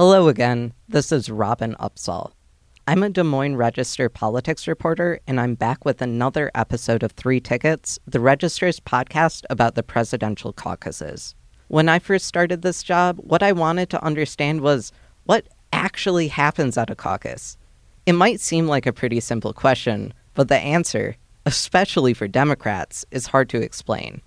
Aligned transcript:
Hello 0.00 0.28
again. 0.28 0.72
This 0.88 1.12
is 1.12 1.28
Robin 1.28 1.76
Opsahl. 1.78 2.32
I'm 2.88 3.02
a 3.02 3.10
Des 3.10 3.22
Moines 3.22 3.56
Register 3.56 4.08
politics 4.08 4.66
reporter, 4.66 5.20
and 5.26 5.38
I'm 5.38 5.54
back 5.56 5.84
with 5.84 6.00
another 6.00 6.50
episode 6.54 7.02
of 7.02 7.12
Three 7.12 7.38
Tickets, 7.38 7.98
the 8.06 8.18
Register's 8.18 8.80
podcast 8.80 9.44
about 9.50 9.74
the 9.74 9.82
presidential 9.82 10.54
caucuses. 10.54 11.34
When 11.68 11.90
I 11.90 11.98
first 11.98 12.24
started 12.24 12.62
this 12.62 12.82
job, 12.82 13.18
what 13.18 13.42
I 13.42 13.52
wanted 13.52 13.90
to 13.90 14.02
understand 14.02 14.62
was 14.62 14.90
what 15.24 15.46
actually 15.70 16.28
happens 16.28 16.78
at 16.78 16.88
a 16.88 16.94
caucus. 16.94 17.58
It 18.06 18.14
might 18.14 18.40
seem 18.40 18.66
like 18.66 18.86
a 18.86 18.94
pretty 18.94 19.20
simple 19.20 19.52
question, 19.52 20.14
but 20.32 20.48
the 20.48 20.56
answer, 20.56 21.16
especially 21.44 22.14
for 22.14 22.26
Democrats, 22.26 23.04
is 23.10 23.26
hard 23.26 23.50
to 23.50 23.60
explain. 23.60 24.22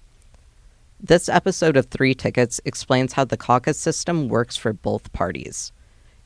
This 1.06 1.28
episode 1.28 1.76
of 1.76 1.88
Three 1.88 2.14
Tickets 2.14 2.62
explains 2.64 3.12
how 3.12 3.26
the 3.26 3.36
caucus 3.36 3.78
system 3.78 4.30
works 4.30 4.56
for 4.56 4.72
both 4.72 5.12
parties. 5.12 5.74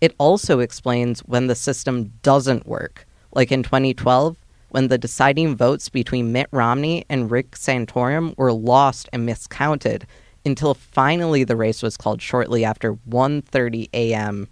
It 0.02 0.14
also 0.20 0.60
explains 0.60 1.22
when 1.22 1.48
the 1.48 1.56
system 1.56 2.14
doesn't 2.22 2.68
work, 2.68 3.08
like 3.34 3.52
in 3.52 3.64
2012, 3.64 4.38
when 4.70 4.88
the 4.88 5.00
deciding 5.00 5.56
votes 5.56 5.90
between 5.90 6.32
Mitt 6.32 6.46
Romney 6.52 7.06
and 7.10 7.32
Rick 7.32 7.56
Santorum 7.56 8.38
were 8.38 8.54
lost 8.54 9.10
and 9.12 9.26
miscounted 9.26 10.06
until 10.46 10.76
finally 10.76 11.44
the 11.44 11.56
race 11.56 11.82
was 11.82 11.98
called 11.98 12.22
shortly 12.22 12.64
after 12.64 12.94
1:30 13.10 13.90
a.m. 13.94 14.48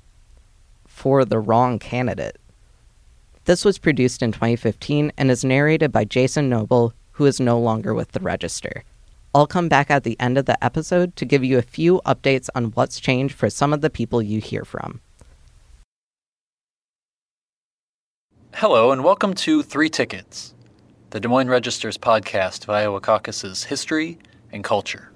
for 0.87 1.23
the 1.23 1.37
wrong 1.37 1.77
candidate. 1.77 2.39
This 3.43 3.63
was 3.63 3.77
produced 3.77 4.23
in 4.23 4.31
2015 4.31 5.11
and 5.19 5.29
is 5.29 5.45
narrated 5.45 5.91
by 5.91 6.03
Jason 6.03 6.49
Noble, 6.49 6.95
who 7.11 7.27
is 7.27 7.39
no 7.39 7.59
longer 7.59 7.93
with 7.93 8.13
the 8.13 8.19
Register. 8.19 8.83
I'll 9.35 9.47
come 9.47 9.67
back 9.67 9.91
at 9.91 10.05
the 10.05 10.17
end 10.17 10.37
of 10.37 10.45
the 10.45 10.63
episode 10.63 11.17
to 11.17 11.25
give 11.25 11.43
you 11.43 11.57
a 11.57 11.61
few 11.61 12.01
updates 12.05 12.47
on 12.55 12.67
what's 12.67 13.01
changed 13.01 13.35
for 13.35 13.49
some 13.49 13.73
of 13.73 13.81
the 13.81 13.89
people 13.89 14.21
you 14.21 14.39
hear 14.39 14.63
from. 14.63 15.01
Hello, 18.53 18.93
and 18.93 19.03
welcome 19.03 19.33
to 19.33 19.61
Three 19.61 19.89
Tickets, 19.89 20.55
the 21.09 21.19
Des 21.19 21.27
Moines 21.27 21.49
Register's 21.49 21.97
podcast 21.97 22.63
of 22.63 22.69
Iowa 22.69 23.01
caucus's 23.01 23.65
history 23.65 24.19
and 24.53 24.63
culture. 24.63 25.11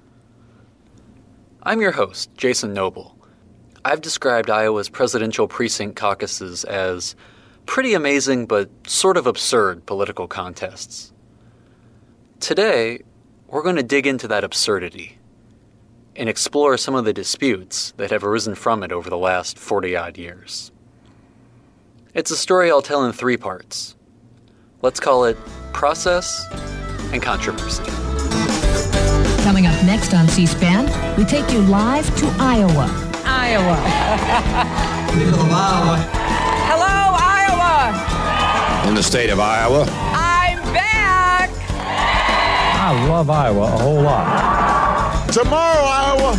I'm 1.62 1.80
your 1.80 1.92
host, 1.92 2.28
Jason 2.36 2.74
Noble. 2.74 3.16
I've 3.86 4.02
described 4.02 4.50
Iowa's 4.50 4.90
presidential 4.90 5.48
precinct 5.48 5.96
caucuses 5.96 6.64
as 6.64 7.16
pretty 7.64 7.94
amazing 7.94 8.44
but 8.44 8.68
sort 8.86 9.16
of 9.16 9.26
absurd 9.26 9.86
political 9.86 10.28
contests. 10.28 11.10
Today, 12.38 13.00
we're 13.50 13.62
going 13.62 13.76
to 13.76 13.82
dig 13.82 14.06
into 14.06 14.28
that 14.28 14.44
absurdity 14.44 15.18
and 16.14 16.28
explore 16.28 16.76
some 16.76 16.94
of 16.94 17.04
the 17.04 17.12
disputes 17.12 17.92
that 17.96 18.10
have 18.10 18.22
arisen 18.22 18.54
from 18.54 18.82
it 18.82 18.92
over 18.92 19.10
the 19.10 19.18
last 19.18 19.58
40 19.58 19.96
odd 19.96 20.16
years. 20.16 20.70
It's 22.14 22.30
a 22.30 22.36
story 22.36 22.70
I'll 22.70 22.82
tell 22.82 23.04
in 23.04 23.12
three 23.12 23.36
parts. 23.36 23.96
Let's 24.82 25.00
call 25.00 25.24
it 25.24 25.36
Process 25.72 26.46
and 27.12 27.20
Controversy. 27.22 27.84
Coming 29.42 29.66
up 29.66 29.84
next 29.84 30.14
on 30.14 30.28
C 30.28 30.46
SPAN, 30.46 30.86
we 31.16 31.24
take 31.24 31.50
you 31.52 31.60
live 31.62 32.06
to 32.18 32.26
Iowa. 32.38 32.88
Iowa. 33.24 33.74
Hello, 36.68 37.16
Iowa. 37.18 38.88
In 38.88 38.94
the 38.94 39.02
state 39.02 39.30
of 39.30 39.40
Iowa. 39.40 40.09
I'm 42.82 42.96
back. 42.96 43.04
I 43.04 43.08
love 43.08 43.28
Iowa 43.30 43.62
a 43.62 43.78
whole 43.78 44.00
lot. 44.02 45.32
Tomorrow, 45.32 45.84
Iowa. 45.84 46.34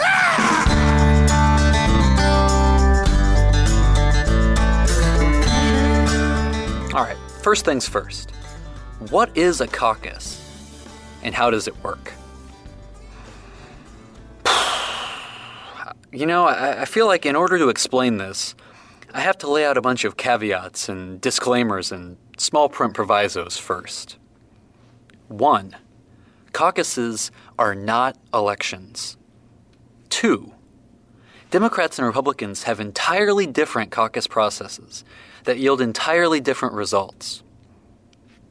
Ah! 0.00 0.64
All 6.94 7.04
right, 7.04 7.16
first 7.42 7.64
things 7.64 7.88
first. 7.88 8.32
What 9.10 9.36
is 9.36 9.60
a 9.60 9.68
caucus 9.68 10.42
and 11.22 11.34
how 11.34 11.50
does 11.50 11.68
it 11.68 11.84
work? 11.84 12.12
You 16.10 16.24
know, 16.24 16.46
I, 16.46 16.82
I 16.82 16.84
feel 16.86 17.06
like 17.06 17.26
in 17.26 17.36
order 17.36 17.58
to 17.58 17.68
explain 17.68 18.16
this, 18.16 18.54
I 19.12 19.20
have 19.20 19.36
to 19.38 19.50
lay 19.50 19.66
out 19.66 19.76
a 19.76 19.82
bunch 19.82 20.04
of 20.04 20.16
caveats 20.16 20.88
and 20.88 21.20
disclaimers 21.20 21.92
and 21.92 22.16
small 22.38 22.70
print 22.70 22.94
provisos 22.94 23.58
first. 23.58 24.16
One, 25.28 25.76
caucuses 26.52 27.30
are 27.58 27.74
not 27.74 28.16
elections. 28.32 29.16
Two, 30.08 30.54
Democrats 31.50 31.98
and 31.98 32.06
Republicans 32.06 32.64
have 32.64 32.80
entirely 32.80 33.46
different 33.46 33.90
caucus 33.90 34.26
processes 34.26 35.04
that 35.44 35.58
yield 35.58 35.80
entirely 35.80 36.40
different 36.40 36.74
results. 36.74 37.42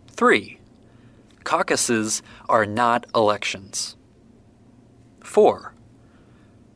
Three, 0.09 0.59
caucuses 1.43 2.21
are 2.47 2.65
not 2.65 3.05
elections. 3.15 3.95
Four, 5.23 5.73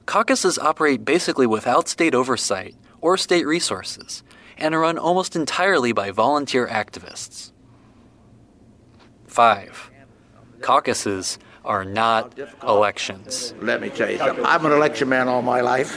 caucuses 0.06 0.58
operate 0.58 1.06
basically 1.06 1.48
without 1.48 1.88
state 1.88 2.16
oversight 2.16 2.76
or 3.02 3.18
state 3.18 3.46
resources 3.46 4.24
and 4.58 4.76
are 4.76 4.80
run 4.80 4.98
almost 4.98 5.36
entirely 5.36 5.92
by 5.92 6.12
volunteer 6.12 6.68
activists. 6.68 7.52
Five, 9.26 9.91
caucuses 10.62 11.38
are 11.64 11.86
not 11.86 12.38
elections. 12.64 13.54
Let 13.62 13.82
me 13.82 13.90
tell 13.90 14.10
you 14.10 14.18
something. 14.18 14.46
I'm 14.46 14.66
an 14.66 14.72
election 14.72 15.10
man 15.10 15.28
all 15.28 15.42
my 15.42 15.62
life. 15.62 15.92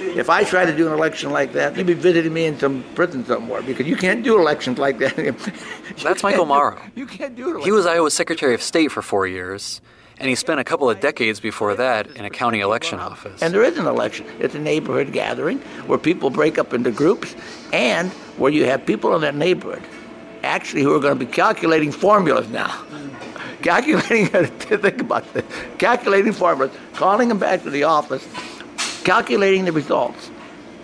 If 0.00 0.30
I 0.30 0.44
try 0.44 0.64
to 0.64 0.76
do 0.76 0.86
an 0.88 0.92
election 0.92 1.30
like 1.30 1.52
that, 1.52 1.76
you'd 1.76 1.86
be 1.86 1.94
visiting 1.94 2.32
me 2.32 2.46
in 2.46 2.58
some 2.58 2.82
prison 2.94 3.24
somewhere 3.24 3.62
because 3.62 3.86
you 3.86 3.96
can't 3.96 4.24
do 4.24 4.38
elections 4.38 4.78
like 4.78 4.98
that. 4.98 5.14
That's 6.02 6.22
Michael 6.22 6.46
Mauro. 6.46 6.80
You 6.94 7.06
can't 7.06 7.36
do 7.36 7.58
it. 7.58 7.64
He 7.64 7.70
was 7.70 7.86
Iowa's 7.86 8.14
Secretary 8.14 8.54
of 8.54 8.62
State 8.62 8.90
for 8.90 9.02
four 9.02 9.26
years, 9.26 9.80
and 10.18 10.28
he 10.28 10.34
spent 10.34 10.58
a 10.58 10.64
couple 10.64 10.90
of 10.90 11.00
decades 11.00 11.38
before 11.38 11.74
that 11.76 12.08
in 12.16 12.24
a 12.24 12.30
county 12.30 12.60
election 12.60 12.98
office. 12.98 13.40
And 13.42 13.54
there 13.54 13.62
is 13.62 13.78
an 13.78 13.86
election. 13.86 14.26
It's 14.40 14.54
a 14.54 14.58
neighborhood 14.58 15.12
gathering 15.12 15.58
where 15.86 15.98
people 15.98 16.30
break 16.30 16.58
up 16.58 16.72
into 16.72 16.90
groups 16.90 17.36
and 17.72 18.10
where 18.38 18.50
you 18.50 18.64
have 18.64 18.84
people 18.84 19.14
in 19.14 19.20
that 19.20 19.36
neighborhood 19.36 19.82
actually 20.42 20.82
who 20.82 20.94
are 20.94 21.00
going 21.00 21.18
to 21.18 21.24
be 21.24 21.30
calculating 21.30 21.92
formulas 21.92 22.48
now. 22.48 22.84
Calculating, 23.62 24.26
think 24.28 25.00
about 25.00 25.32
this, 25.34 25.44
calculating 25.78 26.32
formulas, 26.32 26.70
calling 26.94 27.28
them 27.28 27.38
back 27.38 27.62
to 27.64 27.70
the 27.70 27.84
office, 27.84 28.26
calculating 29.02 29.64
the 29.64 29.72
results, 29.72 30.30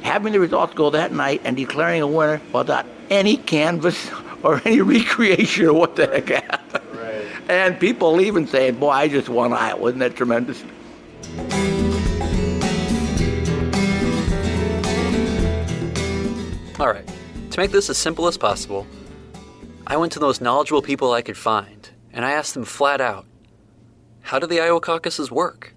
having 0.02 0.32
the 0.32 0.40
results 0.40 0.74
go 0.74 0.90
that 0.90 1.12
night, 1.12 1.40
and 1.44 1.56
declaring 1.56 2.02
a 2.02 2.06
winner 2.06 2.40
without 2.52 2.86
any 3.10 3.36
canvass 3.36 4.10
or 4.42 4.60
any 4.64 4.80
recreation 4.80 5.68
of 5.68 5.76
what 5.76 5.96
the 5.96 6.06
heck 6.06 6.28
happened. 6.28 6.98
Right. 6.98 7.26
And 7.48 7.78
people 7.78 8.12
leaving 8.12 8.46
saying, 8.46 8.76
Boy, 8.76 8.90
I 8.90 9.08
just 9.08 9.28
won 9.28 9.52
Iowa. 9.52 9.88
Isn't 9.88 10.00
that 10.00 10.16
tremendous? 10.16 10.64
All 16.80 16.88
right, 16.88 17.06
to 17.52 17.60
make 17.60 17.70
this 17.70 17.88
as 17.88 17.96
simple 17.96 18.26
as 18.26 18.36
possible, 18.36 18.84
I 19.86 19.96
went 19.96 20.12
to 20.14 20.18
the 20.18 20.26
most 20.26 20.40
knowledgeable 20.40 20.82
people 20.82 21.12
I 21.12 21.22
could 21.22 21.36
find, 21.36 21.88
and 22.14 22.24
I 22.24 22.30
asked 22.30 22.54
them 22.54 22.64
flat 22.64 23.02
out 23.02 23.26
how 24.22 24.38
do 24.38 24.46
the 24.46 24.60
Iowa 24.60 24.80
caucuses 24.80 25.30
work? 25.30 25.74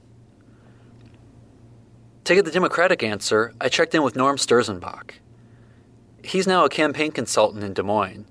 To 2.23 2.35
get 2.35 2.45
the 2.45 2.51
Democratic 2.51 3.03
answer, 3.03 3.53
I 3.59 3.67
checked 3.67 3.93
in 3.93 4.03
with 4.03 4.15
Norm 4.15 4.37
Sturzenbach. 4.37 5.11
He's 6.23 6.47
now 6.47 6.63
a 6.63 6.69
campaign 6.69 7.11
consultant 7.11 7.63
in 7.63 7.73
Des 7.73 7.83
Moines, 7.83 8.25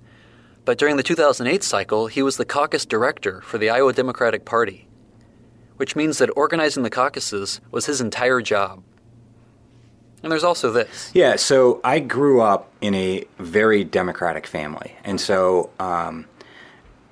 but 0.65 0.79
during 0.79 0.97
the 0.97 1.03
2008 1.03 1.63
cycle, 1.63 2.07
he 2.07 2.23
was 2.23 2.37
the 2.37 2.45
caucus 2.45 2.87
director 2.87 3.41
for 3.43 3.59
the 3.59 3.69
Iowa 3.69 3.93
Democratic 3.93 4.45
Party, 4.45 4.89
which 5.77 5.97
means 5.97 6.19
that 6.19 6.31
organizing 6.37 6.83
the 6.83 6.91
caucuses 6.91 7.61
was 7.71 7.87
his 7.87 8.01
entire 8.01 8.41
job. 8.41 8.83
And 10.23 10.33
there's 10.33 10.45
also 10.45 10.73
this. 10.73 11.11
Yeah, 11.15 11.37
so 11.37 11.81
I 11.85 12.01
grew 12.01 12.41
up 12.41 12.73
in 12.81 12.95
a 12.95 13.25
very 13.39 13.85
Democratic 13.85 14.47
family. 14.47 14.95
And 15.05 15.21
so 15.21 15.71
um, 15.79 16.27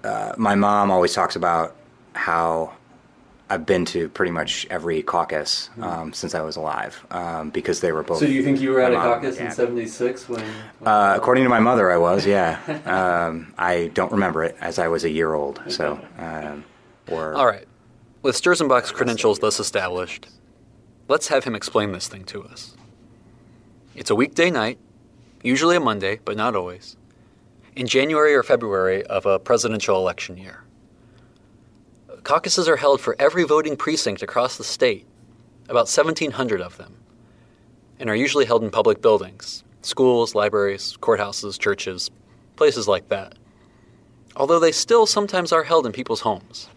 uh, 0.04 0.34
my 0.36 0.54
mom 0.54 0.90
always 0.90 1.14
talks 1.14 1.36
about 1.36 1.74
how 2.12 2.72
I've 3.50 3.66
been 3.66 3.84
to 3.86 4.08
pretty 4.08 4.32
much 4.32 4.66
every 4.70 5.02
caucus 5.02 5.68
um, 5.80 6.12
since 6.12 6.34
I 6.34 6.40
was 6.40 6.56
alive 6.56 7.04
um, 7.10 7.50
because 7.50 7.80
they 7.80 7.92
were 7.92 8.02
both. 8.02 8.18
So 8.18 8.26
do 8.26 8.32
you 8.32 8.42
think 8.42 8.60
you 8.60 8.70
were 8.70 8.80
at 8.80 8.92
a 8.92 8.96
mom 8.96 9.04
caucus 9.04 9.36
and 9.36 9.46
in 9.46 9.50
dad. 9.50 9.54
'76 9.54 10.28
when? 10.28 10.44
Uh, 10.84 11.14
according 11.16 11.44
to 11.44 11.50
my 11.50 11.60
mother, 11.60 11.90
I 11.90 11.96
was. 11.96 12.26
Yeah, 12.26 12.58
um, 13.26 13.52
I 13.58 13.90
don't 13.94 14.12
remember 14.12 14.44
it 14.44 14.56
as 14.60 14.78
I 14.78 14.88
was 14.88 15.04
a 15.04 15.10
year 15.10 15.34
old. 15.34 15.62
So, 15.68 16.00
um, 16.18 16.64
or 17.08 17.34
All 17.34 17.46
right. 17.46 17.66
With 18.22 18.40
Sturzenbach's 18.40 18.90
credentials 18.90 19.40
thus 19.40 19.60
established, 19.60 20.26
let's 21.08 21.28
have 21.28 21.44
him 21.44 21.54
explain 21.54 21.92
this 21.92 22.08
thing 22.08 22.24
to 22.24 22.42
us. 22.44 22.74
It's 23.94 24.10
a 24.10 24.14
weekday 24.14 24.50
night, 24.50 24.78
usually 25.42 25.76
a 25.76 25.80
Monday, 25.80 26.20
but 26.24 26.36
not 26.36 26.56
always, 26.56 26.96
in 27.76 27.86
January 27.86 28.34
or 28.34 28.42
February 28.42 29.02
of 29.04 29.26
a 29.26 29.38
presidential 29.38 29.96
election 29.96 30.36
year. 30.36 30.62
Caucuses 32.22 32.68
are 32.68 32.76
held 32.76 33.00
for 33.00 33.16
every 33.18 33.44
voting 33.44 33.76
precinct 33.76 34.22
across 34.22 34.56
the 34.56 34.64
state, 34.64 35.06
about 35.64 35.88
1,700 35.88 36.60
of 36.60 36.76
them, 36.76 36.96
and 37.98 38.08
are 38.08 38.16
usually 38.16 38.44
held 38.44 38.62
in 38.62 38.70
public 38.70 39.02
buildings 39.02 39.64
schools, 39.82 40.34
libraries, 40.34 40.96
courthouses, 41.02 41.58
churches, 41.58 42.10
places 42.56 42.88
like 42.88 43.06
that. 43.10 43.34
Although 44.34 44.58
they 44.58 44.72
still 44.72 45.04
sometimes 45.04 45.52
are 45.52 45.64
held 45.64 45.84
in 45.84 45.92
people's 45.92 46.22
homes. 46.22 46.70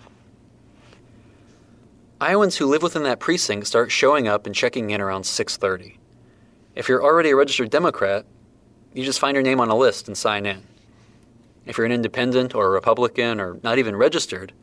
Iowans 2.19 2.57
who 2.57 2.65
live 2.65 2.83
within 2.83 3.03
that 3.03 3.19
precinct 3.19 3.67
start 3.67 3.91
showing 3.91 4.27
up 4.27 4.45
and 4.45 4.53
checking 4.53 4.89
in 4.89 4.99
around 4.99 5.23
6:30. 5.23 5.97
If 6.75 6.89
you're 6.89 7.03
already 7.03 7.29
a 7.29 7.35
registered 7.35 7.69
Democrat, 7.69 8.25
you 8.93 9.05
just 9.05 9.19
find 9.19 9.35
your 9.35 9.43
name 9.43 9.61
on 9.61 9.69
a 9.69 9.77
list 9.77 10.07
and 10.07 10.17
sign 10.17 10.45
in. 10.45 10.63
If 11.67 11.77
you're 11.77 11.85
an 11.85 11.91
independent 11.91 12.55
or 12.55 12.67
a 12.67 12.69
Republican 12.69 13.39
or 13.39 13.59
not 13.63 13.77
even 13.77 13.95
registered, 13.95 14.53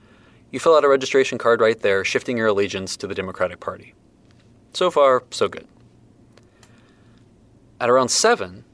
you 0.51 0.61
fill 0.61 0.77
out 0.77 0.85
a 0.85 0.89
registration 0.89 1.37
card 1.37 1.61
right 1.61 1.79
there, 1.79 2.05
shifting 2.05 2.37
your 2.37 2.47
allegiance 2.47 2.97
to 2.99 3.07
the 3.07 3.15
Democratic 3.15 3.61
Party. 3.61 3.95
So 4.73 4.91
far, 4.91 5.25
so 5.31 5.49
good. 5.49 5.67
At 7.81 7.91
around 7.91 8.09
7, 8.09 8.65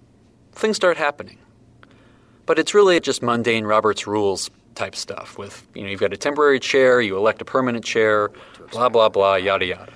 things 0.53 0.77
start 0.77 0.97
happening. 0.97 1.39
But 2.47 2.59
it's 2.59 2.75
really 2.75 3.01
just 3.01 3.23
mundane 3.23 3.65
Robert's 3.65 4.07
rules 4.07 4.51
type 4.75 4.95
stuff 4.95 5.39
with, 5.39 5.67
you 5.75 5.83
know, 5.83 5.89
you've 5.89 6.01
got 6.01 6.13
a 6.13 6.17
temporary 6.17 6.61
chair, 6.61 7.01
you 7.01 7.17
elect 7.17 7.43
a 7.43 7.45
permanent 7.45 7.85
chair, 7.85 8.31
blah, 8.71 8.89
blah, 8.89 9.09
blah, 9.09 9.37
yada, 9.37 9.67
yada. 9.67 9.93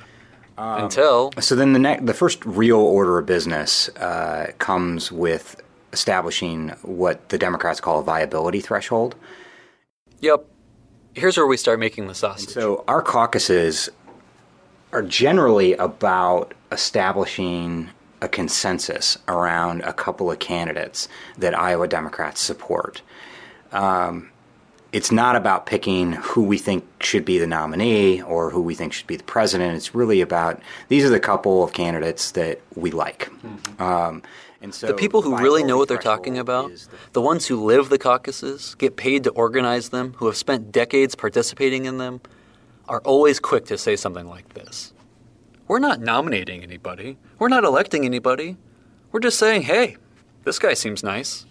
Until 0.56 1.32
So 1.40 1.56
then 1.56 1.72
the 1.72 1.78
next, 1.78 2.06
the 2.06 2.14
first 2.14 2.44
real 2.46 2.78
order 2.78 3.18
of 3.18 3.26
business 3.26 3.88
uh, 3.96 4.52
comes 4.58 5.10
with 5.10 5.60
establishing 5.94 6.70
what 6.82 7.30
the 7.30 7.38
Democrats 7.38 7.80
call 7.80 8.00
a 8.00 8.02
viability 8.02 8.60
threshold. 8.60 9.14
Yep. 10.20 10.44
Here's 11.14 11.36
where 11.36 11.46
we 11.46 11.56
start 11.56 11.78
making 11.78 12.08
the 12.08 12.14
sausage. 12.14 12.50
So 12.50 12.84
our 12.88 13.00
caucuses 13.00 13.88
are 14.92 15.02
generally 15.02 15.74
about 15.74 16.52
establishing 16.72 17.90
a 18.20 18.28
consensus 18.28 19.16
around 19.28 19.82
a 19.82 19.92
couple 19.92 20.30
of 20.30 20.40
candidates 20.40 21.08
that 21.38 21.56
Iowa 21.56 21.86
Democrats 21.86 22.40
support. 22.40 23.00
Um, 23.72 24.30
it's 24.92 25.10
not 25.10 25.34
about 25.34 25.66
picking 25.66 26.12
who 26.12 26.44
we 26.44 26.56
think 26.56 26.84
should 27.00 27.24
be 27.24 27.38
the 27.38 27.48
nominee 27.48 28.22
or 28.22 28.50
who 28.50 28.62
we 28.62 28.74
think 28.76 28.92
should 28.92 29.08
be 29.08 29.16
the 29.16 29.24
president. 29.24 29.76
It's 29.76 29.94
really 29.94 30.20
about 30.20 30.60
these 30.88 31.04
are 31.04 31.08
the 31.08 31.20
couple 31.20 31.64
of 31.64 31.72
candidates 31.72 32.30
that 32.32 32.60
we 32.76 32.92
like. 32.92 33.28
Um, 33.80 34.22
and 34.53 34.53
so 34.72 34.86
the 34.86 34.94
people 34.94 35.22
who 35.22 35.36
really 35.36 35.64
know 35.64 35.76
what 35.76 35.88
they're 35.88 35.98
talking 35.98 36.38
about, 36.38 36.70
the- 36.70 36.88
the 37.14 37.20
ones 37.20 37.46
who 37.46 37.62
live 37.64 37.88
the 37.88 37.98
caucuses, 37.98 38.76
get 38.76 38.94
paid 38.96 39.24
to 39.24 39.30
organize 39.30 39.88
them, 39.88 40.14
who 40.18 40.26
have 40.26 40.36
spent 40.36 40.70
decades 40.70 41.16
participating 41.16 41.86
in 41.86 41.98
them, 41.98 42.20
are 42.88 43.00
always 43.00 43.40
quick 43.40 43.64
to 43.66 43.76
say 43.76 43.96
something 43.96 44.28
like 44.28 44.54
this. 44.54 44.92
We're 45.66 45.80
not 45.80 46.00
nominating 46.00 46.62
anybody. 46.62 47.16
We're 47.38 47.48
not 47.48 47.64
electing 47.64 48.04
anybody. 48.04 48.56
We're 49.10 49.20
just 49.20 49.38
saying, 49.38 49.62
hey, 49.62 49.96
this 50.44 50.58
guy 50.58 50.74
seems 50.74 51.02
nice. 51.02 51.46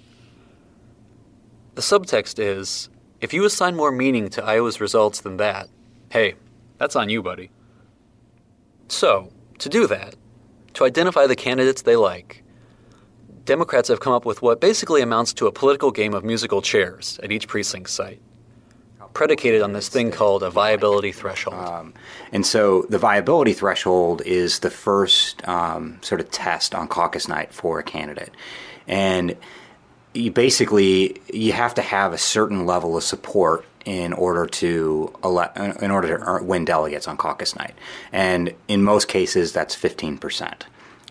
The 1.75 1.81
subtext 1.81 2.37
is 2.39 2.89
if 3.19 3.33
you 3.33 3.43
assign 3.45 3.75
more 3.75 3.91
meaning 3.91 4.29
to 4.29 4.43
Iowa's 4.43 4.79
results 4.79 5.21
than 5.21 5.37
that, 5.37 5.67
hey, 6.11 6.35
that's 6.77 6.95
on 6.95 7.09
you, 7.09 7.23
buddy. 7.23 7.49
So, 8.87 9.31
to 9.59 9.69
do 9.69 9.87
that, 9.87 10.15
to 10.75 10.85
identify 10.85 11.25
the 11.25 11.35
candidates 11.35 11.81
they 11.81 11.95
like, 11.95 12.42
Democrats 13.45 13.89
have 13.89 13.99
come 13.99 14.13
up 14.13 14.25
with 14.25 14.41
what 14.41 14.61
basically 14.61 15.01
amounts 15.01 15.33
to 15.33 15.47
a 15.47 15.51
political 15.51 15.91
game 15.91 16.13
of 16.13 16.23
musical 16.23 16.61
chairs 16.61 17.19
at 17.21 17.31
each 17.31 17.47
precinct 17.47 17.89
site, 17.89 18.21
predicated 19.13 19.61
on 19.61 19.73
this 19.73 19.89
thing 19.89 20.11
called 20.11 20.43
a 20.43 20.49
viability 20.49 21.11
threshold. 21.11 21.55
Um, 21.55 21.93
and 22.31 22.45
so 22.45 22.83
the 22.83 22.97
viability 22.97 23.53
threshold 23.53 24.21
is 24.25 24.59
the 24.59 24.69
first 24.69 25.45
um, 25.47 25.99
sort 26.01 26.21
of 26.21 26.31
test 26.31 26.73
on 26.73 26.87
caucus 26.87 27.27
night 27.27 27.53
for 27.53 27.79
a 27.79 27.83
candidate. 27.83 28.31
And 28.87 29.35
you 30.13 30.31
basically 30.31 31.19
you 31.33 31.51
have 31.53 31.73
to 31.75 31.81
have 31.81 32.13
a 32.13 32.17
certain 32.17 32.65
level 32.65 32.95
of 32.95 33.03
support 33.03 33.65
in 33.85 34.13
order 34.13 34.45
to 34.45 35.13
in 35.23 35.91
order 35.91 36.17
to 36.17 36.43
win 36.43 36.63
delegates 36.63 37.07
on 37.07 37.17
caucus 37.17 37.55
night. 37.55 37.73
And 38.11 38.53
in 38.67 38.83
most 38.83 39.07
cases, 39.07 39.51
that's 39.51 39.75
15%. 39.75 40.53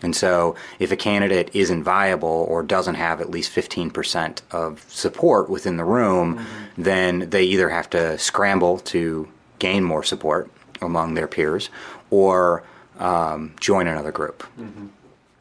And 0.03 0.15
so, 0.15 0.55
if 0.79 0.91
a 0.91 0.95
candidate 0.95 1.49
isn't 1.53 1.83
viable 1.83 2.45
or 2.49 2.61
doesn't 2.61 2.95
have 2.95 3.21
at 3.21 3.29
least 3.29 3.55
15% 3.55 4.41
of 4.51 4.85
support 4.89 5.49
within 5.49 5.77
the 5.77 5.85
room, 5.85 6.37
mm-hmm. 6.37 6.81
then 6.83 7.29
they 7.29 7.43
either 7.43 7.69
have 7.69 7.89
to 7.91 8.17
scramble 8.19 8.79
to 8.79 9.27
gain 9.59 9.83
more 9.83 10.03
support 10.03 10.51
among 10.81 11.13
their 11.13 11.27
peers 11.27 11.69
or 12.09 12.63
um, 12.99 13.55
join 13.59 13.87
another 13.87 14.11
group. 14.11 14.43
Mm-hmm. 14.59 14.87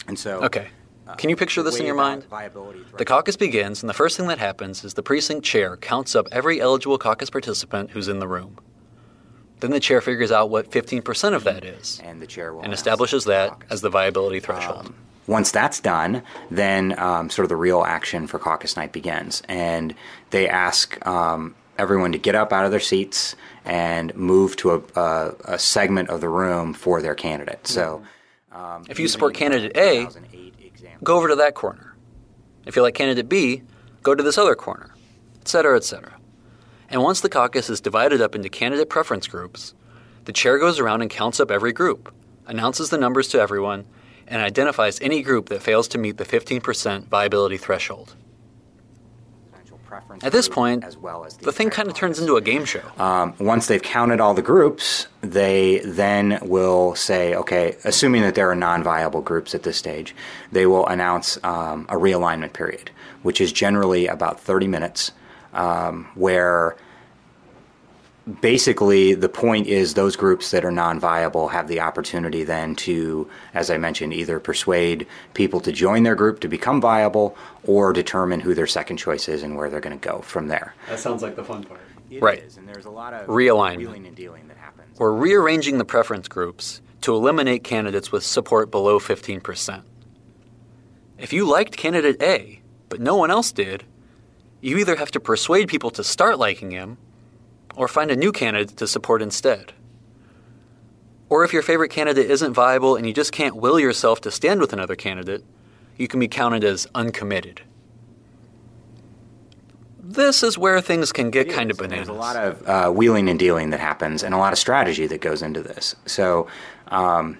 And 0.06 0.18
so, 0.18 0.42
Okay. 0.44 0.68
Uh, 1.06 1.16
Can 1.16 1.30
you 1.30 1.36
picture 1.36 1.62
this 1.62 1.80
in 1.80 1.84
your 1.84 1.96
mind? 1.96 2.24
The 2.96 3.04
caucus 3.04 3.36
begins, 3.36 3.82
and 3.82 3.90
the 3.90 3.94
first 3.94 4.16
thing 4.16 4.28
that 4.28 4.38
happens 4.38 4.84
is 4.84 4.94
the 4.94 5.02
precinct 5.02 5.44
chair 5.44 5.76
counts 5.76 6.14
up 6.14 6.28
every 6.30 6.60
eligible 6.60 6.96
caucus 6.96 7.28
participant 7.28 7.90
who's 7.90 8.06
in 8.08 8.20
the 8.20 8.28
room. 8.28 8.56
Then 9.62 9.70
the 9.70 9.78
chair 9.78 10.00
figures 10.00 10.32
out 10.32 10.50
what 10.50 10.72
15% 10.72 11.34
of 11.34 11.44
that 11.44 11.64
is 11.64 12.00
and 12.02 12.20
the 12.20 12.26
chair 12.26 12.52
will 12.52 12.62
and 12.62 12.72
establishes 12.72 13.26
that 13.26 13.56
as 13.70 13.80
the 13.80 13.90
viability 13.90 14.40
threshold. 14.40 14.92
Once 15.28 15.52
that's 15.52 15.78
done, 15.78 16.20
then 16.50 16.98
um, 16.98 17.30
sort 17.30 17.44
of 17.44 17.48
the 17.48 17.54
real 17.54 17.84
action 17.84 18.26
for 18.26 18.40
caucus 18.40 18.76
night 18.76 18.92
begins. 18.92 19.40
And 19.48 19.94
they 20.30 20.48
ask 20.48 21.06
um, 21.06 21.54
everyone 21.78 22.10
to 22.10 22.18
get 22.18 22.34
up 22.34 22.52
out 22.52 22.64
of 22.64 22.72
their 22.72 22.80
seats 22.80 23.36
and 23.64 24.12
move 24.16 24.56
to 24.56 24.72
a, 24.72 25.00
a, 25.00 25.34
a 25.44 25.58
segment 25.60 26.08
of 26.08 26.20
the 26.20 26.28
room 26.28 26.74
for 26.74 27.00
their 27.00 27.14
candidate. 27.14 27.64
So, 27.68 28.02
um, 28.50 28.84
If 28.88 28.98
you 28.98 29.06
support 29.06 29.34
candidate 29.34 29.76
A, 29.76 30.08
go 31.04 31.16
over 31.16 31.28
to 31.28 31.36
that 31.36 31.54
corner. 31.54 31.94
If 32.66 32.74
you 32.74 32.82
like 32.82 32.94
candidate 32.94 33.28
B, 33.28 33.62
go 34.02 34.16
to 34.16 34.24
this 34.24 34.38
other 34.38 34.56
corner, 34.56 34.92
etc., 35.40 35.76
etc. 35.76 36.14
And 36.92 37.02
once 37.02 37.22
the 37.22 37.30
caucus 37.30 37.70
is 37.70 37.80
divided 37.80 38.20
up 38.20 38.34
into 38.34 38.50
candidate 38.50 38.90
preference 38.90 39.26
groups, 39.26 39.72
the 40.26 40.32
chair 40.32 40.58
goes 40.58 40.78
around 40.78 41.00
and 41.00 41.10
counts 41.10 41.40
up 41.40 41.50
every 41.50 41.72
group, 41.72 42.14
announces 42.46 42.90
the 42.90 42.98
numbers 42.98 43.28
to 43.28 43.40
everyone, 43.40 43.86
and 44.28 44.42
identifies 44.42 45.00
any 45.00 45.22
group 45.22 45.48
that 45.48 45.62
fails 45.62 45.88
to 45.88 45.98
meet 45.98 46.18
the 46.18 46.24
15% 46.24 47.06
viability 47.06 47.56
threshold. 47.56 48.14
At 50.22 50.32
this 50.32 50.48
point, 50.48 50.84
as 50.84 50.96
well 50.96 51.24
as 51.24 51.36
the 51.36 51.52
thing 51.52 51.70
kind 51.70 51.88
of 51.88 51.94
turns 51.94 52.18
into 52.18 52.36
a 52.36 52.40
game 52.40 52.64
show. 52.64 52.82
Um, 52.98 53.34
once 53.38 53.66
they've 53.66 53.82
counted 53.82 54.20
all 54.20 54.32
the 54.32 54.42
groups, 54.42 55.06
they 55.20 55.80
then 55.84 56.38
will 56.42 56.94
say, 56.94 57.34
okay, 57.34 57.76
assuming 57.84 58.22
that 58.22 58.34
there 58.34 58.50
are 58.50 58.54
non 58.54 58.82
viable 58.82 59.20
groups 59.20 59.54
at 59.54 59.64
this 59.64 59.76
stage, 59.76 60.14
they 60.50 60.64
will 60.64 60.86
announce 60.86 61.38
um, 61.44 61.84
a 61.90 61.96
realignment 61.96 62.54
period, 62.54 62.90
which 63.22 63.38
is 63.40 63.52
generally 63.52 64.06
about 64.06 64.40
30 64.40 64.66
minutes, 64.66 65.12
um, 65.52 66.08
where 66.14 66.76
basically 68.40 69.14
the 69.14 69.28
point 69.28 69.66
is 69.66 69.94
those 69.94 70.14
groups 70.16 70.50
that 70.52 70.64
are 70.64 70.70
non 70.70 71.00
viable 71.00 71.48
have 71.48 71.66
the 71.68 71.80
opportunity 71.80 72.44
then 72.44 72.76
to, 72.76 73.28
as 73.54 73.70
I 73.70 73.78
mentioned, 73.78 74.14
either 74.14 74.38
persuade 74.38 75.06
people 75.34 75.60
to 75.60 75.72
join 75.72 76.04
their 76.04 76.14
group 76.14 76.40
to 76.40 76.48
become 76.48 76.80
viable 76.80 77.36
or 77.64 77.92
determine 77.92 78.40
who 78.40 78.54
their 78.54 78.66
second 78.66 78.98
choice 78.98 79.28
is 79.28 79.42
and 79.42 79.56
where 79.56 79.68
they're 79.70 79.80
going 79.80 79.98
to 79.98 80.08
go 80.08 80.20
from 80.20 80.48
there. 80.48 80.74
That 80.88 81.00
sounds 81.00 81.22
like 81.22 81.34
the 81.36 81.44
fun 81.44 81.64
part. 81.64 81.80
It 82.10 82.22
Right. 82.22 82.42
is, 82.42 82.58
and 82.58 82.68
there's 82.68 82.84
a 82.84 82.90
lot 82.90 83.14
of 83.14 83.26
Realignment. 83.26 83.78
wheeling 83.78 84.06
and 84.06 84.14
dealing 84.14 84.46
that 84.48 84.58
happens. 84.58 84.98
We're 84.98 85.12
rearranging 85.12 85.78
the 85.78 85.84
preference 85.84 86.28
groups 86.28 86.80
to 87.00 87.14
eliminate 87.14 87.64
candidates 87.64 88.12
with 88.12 88.22
support 88.22 88.70
below 88.70 88.98
15%. 89.00 89.82
If 91.18 91.32
you 91.32 91.48
liked 91.48 91.76
candidate 91.76 92.22
A, 92.22 92.60
but 92.88 93.00
no 93.00 93.16
one 93.16 93.30
else 93.30 93.50
did, 93.50 93.84
you 94.62 94.78
either 94.78 94.96
have 94.96 95.10
to 95.10 95.20
persuade 95.20 95.68
people 95.68 95.90
to 95.90 96.02
start 96.02 96.38
liking 96.38 96.70
him 96.70 96.96
or 97.76 97.88
find 97.88 98.10
a 98.10 98.16
new 98.16 98.32
candidate 98.32 98.78
to 98.78 98.86
support 98.86 99.20
instead. 99.20 99.74
Or 101.28 101.44
if 101.44 101.52
your 101.52 101.62
favorite 101.62 101.90
candidate 101.90 102.30
isn't 102.30 102.54
viable 102.54 102.96
and 102.96 103.06
you 103.06 103.12
just 103.12 103.32
can't 103.32 103.56
will 103.56 103.78
yourself 103.78 104.22
to 104.22 104.30
stand 104.30 104.60
with 104.60 104.72
another 104.72 104.96
candidate, 104.96 105.44
you 105.98 106.08
can 106.08 106.20
be 106.20 106.28
counted 106.28 106.64
as 106.64 106.86
uncommitted. 106.94 107.62
this 110.02 110.42
is 110.42 110.58
where 110.58 110.80
things 110.80 111.12
can 111.12 111.30
get 111.30 111.48
kind 111.48 111.70
of 111.70 111.78
bananas. 111.78 112.08
There's 112.08 112.16
a 112.16 112.20
lot 112.20 112.36
of 112.36 112.68
uh, 112.68 112.90
wheeling 112.90 113.28
and 113.28 113.38
dealing 113.38 113.70
that 113.70 113.80
happens, 113.80 114.22
and 114.22 114.34
a 114.34 114.38
lot 114.38 114.52
of 114.52 114.58
strategy 114.58 115.06
that 115.06 115.20
goes 115.20 115.42
into 115.42 115.62
this. 115.62 115.94
So, 116.06 116.48
um, 116.88 117.38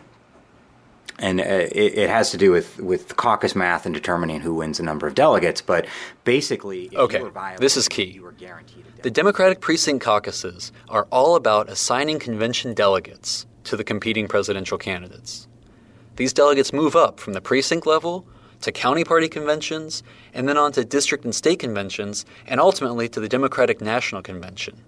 and 1.23 1.41
uh, 1.41 1.45
it, 1.45 1.99
it, 1.99 2.11
has 2.11 2.33
to 2.33 2.37
do 2.37 2.51
with 2.51 2.79
with 2.79 3.17
caucus 3.17 3.55
math 3.55 3.87
and 3.87 3.95
determining 3.95 4.41
who 4.41 4.55
wins 4.55 4.79
the 4.79 4.83
number 4.83 5.07
of 5.07 5.15
delegates. 5.15 5.63
But 5.63 5.87
basically, 6.25 6.95
okay, 6.97 7.23
this 7.59 7.77
is 7.77 7.89
key. 7.89 8.21
The 9.03 9.11
Democratic 9.11 9.61
precinct 9.61 10.05
caucuses 10.05 10.73
are 10.89 11.07
all 11.11 11.37
about 11.37 11.69
assigning 11.69 12.19
convention 12.19 12.75
delegates 12.75 13.47
to 13.65 13.77
the 13.77 13.85
competing 13.85 14.27
presidential 14.27 14.77
candidates. 14.77 15.47
These 16.17 16.33
delegates 16.33 16.73
move 16.73 16.97
up 16.97 17.21
from 17.21 17.33
the 17.33 17.41
precinct 17.41 17.87
level 17.87 18.27
to 18.61 18.73
county 18.73 19.05
party 19.05 19.29
conventions, 19.29 20.03
and 20.35 20.49
then 20.49 20.57
on 20.57 20.73
to 20.73 20.85
district 20.85 21.25
and 21.25 21.35
state 21.35 21.59
conventions, 21.59 22.25
and 22.47 22.61
ultimately 22.61 23.09
to 23.09 23.21
the 23.21 23.29
Democratic 23.29 23.81
National 23.81 24.23
Convention. 24.23 24.83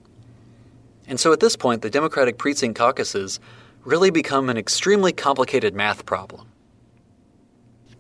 And 1.07 1.21
so 1.21 1.33
at 1.33 1.41
this 1.41 1.57
point, 1.57 1.83
the 1.83 1.91
Democratic 1.91 2.39
precinct 2.39 2.79
caucuses 2.79 3.41
really 3.85 4.11
become 4.11 4.49
an 4.49 4.57
extremely 4.57 5.13
complicated 5.13 5.75
math 5.75 6.07
problem. 6.07 6.49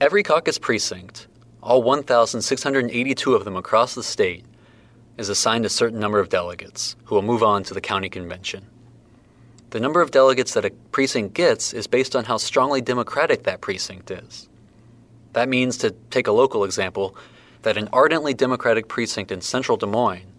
Every 0.00 0.22
caucus 0.22 0.58
precinct, 0.58 1.26
all 1.62 1.82
1,682 1.82 3.34
of 3.34 3.44
them 3.44 3.56
across 3.56 3.94
the 3.94 4.02
state, 4.02 4.44
is 5.18 5.28
assigned 5.28 5.66
a 5.66 5.70
certain 5.70 6.00
number 6.00 6.18
of 6.18 6.30
delegates 6.30 6.96
who 7.04 7.14
will 7.14 7.22
move 7.22 7.42
on 7.42 7.62
to 7.64 7.74
the 7.74 7.80
county 7.80 8.08
convention. 8.08 8.64
The 9.70 9.80
number 9.80 10.00
of 10.00 10.10
delegates 10.10 10.54
that 10.54 10.64
a 10.64 10.70
precinct 10.90 11.34
gets 11.34 11.72
is 11.72 11.86
based 11.86 12.16
on 12.16 12.24
how 12.24 12.38
strongly 12.38 12.80
Democratic 12.80 13.42
that 13.42 13.60
precinct 13.60 14.10
is. 14.10 14.48
That 15.34 15.48
means, 15.48 15.76
to 15.78 15.90
take 16.10 16.28
a 16.28 16.32
local 16.32 16.64
example, 16.64 17.16
that 17.62 17.76
an 17.76 17.88
ardently 17.92 18.34
Democratic 18.34 18.88
precinct 18.88 19.32
in 19.32 19.40
central 19.40 19.76
Des 19.76 19.86
Moines 19.86 20.32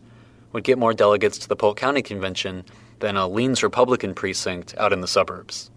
would 0.54 0.64
get 0.64 0.78
more 0.78 0.94
delegates 0.94 1.38
to 1.40 1.50
the 1.50 1.56
Polk 1.56 1.78
County 1.78 2.02
Convention 2.02 2.64
than 3.00 3.18
a 3.18 3.28
leans 3.28 3.64
Republican 3.64 4.14
precinct 4.14 4.76
out 4.78 4.94
in 4.94 5.02
the 5.02 5.08
suburbs. 5.08 5.72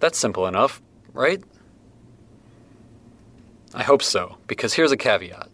That's 0.00 0.18
simple 0.18 0.46
enough, 0.46 0.82
right? 1.12 1.42
I 3.74 3.82
hope 3.82 4.02
so, 4.02 4.38
because 4.46 4.74
here's 4.74 4.92
a 4.92 4.96
caveat 4.96 5.48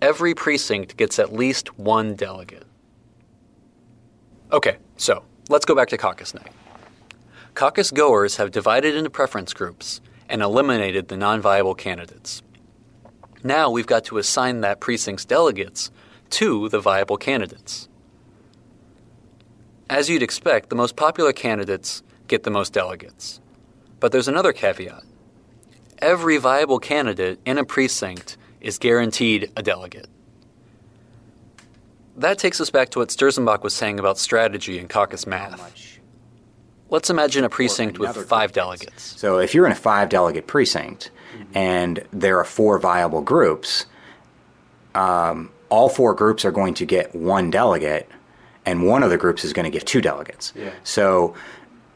every 0.00 0.34
precinct 0.34 0.96
gets 0.96 1.20
at 1.20 1.32
least 1.32 1.78
one 1.78 2.16
delegate. 2.16 2.66
Okay, 4.50 4.76
so 4.96 5.24
let's 5.48 5.64
go 5.64 5.76
back 5.76 5.88
to 5.90 5.96
caucus 5.96 6.34
night. 6.34 6.52
Caucus 7.54 7.90
goers 7.90 8.36
have 8.36 8.50
divided 8.50 8.96
into 8.96 9.10
preference 9.10 9.54
groups 9.54 10.00
and 10.28 10.42
eliminated 10.42 11.08
the 11.08 11.16
non 11.16 11.40
viable 11.40 11.74
candidates. 11.74 12.42
Now 13.44 13.70
we've 13.70 13.86
got 13.86 14.04
to 14.06 14.18
assign 14.18 14.60
that 14.60 14.80
precinct's 14.80 15.24
delegates 15.24 15.90
to 16.30 16.68
the 16.68 16.80
viable 16.80 17.16
candidates. 17.16 17.88
As 19.92 20.08
you'd 20.08 20.22
expect, 20.22 20.70
the 20.70 20.74
most 20.74 20.96
popular 20.96 21.34
candidates 21.34 22.02
get 22.26 22.44
the 22.44 22.50
most 22.50 22.72
delegates. 22.72 23.42
But 24.00 24.10
there's 24.10 24.26
another 24.26 24.54
caveat. 24.54 25.02
Every 25.98 26.38
viable 26.38 26.78
candidate 26.78 27.40
in 27.44 27.58
a 27.58 27.64
precinct 27.66 28.38
is 28.62 28.78
guaranteed 28.78 29.52
a 29.54 29.62
delegate. 29.62 30.08
That 32.16 32.38
takes 32.38 32.58
us 32.58 32.70
back 32.70 32.88
to 32.92 33.00
what 33.00 33.10
Sturzenbach 33.10 33.62
was 33.62 33.74
saying 33.74 34.00
about 34.00 34.16
strategy 34.16 34.78
and 34.78 34.88
caucus 34.88 35.26
math. 35.26 35.60
Let's 36.88 37.10
imagine 37.10 37.44
a 37.44 37.50
precinct 37.50 37.98
with 37.98 38.16
five 38.26 38.52
delegates. 38.52 39.20
So 39.20 39.40
if 39.40 39.54
you're 39.54 39.66
in 39.66 39.72
a 39.72 39.82
five 39.90 40.08
delegate 40.08 40.46
precinct 40.46 41.10
mm-hmm. 41.36 41.54
and 41.54 42.02
there 42.14 42.38
are 42.38 42.44
four 42.44 42.78
viable 42.78 43.20
groups, 43.20 43.84
um, 44.94 45.50
all 45.68 45.90
four 45.90 46.14
groups 46.14 46.46
are 46.46 46.50
going 46.50 46.72
to 46.74 46.86
get 46.86 47.14
one 47.14 47.50
delegate 47.50 48.08
and 48.64 48.86
one 48.86 49.02
of 49.02 49.10
the 49.10 49.18
groups 49.18 49.44
is 49.44 49.52
going 49.52 49.64
to 49.64 49.70
give 49.70 49.84
two 49.84 50.00
delegates. 50.00 50.52
Yeah. 50.54 50.70
So 50.84 51.34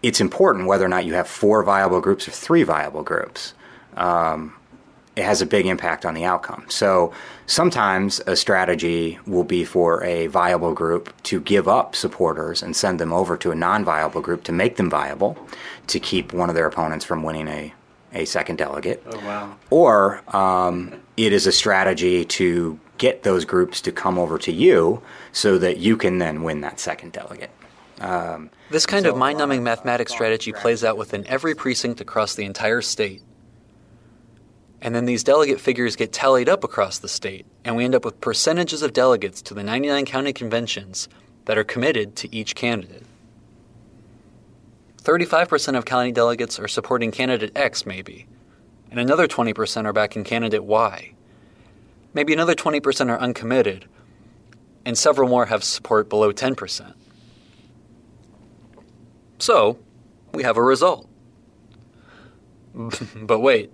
it's 0.02 0.20
important 0.20 0.66
whether 0.66 0.84
or 0.84 0.88
not 0.88 1.04
you 1.04 1.14
have 1.14 1.28
four 1.28 1.62
viable 1.62 2.00
groups 2.00 2.28
or 2.28 2.30
three 2.30 2.62
viable 2.62 3.02
groups. 3.02 3.54
Um, 3.96 4.54
it 5.16 5.24
has 5.24 5.40
a 5.40 5.46
big 5.46 5.66
impact 5.66 6.04
on 6.04 6.12
the 6.12 6.24
outcome. 6.24 6.66
So 6.68 7.12
sometimes 7.46 8.20
a 8.26 8.36
strategy 8.36 9.18
will 9.26 9.44
be 9.44 9.64
for 9.64 10.04
a 10.04 10.26
viable 10.26 10.74
group 10.74 11.12
to 11.24 11.40
give 11.40 11.66
up 11.66 11.96
supporters 11.96 12.62
and 12.62 12.76
send 12.76 13.00
them 13.00 13.14
over 13.14 13.38
to 13.38 13.50
a 13.50 13.54
non 13.54 13.84
viable 13.84 14.20
group 14.20 14.44
to 14.44 14.52
make 14.52 14.76
them 14.76 14.90
viable 14.90 15.38
to 15.86 15.98
keep 15.98 16.34
one 16.34 16.50
of 16.50 16.54
their 16.54 16.66
opponents 16.66 17.04
from 17.04 17.22
winning 17.22 17.48
a, 17.48 17.72
a 18.12 18.26
second 18.26 18.56
delegate. 18.56 19.02
Oh, 19.06 19.16
wow. 19.24 19.56
Or 19.70 20.22
um, 20.36 21.00
it 21.16 21.32
is 21.32 21.46
a 21.46 21.52
strategy 21.52 22.26
to 22.26 22.78
get 22.98 23.22
those 23.22 23.44
groups 23.44 23.80
to 23.82 23.92
come 23.92 24.18
over 24.18 24.38
to 24.38 24.52
you 24.52 25.02
so 25.32 25.58
that 25.58 25.78
you 25.78 25.96
can 25.96 26.18
then 26.18 26.42
win 26.42 26.60
that 26.62 26.80
second 26.80 27.12
delegate. 27.12 27.50
Um, 28.00 28.50
this 28.70 28.86
kind 28.86 29.04
so 29.04 29.12
of 29.12 29.16
mind 29.16 29.38
numbing 29.38 29.62
mathematics 29.62 30.12
strategy 30.12 30.52
plays 30.52 30.84
out 30.84 30.96
within 30.98 31.26
every 31.26 31.54
precinct 31.54 32.00
across 32.00 32.34
the 32.34 32.44
entire 32.44 32.82
state. 32.82 33.22
And 34.82 34.94
then 34.94 35.06
these 35.06 35.24
delegate 35.24 35.60
figures 35.60 35.96
get 35.96 36.12
tallied 36.12 36.48
up 36.48 36.62
across 36.62 36.98
the 36.98 37.08
state, 37.08 37.46
and 37.64 37.76
we 37.76 37.84
end 37.84 37.94
up 37.94 38.04
with 38.04 38.20
percentages 38.20 38.82
of 38.82 38.92
delegates 38.92 39.40
to 39.42 39.54
the 39.54 39.62
99 39.62 40.04
county 40.04 40.32
conventions 40.32 41.08
that 41.46 41.56
are 41.56 41.64
committed 41.64 42.14
to 42.16 42.34
each 42.34 42.54
candidate. 42.54 43.04
35% 45.02 45.78
of 45.78 45.84
county 45.84 46.12
delegates 46.12 46.58
are 46.58 46.68
supporting 46.68 47.10
candidate 47.10 47.52
X, 47.56 47.86
maybe, 47.86 48.26
and 48.90 49.00
another 49.00 49.26
20% 49.26 49.84
are 49.86 49.92
backing 49.92 50.24
candidate 50.24 50.64
Y. 50.64 51.12
Maybe 52.16 52.32
another 52.32 52.54
20% 52.54 53.10
are 53.10 53.18
uncommitted, 53.18 53.84
and 54.86 54.96
several 54.96 55.28
more 55.28 55.44
have 55.44 55.62
support 55.62 56.08
below 56.08 56.32
10%. 56.32 56.94
So, 59.38 59.78
we 60.32 60.42
have 60.42 60.56
a 60.56 60.62
result. 60.62 61.06
but 63.16 63.40
wait, 63.40 63.70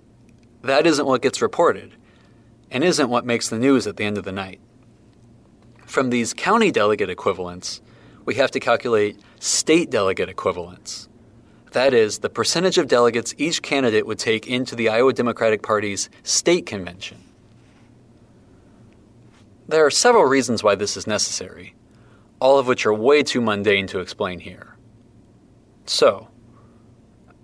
that 0.62 0.88
isn't 0.88 1.06
what 1.06 1.22
gets 1.22 1.40
reported, 1.40 1.94
and 2.68 2.82
isn't 2.82 3.08
what 3.08 3.25
makes 3.25 3.49
the 3.49 3.61
news 3.61 3.87
at 3.87 3.96
the 3.96 4.02
end 4.02 4.18
of 4.18 4.25
the 4.25 4.32
night. 4.32 4.58
From 5.87 6.11
these 6.11 6.34
county 6.34 6.72
delegate 6.72 7.11
equivalents, 7.11 7.80
we 8.25 8.34
have 8.34 8.50
to 8.50 8.58
calculate 8.58 9.20
state 9.38 9.88
delegate 9.88 10.28
equivalents. 10.28 11.08
That 11.70 11.94
is, 11.94 12.18
the 12.18 12.28
percentage 12.28 12.76
of 12.76 12.88
delegates 12.88 13.37
each 13.38 13.62
candidate 13.62 14.04
would 14.04 14.18
take 14.18 14.49
into 14.49 14.75
the 14.75 14.88
Iowa 14.88 15.12
Democratic 15.12 15.62
Party's 15.62 16.11
state 16.25 16.66
convention. 16.66 17.22
There 19.69 19.87
are 19.87 19.90
several 19.90 20.25
reasons 20.25 20.62
why 20.62 20.75
this 20.75 20.97
is 20.97 21.07
necessary, 21.07 21.75
all 22.40 22.59
of 22.59 22.66
which 22.66 22.85
are 22.87 22.95
way 22.95 23.23
too 23.23 23.40
mundane 23.40 23.87
to 23.88 24.00
explain 24.00 24.40
here. 24.40 24.76
So, 25.87 26.28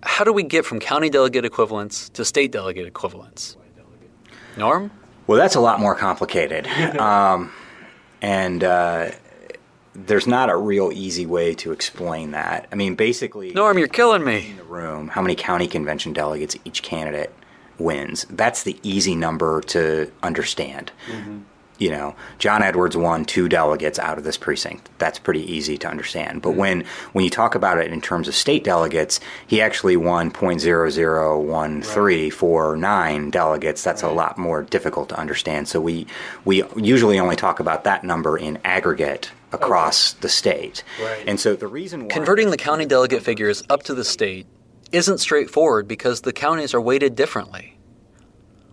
how 0.03 0.23
do 0.23 0.33
we 0.33 0.43
get 0.43 0.65
from 0.65 0.79
county 0.79 1.09
delegate 1.09 1.45
equivalents 1.45 2.09
to 2.09 2.25
state 2.25 2.51
delegate 2.51 2.87
equivalents? 2.87 3.57
Norm? 4.57 4.91
Well, 5.27 5.37
that's 5.37 5.55
a 5.55 5.59
lot 5.59 5.79
more 5.79 5.95
complicated. 5.95 6.67
um, 6.99 7.51
and 8.21 8.63
uh, 8.63 9.11
there's 9.93 10.27
not 10.27 10.49
a 10.49 10.57
real 10.57 10.91
easy 10.91 11.25
way 11.25 11.53
to 11.55 11.71
explain 11.71 12.31
that. 12.31 12.67
I 12.71 12.75
mean, 12.75 12.95
basically. 12.95 13.51
Norm, 13.51 13.77
you're 13.77 13.87
killing 13.87 14.23
me. 14.23 14.49
In 14.49 14.57
the 14.57 14.63
room, 14.63 15.07
how 15.07 15.21
many 15.21 15.35
county 15.35 15.67
convention 15.67 16.13
delegates 16.13 16.57
each 16.65 16.83
candidate 16.83 17.33
wins? 17.77 18.25
That's 18.29 18.63
the 18.63 18.77
easy 18.83 19.15
number 19.15 19.61
to 19.61 20.11
understand. 20.21 20.91
Mm-hmm 21.07 21.39
you 21.79 21.89
know, 21.89 22.15
John 22.37 22.61
Edwards 22.61 22.95
won 22.95 23.25
two 23.25 23.49
delegates 23.49 23.97
out 23.97 24.17
of 24.17 24.23
this 24.23 24.37
precinct. 24.37 24.89
That's 24.99 25.17
pretty 25.17 25.51
easy 25.51 25.77
to 25.79 25.87
understand. 25.87 26.41
But 26.41 26.51
mm-hmm. 26.51 26.59
when 26.59 26.85
when 27.13 27.23
you 27.23 27.31
talk 27.31 27.55
about 27.55 27.79
it 27.79 27.91
in 27.91 28.01
terms 28.01 28.27
of 28.27 28.35
state 28.35 28.63
delegates, 28.63 29.19
he 29.47 29.61
actually 29.61 29.97
won 29.97 30.31
.0013 30.31 32.83
right. 32.83 33.31
delegates. 33.31 33.83
That's 33.83 34.03
right. 34.03 34.11
a 34.11 34.13
lot 34.13 34.37
more 34.37 34.63
difficult 34.63 35.09
to 35.09 35.17
understand. 35.17 35.67
So 35.67 35.81
we 35.81 36.05
we 36.45 36.63
usually 36.75 37.19
only 37.19 37.35
talk 37.35 37.59
about 37.59 37.83
that 37.85 38.03
number 38.03 38.37
in 38.37 38.59
aggregate 38.63 39.31
across 39.51 40.13
okay. 40.13 40.21
the 40.21 40.29
state. 40.29 40.83
Right. 41.01 41.23
And 41.25 41.39
so 41.39 41.55
the 41.55 41.67
reason 41.67 42.03
why 42.03 42.09
converting 42.09 42.51
the 42.51 42.57
county 42.57 42.85
delegate 42.85 43.23
figures 43.23 43.63
up 43.69 43.81
to 43.83 43.95
the 43.95 44.03
state 44.03 44.45
isn't 44.91 45.19
straightforward 45.19 45.87
because 45.87 46.21
the 46.21 46.33
counties 46.33 46.73
are 46.73 46.81
weighted 46.81 47.15
differently. 47.15 47.77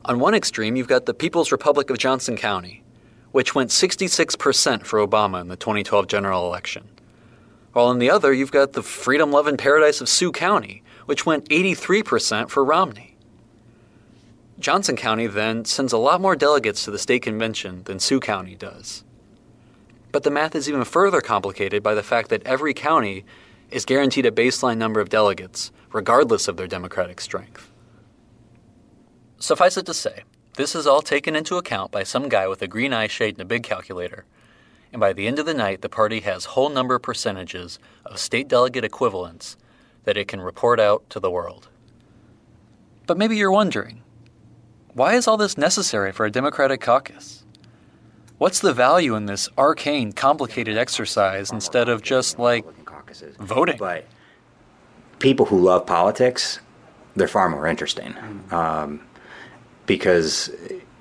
On 0.07 0.19
one 0.19 0.35
extreme, 0.35 0.77
you've 0.77 0.89
got 0.89 1.07
the 1.07 1.15
People's 1.15 1.51
Republic 1.51 1.91
of 1.91 1.99
Johnson 1.99 2.37
County, 2.37 2.83
which 3.37 3.55
went 3.55 3.69
66% 3.69 4.87
for 4.87 5.07
Obama 5.07 5.43
in 5.43 5.49
the 5.49 5.57
2012 5.57 6.07
general 6.07 6.47
election. 6.47 6.89
While 7.75 7.91
in 7.91 7.99
the 7.99 8.09
other, 8.09 8.33
you've 8.33 8.51
got 8.51 8.73
the 8.73 8.83
freedom 8.83 9.31
loving 9.31 9.59
paradise 9.59 10.01
of 10.01 10.09
Sioux 10.09 10.33
County, 10.33 10.83
which 11.05 11.27
went 11.27 11.47
83% 11.51 12.49
for 12.49 12.65
Romney. 12.65 13.15
Johnson 14.59 14.97
County 14.97 15.27
then 15.27 15.67
sends 15.67 15.93
a 15.93 15.99
lot 15.99 16.23
more 16.23 16.35
delegates 16.35 16.83
to 16.87 16.91
the 16.91 16.99
state 16.99 17.21
convention 17.21 17.83
than 17.85 17.99
Sioux 17.99 18.21
County 18.21 18.55
does. 18.55 19.05
But 20.13 20.23
the 20.23 20.31
math 20.31 20.55
is 20.55 20.67
even 20.67 20.85
further 20.85 21.21
complicated 21.21 21.83
by 21.83 21.93
the 21.93 22.03
fact 22.03 22.31
that 22.31 22.47
every 22.47 22.73
county 22.73 23.27
is 23.71 23.85
guaranteed 23.85 24.25
a 24.25 24.31
baseline 24.31 24.79
number 24.79 24.99
of 24.99 25.11
delegates, 25.11 25.73
regardless 25.93 26.49
of 26.49 26.57
their 26.57 26.67
Democratic 26.67 27.21
strength. 27.21 27.71
Suffice 29.39 29.77
it 29.77 29.85
to 29.85 29.93
say, 29.93 30.23
This 30.57 30.75
is 30.75 30.87
all 30.87 31.03
taken 31.03 31.37
into 31.37 31.59
account 31.59 31.93
by 31.93 32.03
some 32.03 32.31
guy 32.31 32.49
with 32.49 32.63
a 32.63 32.67
green 32.67 32.95
eye 32.95 33.09
shade 33.09 33.35
and 33.35 33.43
a 33.43 33.45
big 33.45 33.63
calculator. 33.63 34.25
And 34.91 34.99
by 34.99 35.13
the 35.13 35.27
end 35.27 35.39
of 35.39 35.45
the 35.45 35.53
night, 35.53 35.83
the 35.83 35.91
party 35.91 36.21
has 36.21 36.47
whole 36.47 36.71
number 36.71 36.99
percentages 36.99 37.79
of 38.07 38.19
state 38.19 38.49
delegate 38.49 38.85
equivalents 38.85 39.59
that 40.05 40.17
it 40.17 40.29
can 40.29 40.41
report 40.41 40.81
out 40.81 41.09
to 41.11 41.21
the 41.21 41.31
world. 41.31 41.69
But 43.07 43.19
maybe 43.19 43.37
you're 43.37 43.53
wondering 43.53 44.03
why 44.95 45.15
is 45.15 45.29
all 45.29 45.37
this 45.37 45.59
necessary 45.59 46.11
for 46.11 46.25
a 46.25 46.31
Democratic 46.31 46.81
caucus? 46.81 47.45
What's 48.39 48.61
the 48.61 48.73
value 48.73 49.15
in 49.15 49.27
this 49.27 49.51
arcane, 49.59 50.13
complicated 50.13 50.79
exercise 50.79 51.53
instead 51.53 51.91
of 51.91 52.01
just 52.01 52.39
like 52.39 52.65
voting? 53.39 53.77
But 53.79 54.07
people 55.19 55.45
who 55.45 55.61
love 55.61 55.85
politics, 55.85 56.61
they're 57.15 57.29
far 57.29 57.51
more 57.51 57.67
interesting 57.67 58.17
um, 58.51 59.01
because 59.87 60.51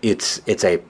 it's 0.01 0.41
it's 0.45 0.63
a 0.63 0.81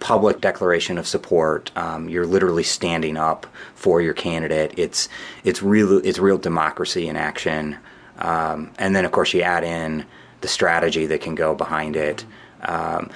public 0.00 0.40
declaration 0.40 0.98
of 0.98 1.06
support. 1.06 1.70
Um, 1.76 2.08
you're 2.08 2.26
literally 2.26 2.62
standing 2.62 3.16
up 3.16 3.46
for 3.74 4.00
your 4.00 4.14
candidate. 4.14 4.74
It's 4.76 5.08
it's 5.44 5.62
real 5.62 5.98
it's 6.04 6.18
real 6.18 6.38
democracy 6.38 7.08
in 7.08 7.16
action. 7.16 7.76
Um, 8.18 8.72
and 8.78 8.94
then 8.94 9.04
of 9.04 9.12
course 9.12 9.32
you 9.32 9.42
add 9.42 9.64
in 9.64 10.04
the 10.40 10.48
strategy 10.48 11.06
that 11.06 11.20
can 11.20 11.34
go 11.34 11.54
behind 11.54 11.96
it. 11.96 12.24
Um, 12.62 13.10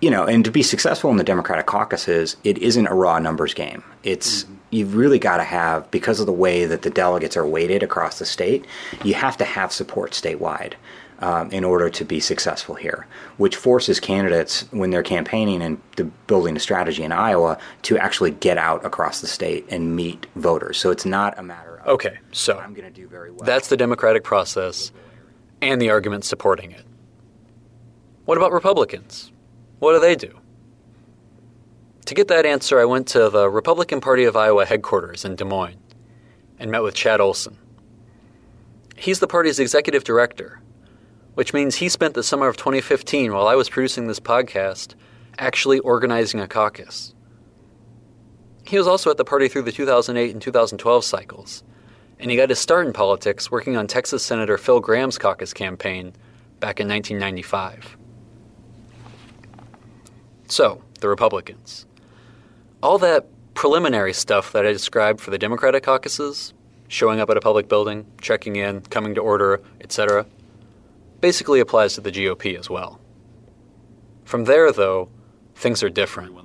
you 0.00 0.10
know, 0.10 0.24
and 0.24 0.44
to 0.44 0.50
be 0.50 0.62
successful 0.62 1.10
in 1.10 1.16
the 1.16 1.24
Democratic 1.24 1.66
caucuses, 1.66 2.36
it 2.44 2.58
isn't 2.58 2.86
a 2.86 2.94
raw 2.94 3.18
numbers 3.18 3.54
game. 3.54 3.82
It's 4.02 4.44
you've 4.70 4.96
really 4.96 5.18
got 5.18 5.38
to 5.38 5.44
have 5.44 5.90
because 5.90 6.20
of 6.20 6.26
the 6.26 6.32
way 6.32 6.66
that 6.66 6.82
the 6.82 6.90
delegates 6.90 7.36
are 7.36 7.46
weighted 7.46 7.82
across 7.82 8.18
the 8.18 8.26
state. 8.26 8.66
You 9.04 9.14
have 9.14 9.36
to 9.38 9.44
have 9.44 9.72
support 9.72 10.12
statewide 10.12 10.74
um, 11.24 11.50
in 11.52 11.64
order 11.64 11.88
to 11.88 12.04
be 12.04 12.20
successful 12.20 12.74
here, 12.74 13.06
which 13.38 13.56
forces 13.56 13.98
candidates 13.98 14.70
when 14.72 14.90
they're 14.90 15.02
campaigning 15.02 15.62
and 15.62 15.80
to 15.96 16.04
building 16.26 16.54
a 16.54 16.60
strategy 16.60 17.02
in 17.02 17.12
Iowa 17.12 17.56
to 17.82 17.96
actually 17.96 18.32
get 18.32 18.58
out 18.58 18.84
across 18.84 19.22
the 19.22 19.26
state 19.26 19.64
and 19.70 19.96
meet 19.96 20.26
voters. 20.36 20.76
So 20.76 20.90
it's 20.90 21.06
not 21.06 21.38
a 21.38 21.42
matter 21.42 21.76
of 21.76 21.86
Okay, 21.86 22.18
so 22.30 22.58
I'm 22.58 22.74
going 22.74 22.92
to 22.92 23.00
do 23.00 23.08
very 23.08 23.30
well. 23.30 23.40
that's 23.42 23.68
the 23.68 23.76
democratic 23.76 24.22
process 24.22 24.92
and 25.62 25.80
the 25.80 25.88
arguments 25.88 26.28
supporting 26.28 26.72
it. 26.72 26.84
What 28.26 28.36
about 28.36 28.52
Republicans? 28.52 29.32
What 29.78 29.94
do 29.94 30.00
they 30.00 30.16
do? 30.16 30.38
To 32.04 32.14
get 32.14 32.28
that 32.28 32.44
answer, 32.44 32.78
I 32.78 32.84
went 32.84 33.08
to 33.08 33.30
the 33.30 33.48
Republican 33.48 34.02
Party 34.02 34.24
of 34.24 34.36
Iowa 34.36 34.66
headquarters 34.66 35.24
in 35.24 35.36
Des 35.36 35.44
Moines 35.46 35.80
and 36.58 36.70
met 36.70 36.82
with 36.82 36.94
Chad 36.94 37.22
Olson. 37.22 37.56
He's 38.94 39.20
the 39.20 39.26
party's 39.26 39.58
executive 39.58 40.04
director, 40.04 40.60
which 41.34 41.52
means 41.52 41.76
he 41.76 41.88
spent 41.88 42.14
the 42.14 42.22
summer 42.22 42.48
of 42.48 42.56
2015 42.56 43.32
while 43.32 43.46
I 43.46 43.54
was 43.54 43.68
producing 43.68 44.06
this 44.06 44.20
podcast 44.20 44.94
actually 45.38 45.80
organizing 45.80 46.40
a 46.40 46.48
caucus. 46.48 47.14
He 48.66 48.78
was 48.78 48.86
also 48.86 49.10
at 49.10 49.16
the 49.16 49.24
party 49.24 49.48
through 49.48 49.62
the 49.62 49.72
2008 49.72 50.32
and 50.32 50.40
2012 50.40 51.04
cycles, 51.04 51.62
and 52.18 52.30
he 52.30 52.36
got 52.36 52.48
his 52.48 52.58
start 52.58 52.86
in 52.86 52.92
politics 52.92 53.50
working 53.50 53.76
on 53.76 53.86
Texas 53.86 54.24
Senator 54.24 54.56
Phil 54.56 54.80
Gramm's 54.80 55.18
caucus 55.18 55.52
campaign 55.52 56.12
back 56.60 56.80
in 56.80 56.88
1995. 56.88 57.98
So, 60.48 60.82
the 61.00 61.08
Republicans. 61.08 61.86
All 62.82 62.98
that 62.98 63.26
preliminary 63.54 64.12
stuff 64.12 64.52
that 64.52 64.66
I 64.66 64.72
described 64.72 65.20
for 65.20 65.30
the 65.30 65.38
Democratic 65.38 65.82
caucuses, 65.82 66.54
showing 66.88 67.20
up 67.20 67.30
at 67.30 67.36
a 67.36 67.40
public 67.40 67.68
building, 67.68 68.06
checking 68.20 68.56
in, 68.56 68.82
coming 68.82 69.14
to 69.14 69.20
order, 69.20 69.60
etc., 69.80 70.26
basically 71.24 71.58
applies 71.58 71.94
to 71.94 72.02
the 72.02 72.12
GOP 72.12 72.54
as 72.58 72.68
well. 72.68 73.00
From 74.26 74.44
there, 74.44 74.70
though, 74.72 75.08
things 75.54 75.82
are 75.82 75.88
different 75.88 76.36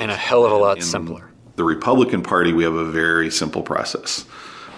and 0.00 0.10
a 0.10 0.16
hell 0.16 0.46
of 0.46 0.52
a 0.52 0.56
lot 0.56 0.78
In 0.78 0.82
simpler. 0.82 1.30
The 1.56 1.64
Republican 1.64 2.22
Party, 2.22 2.54
we 2.54 2.64
have 2.64 2.72
a 2.72 2.90
very 2.90 3.30
simple 3.30 3.62
process. 3.62 4.24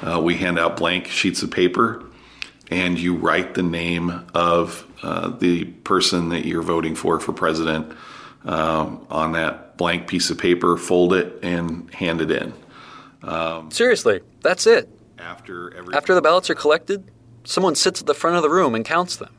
Uh, 0.02 0.20
we 0.20 0.34
hand 0.34 0.58
out 0.58 0.76
blank 0.76 1.06
sheets 1.06 1.40
of 1.44 1.52
paper, 1.52 2.04
and 2.68 2.98
you 2.98 3.14
write 3.14 3.54
the 3.54 3.62
name 3.62 4.26
of 4.34 4.84
uh, 5.04 5.28
the 5.28 5.66
person 5.66 6.30
that 6.30 6.44
you're 6.44 6.60
voting 6.60 6.96
for 6.96 7.20
for 7.20 7.32
president 7.32 7.96
um, 8.44 9.06
on 9.08 9.30
that 9.32 9.76
blank 9.76 10.08
piece 10.08 10.30
of 10.30 10.38
paper, 10.38 10.76
fold 10.76 11.14
it, 11.14 11.38
and 11.44 11.94
hand 11.94 12.20
it 12.20 12.32
in. 12.32 12.52
Um, 13.22 13.70
Seriously, 13.70 14.20
that's 14.40 14.66
it. 14.66 14.88
after 15.16 15.72
every 15.76 15.94
After 15.94 16.12
the 16.12 16.22
ballots 16.22 16.50
are 16.50 16.56
collected, 16.56 17.11
someone 17.44 17.74
sits 17.74 18.00
at 18.00 18.06
the 18.06 18.14
front 18.14 18.36
of 18.36 18.42
the 18.42 18.50
room 18.50 18.74
and 18.74 18.84
counts 18.84 19.16
them. 19.16 19.34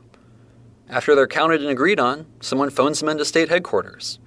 After 0.88 1.14
they're 1.14 1.26
counted 1.26 1.60
and 1.60 1.70
agreed 1.70 1.98
on, 1.98 2.26
someone 2.40 2.70
phones 2.70 3.00
them 3.00 3.08
into 3.08 3.24
state 3.24 3.48
headquarters. 3.48 4.18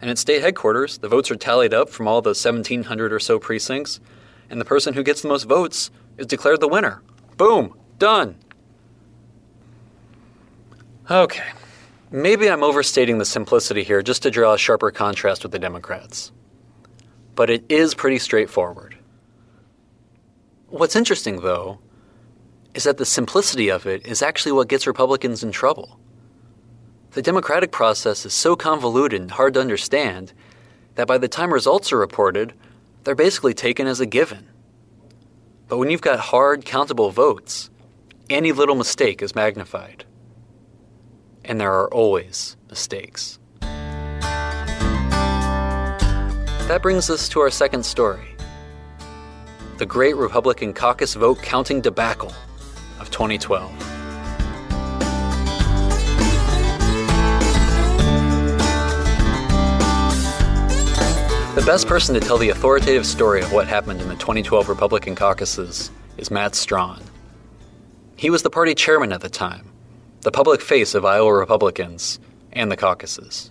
And 0.00 0.10
at 0.10 0.18
state 0.18 0.42
headquarters, 0.42 0.98
the 0.98 1.08
votes 1.08 1.30
are 1.30 1.36
tallied 1.36 1.74
up 1.74 1.90
from 1.90 2.06
all 2.06 2.22
the 2.22 2.30
1,700 2.30 3.12
or 3.12 3.18
so 3.18 3.38
precincts, 3.38 4.00
and 4.48 4.60
the 4.60 4.64
person 4.64 4.94
who 4.94 5.02
gets 5.02 5.22
the 5.22 5.28
most 5.28 5.44
votes 5.44 5.90
is 6.16 6.26
declared 6.26 6.60
the 6.60 6.68
winner. 6.68 7.02
Boom! 7.36 7.74
Done! 7.98 8.36
Okay. 11.10 11.52
Maybe 12.10 12.48
I'm 12.48 12.62
overstating 12.62 13.18
the 13.18 13.24
simplicity 13.24 13.82
here 13.82 14.02
just 14.02 14.22
to 14.22 14.30
draw 14.30 14.54
a 14.54 14.58
sharper 14.58 14.90
contrast 14.90 15.42
with 15.42 15.52
the 15.52 15.58
Democrats. 15.58 16.32
But 17.34 17.50
it 17.50 17.64
is 17.68 17.94
pretty 17.94 18.18
straightforward. 18.18 18.96
What's 20.68 20.96
interesting, 20.96 21.40
though, 21.40 21.80
is 22.74 22.84
that 22.84 22.98
the 22.98 23.06
simplicity 23.06 23.68
of 23.70 23.86
it 23.86 24.06
is 24.06 24.22
actually 24.22 24.52
what 24.52 24.68
gets 24.68 24.86
Republicans 24.86 25.42
in 25.42 25.50
trouble. 25.52 25.98
The 27.12 27.22
democratic 27.22 27.72
process 27.72 28.26
is 28.26 28.34
so 28.34 28.54
convoluted 28.54 29.20
and 29.20 29.30
hard 29.30 29.54
to 29.54 29.60
understand 29.60 30.32
that 30.94 31.08
by 31.08 31.18
the 31.18 31.28
time 31.28 31.52
results 31.52 31.92
are 31.92 31.98
reported, 31.98 32.52
they're 33.04 33.14
basically 33.14 33.54
taken 33.54 33.86
as 33.86 34.00
a 34.00 34.06
given. 34.06 34.48
But 35.68 35.78
when 35.78 35.90
you've 35.90 36.00
got 36.00 36.18
hard, 36.18 36.64
countable 36.64 37.10
votes, 37.10 37.70
any 38.30 38.52
little 38.52 38.74
mistake 38.74 39.22
is 39.22 39.34
magnified. 39.34 40.04
And 41.44 41.60
there 41.60 41.72
are 41.72 41.92
always 41.92 42.56
mistakes. 42.68 43.38
That 46.68 46.80
brings 46.82 47.08
us 47.08 47.28
to 47.30 47.40
our 47.40 47.50
second 47.50 47.84
story 47.86 48.34
the 49.78 49.86
great 49.86 50.16
Republican 50.16 50.74
caucus 50.74 51.14
vote 51.14 51.40
counting 51.40 51.80
debacle 51.80 52.34
of 53.00 53.10
2012. 53.10 53.72
The 61.58 61.66
best 61.66 61.88
person 61.88 62.14
to 62.14 62.20
tell 62.20 62.38
the 62.38 62.50
authoritative 62.50 63.04
story 63.04 63.42
of 63.42 63.52
what 63.52 63.66
happened 63.66 64.00
in 64.00 64.08
the 64.08 64.14
2012 64.14 64.68
Republican 64.68 65.16
caucuses 65.16 65.90
is 66.16 66.30
Matt 66.30 66.54
Strawn. 66.54 67.02
He 68.14 68.30
was 68.30 68.42
the 68.42 68.50
party 68.50 68.74
chairman 68.74 69.12
at 69.12 69.22
the 69.22 69.28
time, 69.28 69.68
the 70.20 70.30
public 70.30 70.60
face 70.60 70.94
of 70.94 71.04
Iowa 71.04 71.32
Republicans 71.32 72.20
and 72.52 72.70
the 72.70 72.76
caucuses. 72.76 73.50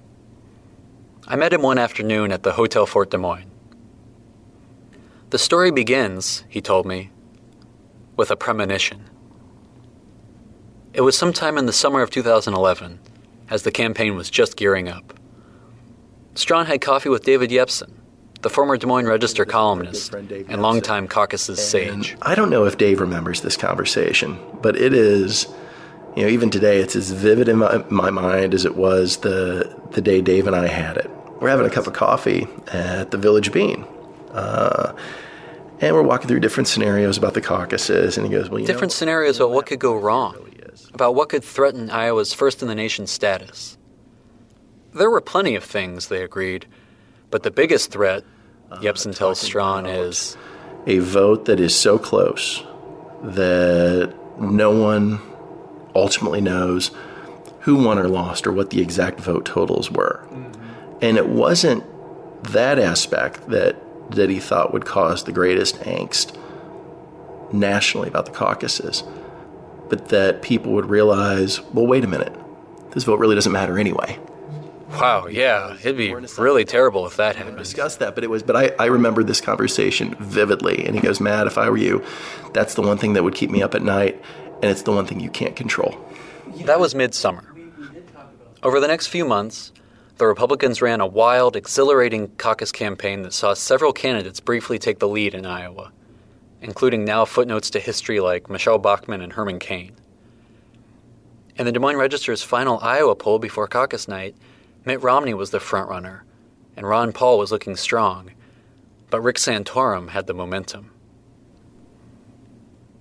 I 1.28 1.36
met 1.36 1.52
him 1.52 1.62
one 1.62 1.78
afternoon 1.78 2.32
at 2.32 2.44
the 2.44 2.54
Hotel 2.54 2.86
Fort 2.86 3.12
Des 3.12 3.18
Moines. 3.18 3.52
The 5.30 5.38
story 5.38 5.72
begins, 5.72 6.46
he 6.48 6.62
told 6.62 6.86
me, 6.86 7.10
with 8.16 8.32
a 8.32 8.38
premonition. 8.38 9.04
It 10.98 11.02
was 11.02 11.16
sometime 11.16 11.60
in 11.60 11.68
the 11.68 11.74
summer 11.74 12.02
of 12.02 12.10
2011, 12.10 13.00
as 13.52 13.62
the 13.62 13.70
campaign 13.70 14.16
was 14.16 14.32
just 14.32 14.58
gearing 14.58 14.90
up. 14.90 15.14
Strawn 16.34 16.66
had 16.66 16.82
coffee 16.82 17.10
with 17.10 17.24
David 17.24 17.52
Yepsen, 17.52 17.92
the 18.42 18.50
former 18.50 18.78
Des 18.78 18.88
Moines 18.88 19.06
Register 19.06 19.46
columnist 19.46 20.12
and 20.16 20.60
longtime 20.64 21.08
caucuses 21.08 21.64
sage. 21.64 22.18
I 22.24 22.34
don't 22.34 22.50
know 22.50 22.66
if 22.66 22.80
Dave 22.80 23.00
remembers 23.00 23.42
this 23.42 23.56
conversation, 23.56 24.40
but 24.64 24.76
it 24.76 24.92
is, 24.92 25.46
you 26.16 26.24
know, 26.24 26.30
even 26.30 26.50
today, 26.50 26.80
it's 26.80 26.96
as 26.96 27.12
vivid 27.12 27.48
in 27.48 27.60
my, 27.60 27.78
my 27.92 28.10
mind 28.10 28.56
as 28.56 28.66
it 28.66 28.76
was 28.76 29.18
the 29.18 29.72
the 29.92 30.02
day 30.02 30.20
Dave 30.20 30.48
and 30.48 30.56
I 30.56 30.66
had 30.66 30.98
it. 30.98 31.12
We're 31.40 31.50
having 31.50 31.68
a 31.68 31.70
cup 31.70 31.86
of 31.86 31.94
coffee 31.94 32.48
at 32.74 33.12
the 33.12 33.18
Village 33.20 33.52
Bean, 33.52 33.86
uh, 34.32 34.94
and 35.80 35.96
we're 35.96 36.02
walking 36.02 36.28
through 36.28 36.40
different 36.40 36.68
scenarios 36.68 37.20
about 37.20 37.36
the 37.36 37.42
caucuses. 37.42 38.18
And 38.18 38.26
he 38.26 38.32
goes, 38.32 38.50
"Well, 38.50 38.60
you 38.60 38.66
know, 38.66 38.74
Different 38.74 38.94
scenarios 38.94 39.38
about 39.38 39.52
what 39.52 39.68
could 39.68 39.80
go 39.80 39.96
wrong, 39.96 40.36
about 40.98 41.14
what 41.14 41.30
could 41.30 41.44
threaten 41.44 41.92
Iowa's 41.92 42.34
first 42.34 42.64
in 42.64 42.68
the 42.68 42.74
nation 42.74 43.06
status. 43.06 43.78
There 44.96 45.12
were 45.12 45.22
plenty 45.22 45.54
of 45.54 45.64
things, 45.64 46.08
they 46.08 46.24
agreed, 46.24 46.66
but 47.30 47.44
the 47.44 47.52
biggest 47.52 47.92
threat, 47.92 48.24
uh, 48.72 48.78
Yepsen 48.78 49.16
tells 49.16 49.40
Strawn, 49.40 49.86
is 49.86 50.36
a 50.88 50.98
vote 50.98 51.46
that 51.46 51.60
is 51.60 51.76
so 51.76 52.00
close 52.00 52.64
that 53.22 54.12
no 54.40 54.72
one 54.72 55.22
ultimately 55.94 56.42
knows 56.42 56.90
who 57.60 57.76
won 57.76 58.00
or 58.00 58.08
lost 58.08 58.48
or 58.48 58.52
what 58.52 58.72
the 58.72 58.82
exact 58.82 59.20
vote 59.20 59.46
totals 59.46 59.92
were." 59.92 60.26
Mm-hmm. 60.32 60.98
And 61.04 61.18
it 61.18 61.28
wasn't 61.28 61.84
that 62.54 62.80
aspect 62.80 63.50
that 63.50 63.76
that 64.16 64.32
he 64.32 64.40
thought 64.40 64.74
would 64.74 64.86
cause 64.86 65.26
the 65.26 65.32
greatest 65.32 65.76
angst 65.82 66.36
nationally 67.54 68.08
about 68.08 68.26
the 68.26 68.32
caucuses, 68.32 69.04
but 69.90 70.10
that 70.10 70.42
people 70.42 70.74
would 70.74 70.90
realize, 70.90 71.62
well, 71.74 71.88
wait 71.88 72.04
a 72.04 72.08
minute, 72.08 72.34
this 72.92 73.04
vote 73.04 73.20
really 73.20 73.36
doesn't 73.36 73.52
matter 73.52 73.78
anyway. 73.78 74.20
Wow, 74.90 75.28
yeah, 75.28 75.76
it'd 75.82 75.98
be 75.98 76.14
really 76.14 76.64
terrible 76.64 77.06
if 77.06 77.18
that 77.18 77.36
happened. 77.36 77.58
Discuss 77.58 77.98
that, 77.98 78.16
but 78.16 78.24
it 78.24 78.30
was. 78.30 78.42
But 78.42 78.56
I, 78.56 78.72
I 78.80 78.86
remember 78.86 79.22
this 79.22 79.42
conversation 79.42 80.16
vividly. 80.16 80.86
And 80.86 80.96
he 80.96 81.02
goes, 81.02 81.20
"Matt, 81.20 81.46
if 81.46 81.58
I 81.58 81.70
were 81.70 81.78
you, 81.78 82.04
that's 82.54 82.76
the 82.76 82.82
one 82.82 82.98
thing 82.98 83.14
that 83.14 83.24
would 83.24 83.36
keep 83.36 83.50
me 83.50 83.62
up 83.62 83.76
at 83.76 83.82
night, 83.82 84.22
and 84.62 84.72
it's 84.72 84.84
the 84.84 84.94
one 84.94 85.06
thing 85.06 85.20
you 85.20 85.30
can't 85.30 85.58
control." 85.58 85.98
That 86.64 86.80
was 86.80 86.96
midsummer. 86.96 87.54
Over 88.64 88.80
the 88.80 88.88
next 88.88 89.08
few 89.08 89.26
months, 89.26 89.74
the 90.18 90.26
Republicans 90.26 90.82
ran 90.82 91.02
a 91.02 91.06
wild, 91.06 91.56
exhilarating 91.56 92.30
caucus 92.38 92.72
campaign 92.72 93.22
that 93.24 93.34
saw 93.34 93.54
several 93.54 93.94
candidates 93.94 94.40
briefly 94.40 94.80
take 94.80 95.00
the 95.00 95.08
lead 95.08 95.36
in 95.36 95.46
Iowa, 95.46 95.92
including 96.62 97.06
now 97.06 97.26
footnotes 97.26 97.70
to 97.72 97.80
history 97.80 98.20
like 98.20 98.50
Michele 98.50 98.78
Bachmann 98.78 99.22
and 99.22 99.34
Herman 99.34 99.60
Cain. 99.60 99.94
In 101.56 101.66
the 101.66 101.72
Des 101.72 101.80
Moines 101.80 101.98
Register's 101.98 102.44
final 102.44 102.80
Iowa 102.82 103.16
poll 103.16 103.40
before 103.40 103.68
caucus 103.68 104.08
night, 104.08 104.36
Mitt 104.86 105.02
Romney 105.02 105.34
was 105.34 105.50
the 105.50 105.60
frontrunner, 105.60 106.22
and 106.76 106.88
Ron 106.88 107.12
Paul 107.12 107.38
was 107.38 107.52
looking 107.52 107.76
strong, 107.76 108.32
but 109.10 109.22
Rick 109.22 109.38
Santorum 109.38 110.10
had 110.10 110.28
the 110.28 110.34
momentum. 110.34 110.92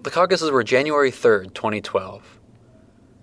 The 0.02 0.10
caucuses 0.10 0.50
were 0.50 0.64
January 0.64 1.10
3rd, 1.10 1.52
2012. 1.52 2.38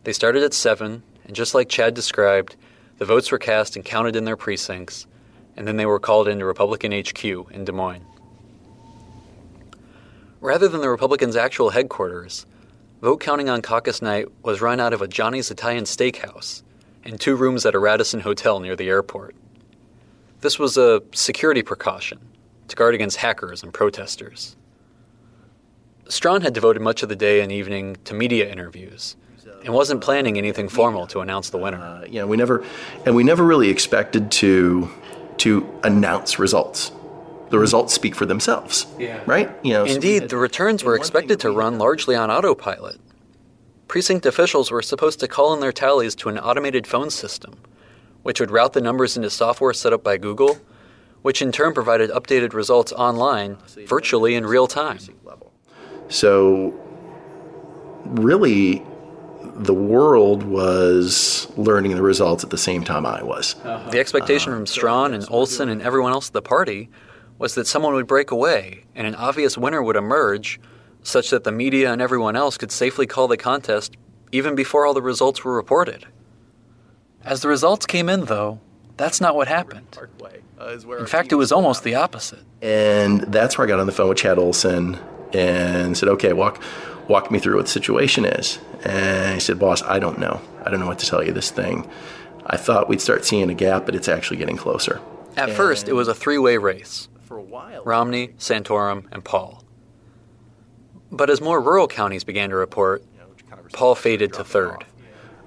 They 0.04 0.13
started 0.13 0.43
at 0.43 0.54
7, 0.54 1.02
and 1.26 1.36
just 1.36 1.56
like 1.56 1.69
Chad 1.69 1.93
described, 1.93 2.56
the 2.98 3.06
votes 3.06 3.32
were 3.32 3.39
cast 3.39 3.76
and 3.76 3.84
counted 3.84 4.15
in 4.15 4.26
their 4.26 4.38
precincts, 4.38 5.08
and 5.56 5.67
then 5.67 5.78
they 5.78 5.86
were 5.86 6.00
called 6.00 6.28
into 6.28 6.46
Republican 6.46 6.91
HQ 6.91 7.24
in 7.24 7.65
Des 7.65 7.72
Moines. 7.72 8.06
Rather 10.43 10.67
than 10.67 10.82
the 10.82 10.89
Republicans' 10.89 11.38
actual 11.38 11.69
headquarters, 11.69 12.45
vote 13.01 13.21
counting 13.21 13.47
on 13.47 13.62
caucus 13.62 14.01
night 14.01 14.27
was 14.43 14.60
run 14.60 14.82
out 14.82 14.91
of 14.91 15.01
a 15.01 15.08
Johnny's 15.08 15.49
Italian 15.49 15.86
Steakhouse 15.86 16.63
and 17.06 17.17
two 17.17 17.38
rooms 17.38 17.65
at 17.65 17.73
a 17.73 17.79
Radisson 17.79 18.19
hotel 18.19 18.60
near 18.60 18.75
the 18.75 18.89
airport. 18.89 19.38
This 20.41 20.60
was 20.60 20.75
a 20.75 21.01
security 21.13 21.63
precaution 21.63 22.19
to 22.67 22.75
guard 22.75 22.93
against 22.93 23.15
hackers 23.15 23.63
and 23.63 23.73
protesters. 23.73 24.58
Strawn 26.10 26.41
had 26.41 26.51
devoted 26.51 26.82
much 26.82 27.03
of 27.03 27.08
the 27.08 27.15
day 27.15 27.39
and 27.39 27.49
evening 27.49 27.95
to 28.03 28.13
media 28.13 28.51
interviews 28.51 29.15
and 29.63 29.73
wasn't 29.73 30.01
planning 30.01 30.38
anything 30.38 30.67
formal 30.67 31.08
to 31.08 31.21
announce 31.21 31.51
the 31.51 31.58
winner. 31.58 31.79
Uh, 31.79 32.03
you 32.03 32.19
know, 32.19 32.27
we 32.27 32.36
never, 32.36 32.65
and 33.06 33.15
we 33.15 33.23
never 33.23 33.45
really 33.45 33.69
expected 33.69 34.29
to 34.32 34.89
to 35.38 35.79
announce 35.86 36.38
results. 36.38 36.91
The 37.54 37.60
results 37.60 37.94
speak 37.94 38.16
for 38.16 38.26
themselves, 38.26 38.88
Yeah. 38.98 39.20
right? 39.28 39.48
You 39.62 39.74
know, 39.74 39.84
Indeed, 39.86 40.24
had- 40.24 40.30
the 40.32 40.38
returns 40.38 40.84
were 40.84 40.96
expected 40.96 41.39
to 41.42 41.52
run 41.52 41.78
largely 41.78 42.16
on 42.16 42.32
autopilot. 42.32 42.98
Precinct 43.88 44.26
officials 44.26 44.72
were 44.72 44.82
supposed 44.82 45.20
to 45.20 45.28
call 45.28 45.54
in 45.54 45.60
their 45.60 45.72
tallies 45.72 46.16
to 46.16 46.30
an 46.30 46.39
automated 46.39 46.88
phone 46.88 47.12
system, 47.12 47.54
which 48.24 48.39
would 48.39 48.50
route 48.50 48.74
the 48.74 48.82
numbers 48.82 49.16
into 49.16 49.30
software 49.30 49.72
set 49.72 49.94
up 49.94 50.04
by 50.04 50.18
Google, 50.18 50.58
which 51.22 51.44
in 51.44 51.52
turn 51.52 51.76
provided 51.76 52.10
updated 52.10 52.54
results 52.56 52.92
online, 52.94 53.58
virtually 53.86 54.34
in 54.34 54.48
real 54.48 54.66
time. 54.66 54.98
So, 56.10 56.74
really, 58.06 58.82
the 59.44 59.76
world 59.76 60.42
was 60.42 61.48
learning 61.56 61.94
the 61.94 62.02
results 62.02 62.44
at 62.44 62.50
the 62.50 62.58
same 62.58 62.84
time 62.84 63.06
I 63.06 63.22
was. 63.22 63.54
The 63.92 64.00
expectation 64.00 64.54
from 64.54 64.66
Strawn 64.66 65.13
and 65.13 65.24
Olson 65.30 65.70
and 65.70 65.84
everyone 65.84 66.13
else 66.13 66.30
at 66.30 66.34
the 66.34 66.42
party 66.42 66.89
was 67.38 67.56
that 67.56 67.67
someone 67.67 67.93
would 67.93 68.08
break 68.08 68.32
away 68.32 68.86
and 68.96 69.08
an 69.08 69.15
obvious 69.15 69.58
winner 69.58 69.82
would 69.82 69.96
emerge, 69.96 70.60
such 71.02 71.30
that 71.32 71.43
the 71.43 71.52
media 71.52 71.91
and 71.91 72.02
everyone 72.02 72.36
else 72.36 72.58
could 72.58 72.72
safely 72.72 73.06
call 73.06 73.28
the 73.28 73.38
contest 73.38 73.96
even 74.32 74.56
before 74.56 74.86
all 74.86 74.93
the 74.93 75.02
results 75.02 75.43
were 75.43 75.54
reported. 75.54 76.06
As 77.24 77.41
the 77.41 77.48
results 77.48 77.86
came 77.86 78.10
in, 78.10 78.26
though, 78.26 78.60
that's 78.98 79.22
not 79.22 79.36
what 79.36 79.48
happened. 79.48 79.98
In 80.60 81.06
fact, 81.06 81.32
it 81.32 81.36
was 81.36 81.52
almost 81.52 81.84
the 81.84 81.96
opposite. 81.96 82.39
And 82.62 83.22
that's 83.22 83.58
where 83.58 83.67
I 83.67 83.69
got 83.69 83.80
on 83.80 83.86
the 83.86 83.91
phone 83.91 84.10
with 84.10 84.17
Chad 84.17 84.38
Olson 84.38 84.98
and 85.34 85.98
said, 85.98 86.10
"Okay, 86.10 86.34
walk 86.34 86.62
walk 87.08 87.32
me 87.32 87.39
through 87.39 87.58
what 87.58 87.65
the 87.65 87.72
situation 87.72 88.26
is." 88.26 88.60
And 88.84 89.34
he 89.34 89.39
said, 89.39 89.60
"Boss, 89.60 89.82
I 89.84 90.00
don't 90.00 90.19
know. 90.19 90.39
I 90.63 90.69
don't 90.69 90.80
know 90.80 90.88
what 90.88 91.00
to 91.00 91.06
tell 91.06 91.24
you. 91.24 91.32
This 91.32 91.50
thing. 91.50 91.88
I 92.46 92.58
thought 92.58 92.88
we'd 92.89 93.02
start 93.02 93.26
seeing 93.26 93.50
a 93.50 93.54
gap, 93.54 93.86
but 93.86 93.96
it's 93.96 94.08
actually 94.08 94.38
getting 94.38 94.58
closer." 94.58 95.00
At 95.36 95.52
first, 95.52 95.88
it 95.89 95.93
was 95.93 96.08
a 96.08 96.13
three 96.13 96.38
way 96.38 96.58
race 96.58 97.08
For 97.08 97.10
a 97.10 97.12
while, 97.12 97.12
Romney, 97.86 98.30
Santorum, 98.38 99.06
and 99.12 99.24
Paul. 99.24 99.63
But 101.12 101.30
as 101.30 101.41
more 101.41 101.62
rural 101.62 101.88
counties 101.88 102.24
began 102.24 102.50
to 102.50 102.56
report, 102.56 103.04
Paul 103.74 103.96
faded 103.96 104.34
to 104.34 104.43
third. 104.43 104.86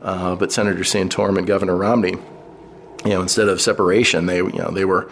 uh, 0.02 0.36
but 0.36 0.52
Senator 0.52 0.82
Santorum 0.82 1.38
and 1.38 1.46
Governor 1.46 1.76
Romney, 1.76 2.16
you 3.04 3.10
know, 3.10 3.22
instead 3.22 3.48
of 3.48 3.60
separation, 3.60 4.26
they 4.26 4.38
you 4.38 4.52
know 4.58 4.70
they 4.70 4.84
were, 4.84 5.10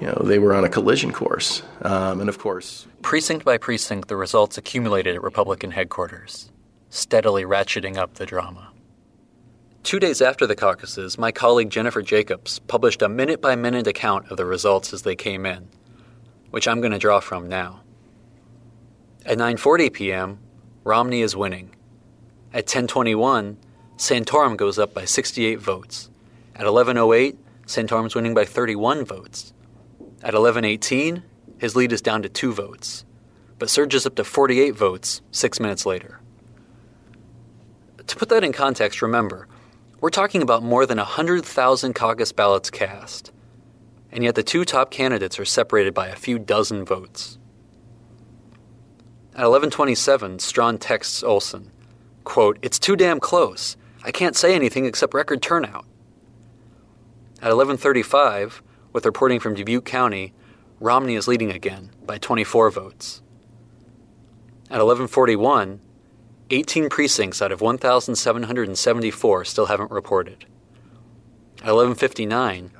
you 0.00 0.06
know, 0.06 0.22
they 0.24 0.38
were 0.38 0.54
on 0.54 0.64
a 0.64 0.68
collision 0.68 1.12
course. 1.12 1.62
Um, 1.82 2.20
and 2.20 2.28
of 2.28 2.38
course, 2.38 2.86
Precinct 3.02 3.44
by 3.44 3.56
precinct, 3.56 4.08
the 4.08 4.16
results 4.16 4.58
accumulated 4.58 5.16
at 5.16 5.22
Republican 5.22 5.70
headquarters, 5.70 6.50
steadily 6.90 7.44
ratcheting 7.44 7.96
up 7.96 8.14
the 8.14 8.26
drama. 8.26 8.68
Two 9.82 9.98
days 9.98 10.20
after 10.20 10.46
the 10.46 10.54
caucuses, 10.54 11.16
my 11.16 11.32
colleague 11.32 11.70
Jennifer 11.70 12.02
Jacobs 12.02 12.58
published 12.58 13.00
a 13.00 13.08
minute 13.08 13.40
by 13.40 13.56
minute 13.56 13.86
account 13.86 14.30
of 14.30 14.36
the 14.36 14.44
results 14.44 14.92
as 14.92 15.02
they 15.02 15.16
came 15.16 15.46
in, 15.46 15.68
which 16.50 16.68
I'm 16.68 16.80
going 16.80 16.92
to 16.92 16.98
draw 16.98 17.20
from 17.20 17.48
now. 17.48 17.80
At 19.24 19.38
9:40 19.38 19.92
p.m., 19.92 20.38
Romney 20.84 21.22
is 21.22 21.36
winning. 21.36 21.74
At 22.52 22.66
10:21, 22.66 23.56
Santorum 23.96 24.56
goes 24.56 24.78
up 24.78 24.94
by 24.94 25.04
68 25.04 25.60
votes. 25.60 26.10
At 26.56 26.66
11:08, 26.66 27.36
Santorum's 27.66 28.14
winning 28.14 28.34
by 28.34 28.44
31 28.44 29.04
votes. 29.04 29.52
At 30.22 30.34
11:18, 30.34 31.22
his 31.58 31.76
lead 31.76 31.92
is 31.92 32.02
down 32.02 32.22
to 32.22 32.28
2 32.28 32.52
votes, 32.52 33.04
but 33.58 33.70
surges 33.70 34.06
up 34.06 34.14
to 34.16 34.24
48 34.24 34.74
votes 34.74 35.20
6 35.30 35.60
minutes 35.60 35.86
later. 35.86 36.20
To 38.06 38.16
put 38.16 38.28
that 38.30 38.42
in 38.42 38.52
context, 38.52 39.02
remember, 39.02 39.46
we're 40.00 40.10
talking 40.10 40.42
about 40.42 40.62
more 40.62 40.86
than 40.86 40.98
100,000 40.98 41.94
caucus 41.94 42.32
ballots 42.32 42.70
cast, 42.70 43.30
and 44.12 44.24
yet 44.24 44.34
the 44.34 44.42
two 44.42 44.64
top 44.64 44.90
candidates 44.90 45.38
are 45.38 45.44
separated 45.44 45.94
by 45.94 46.08
a 46.08 46.16
few 46.16 46.38
dozen 46.38 46.84
votes. 46.84 47.38
At 49.34 49.44
11:27, 49.44 50.38
Strawn 50.38 50.78
texts 50.78 51.22
Olson, 51.22 51.70
quote, 52.24 52.58
"It's 52.62 52.78
too 52.78 52.96
damn 52.96 53.20
close. 53.20 53.76
I 54.02 54.10
can't 54.10 54.36
say 54.36 54.54
anything 54.54 54.84
except 54.84 55.14
record 55.14 55.40
turnout." 55.40 55.84
At 57.40 57.50
11:35, 57.50 58.62
with 58.92 59.06
reporting 59.06 59.40
from 59.40 59.54
Dubuque 59.54 59.84
County, 59.84 60.34
Romney 60.80 61.14
is 61.14 61.28
leading 61.28 61.50
again 61.50 61.90
by 62.04 62.18
24 62.18 62.70
votes. 62.70 63.22
At 64.70 64.80
11:41, 64.80 65.80
18 66.50 66.88
precincts 66.88 67.40
out 67.40 67.52
of 67.52 67.60
1,774 67.60 69.44
still 69.44 69.66
haven't 69.66 69.90
reported. 69.90 70.46
At 71.62 71.68
11:59, 71.68 72.72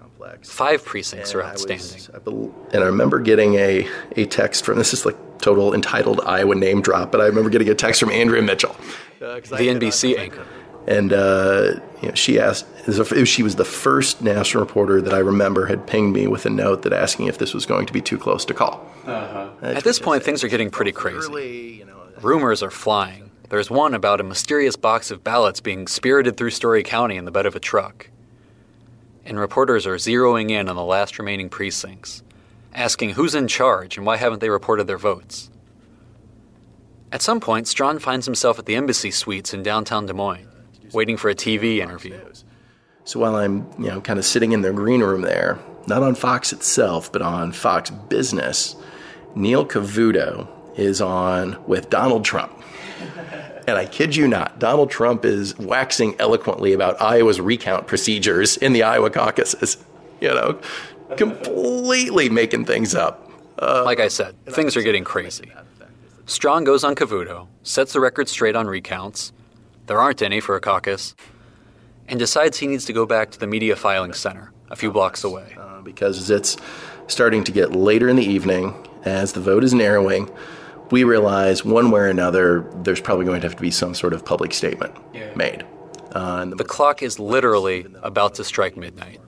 five 0.43 0.85
precincts 0.85 1.35
are 1.35 1.41
And 1.41 1.49
I 1.49 1.53
was- 1.53 1.63
outstanding. 1.71 2.15
I 2.15 2.19
bel- 2.19 2.55
and 2.73 2.83
I 2.83 2.87
remember 2.87 3.19
getting 3.21 3.55
a, 3.55 3.89
a 4.17 4.27
text 4.27 4.65
from 4.65 4.79
this 4.79 4.93
is 4.93 5.05
like 5.07 5.17
total 5.39 5.75
entitled 5.75 6.21
Iowa 6.27 6.55
name 6.55 6.83
drop, 6.83 7.11
but 7.13 7.21
I 7.21 7.27
remember 7.27 7.51
getting 7.51 7.69
a 7.69 7.75
text 7.75 8.01
from 8.01 8.11
Andrea 8.11 8.43
Mitchell, 8.43 8.75
the 9.19 9.27
NBC 9.69 10.19
anchor. 10.19 10.45
and 10.87 11.13
uh, 11.13 11.73
you 12.03 12.09
know, 12.09 12.15
she 12.15 12.39
asked. 12.39 12.67
it 12.81 12.87
was 12.87 12.99
a- 12.99 13.25
She 13.27 13.43
was 13.43 13.57
the 13.57 13.65
first 13.65 14.23
national 14.23 14.63
reporter 14.65 15.01
that 15.03 15.15
I 15.15 15.19
remember 15.19 15.67
had 15.67 15.87
pinged 15.87 16.13
me 16.15 16.27
with 16.27 16.45
a 16.47 16.51
note 16.51 16.83
that 16.83 16.93
asking 16.93 17.27
if 17.27 17.39
this 17.39 17.55
was 17.55 17.65
going 17.67 17.87
to 17.87 17.93
be 17.93 18.01
too 18.01 18.19
close 18.19 18.45
to 18.47 18.55
call. 18.55 18.87
At 19.07 19.85
this 19.85 19.99
point, 19.99 20.23
things 20.23 20.43
are 20.45 20.49
getting 20.49 20.71
pretty 20.71 20.93
crazy. 20.93 21.85
Rumors 22.21 22.63
are 22.63 22.71
flying. 22.71 23.31
There's 23.49 23.71
one 23.71 23.95
about 23.95 24.21
a 24.21 24.25
mysterious 24.25 24.77
box 24.77 25.11
of 25.11 25.25
ballots 25.25 25.61
being 25.61 25.87
spirited 25.89 26.37
through 26.37 26.51
Story 26.51 26.83
County 26.83 27.17
in 27.17 27.25
the 27.25 27.31
bed 27.33 27.47
of 27.47 27.57
a 27.57 27.61
truck. 27.61 28.09
And 29.31 29.39
reporters 29.39 29.87
are 29.87 29.95
zeroing 29.95 30.51
in 30.51 30.69
on 30.69 30.75
the 30.75 30.83
last 30.83 31.17
remaining 31.17 31.49
precincts, 31.49 32.25
asking 32.75 33.11
who's 33.11 33.33
in 33.33 33.47
charge 33.47 33.97
and 33.97 34.05
why 34.05 34.17
haven't 34.17 34.41
they 34.41 34.51
reported 34.51 34.89
their 34.89 34.99
votes. 34.99 35.51
At 37.13 37.23
some 37.23 37.39
point, 37.39 37.69
Strawn 37.69 38.01
finds 38.01 38.27
himself 38.27 38.59
at 38.59 38.67
the 38.67 38.75
embassy 38.75 39.13
suites 39.13 39.55
in 39.55 39.63
downtown 39.63 40.07
Des 40.07 40.15
Moines, 40.15 40.49
waiting 40.93 41.17
for 41.17 41.31
a 41.31 41.37
TV 41.37 41.79
interview. 41.79 42.19
So 43.05 43.21
while 43.21 43.37
I'm, 43.37 43.69
you 43.79 43.87
know, 43.87 44.01
kind 44.01 44.19
of 44.19 44.25
sitting 44.25 44.51
in 44.51 44.63
the 44.63 44.73
green 44.73 45.01
room 45.01 45.21
there, 45.21 45.61
not 45.87 46.03
on 46.03 46.17
Fox 46.17 46.53
itself, 46.53 47.13
but 47.13 47.23
on 47.23 47.53
Fox 47.53 47.91
Business, 47.91 48.75
Neil 49.37 49.65
Cavuto 49.65 50.49
is 50.77 51.01
on 51.01 51.57
with 51.69 51.89
Donald 51.89 52.25
Trump. 52.25 52.60
And 53.67 53.77
I 53.79 53.87
kid 53.87 54.17
you 54.17 54.27
not, 54.29 54.59
Donald 54.59 54.91
Trump 54.91 55.25
is 55.25 55.57
waxing 55.59 56.15
eloquently 56.19 56.73
about 56.73 57.01
Iowa's 57.01 57.41
recount 57.41 57.87
procedures 57.87 58.57
in 58.57 58.73
the 58.73 58.83
Iowa 58.83 59.11
caucuses. 59.11 59.77
You 60.21 60.29
know, 60.35 60.61
completely 61.17 62.29
making 62.29 62.67
things 62.67 62.95
up. 62.95 63.31
like 63.59 64.01
I 64.01 64.09
said, 64.09 64.35
things 64.45 64.77
are 64.77 64.83
getting 64.83 65.03
crazy. 65.03 65.51
Strawn 66.27 66.63
goes 66.63 66.85
on 66.85 66.95
Cavuto, 66.95 67.49
sets 67.63 67.95
the 67.95 68.01
record 68.01 68.29
straight 68.29 68.55
on 68.55 68.67
recounts. 68.67 69.33
There 69.87 69.99
aren't 69.99 70.21
any 70.21 70.41
for 70.41 70.57
a 70.57 70.61
caucus. 70.61 71.15
and 72.07 72.19
decides 72.19 72.59
he 72.59 72.67
needs 72.67 72.85
to 72.85 72.93
go 72.93 73.07
back 73.07 73.31
to 73.31 73.39
the 73.39 73.47
media 73.47 73.77
filing 73.77 74.13
center 74.13 74.53
a 74.69 74.77
few 74.77 74.91
blocks 74.91 75.25
away. 75.25 75.57
Uh, 75.59 75.81
because 75.81 76.29
it's 76.29 76.59
starting 77.07 77.43
to 77.45 77.53
get 77.53 77.73
later 77.73 78.09
in 78.09 78.17
the 78.17 78.25
evening 78.25 78.75
as 79.05 79.33
the 79.33 79.41
vote 79.41 79.65
is 79.65 79.73
narrowing. 79.73 80.31
We 80.91 81.05
realize 81.05 81.65
one 81.65 81.91
way 81.91 82.01
or 82.01 82.07
another 82.07 82.69
there's 82.83 83.01
probably 83.01 83.25
going 83.25 83.41
to 83.41 83.47
have 83.47 83.57
to 83.57 83.63
be 83.63 83.71
some 83.71 83.95
sort 83.95 84.13
of 84.13 84.25
public 84.25 84.53
statement 84.53 84.95
made. 85.37 85.65
Uh, 86.13 86.47
the 86.47 86.65
clock 86.65 87.03
is 87.03 87.19
literally 87.19 87.87
about 88.03 88.35
to 88.35 88.45
strike 88.45 88.77
midnight. 88.77 89.21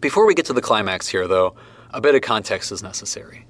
Before 0.00 0.26
we 0.26 0.34
get 0.34 0.46
to 0.46 0.52
the 0.52 0.60
climax 0.60 1.08
here, 1.08 1.28
though, 1.28 1.54
a 1.90 2.00
bit 2.00 2.14
of 2.14 2.22
context 2.22 2.72
is 2.72 2.82
necessary. 2.82 3.46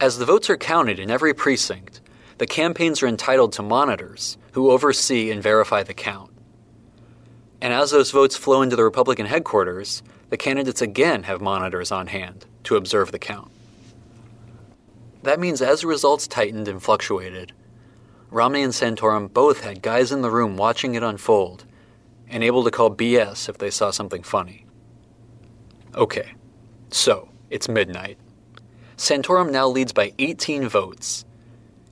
As 0.00 0.18
the 0.18 0.26
votes 0.26 0.50
are 0.50 0.56
counted 0.56 0.98
in 0.98 1.10
every 1.10 1.32
precinct, 1.32 2.00
the 2.38 2.46
campaigns 2.46 3.02
are 3.02 3.06
entitled 3.06 3.52
to 3.54 3.62
monitors 3.62 4.36
who 4.52 4.70
oversee 4.70 5.30
and 5.30 5.42
verify 5.42 5.82
the 5.82 5.94
count. 5.94 6.30
And 7.60 7.72
as 7.72 7.90
those 7.92 8.10
votes 8.10 8.36
flow 8.36 8.62
into 8.62 8.76
the 8.76 8.84
Republican 8.84 9.26
headquarters, 9.26 10.02
the 10.30 10.36
candidates 10.36 10.82
again 10.82 11.22
have 11.22 11.40
monitors 11.40 11.92
on 11.92 12.08
hand 12.08 12.46
to 12.64 12.76
observe 12.76 13.12
the 13.12 13.18
count. 13.18 13.50
That 15.22 15.40
means 15.40 15.62
as 15.62 15.82
the 15.82 15.86
results 15.86 16.26
tightened 16.26 16.68
and 16.68 16.82
fluctuated, 16.82 17.52
Romney 18.30 18.62
and 18.62 18.72
Santorum 18.72 19.32
both 19.32 19.62
had 19.62 19.82
guys 19.82 20.10
in 20.10 20.22
the 20.22 20.30
room 20.30 20.56
watching 20.56 20.94
it 20.94 21.02
unfold 21.02 21.64
and 22.28 22.42
able 22.42 22.64
to 22.64 22.70
call 22.70 22.90
BS 22.90 23.48
if 23.48 23.58
they 23.58 23.70
saw 23.70 23.90
something 23.90 24.22
funny. 24.22 24.64
Okay, 25.94 26.32
so 26.90 27.28
it's 27.50 27.68
midnight. 27.68 28.16
Santorum 28.96 29.50
now 29.50 29.68
leads 29.68 29.92
by 29.92 30.12
18 30.18 30.68
votes, 30.68 31.24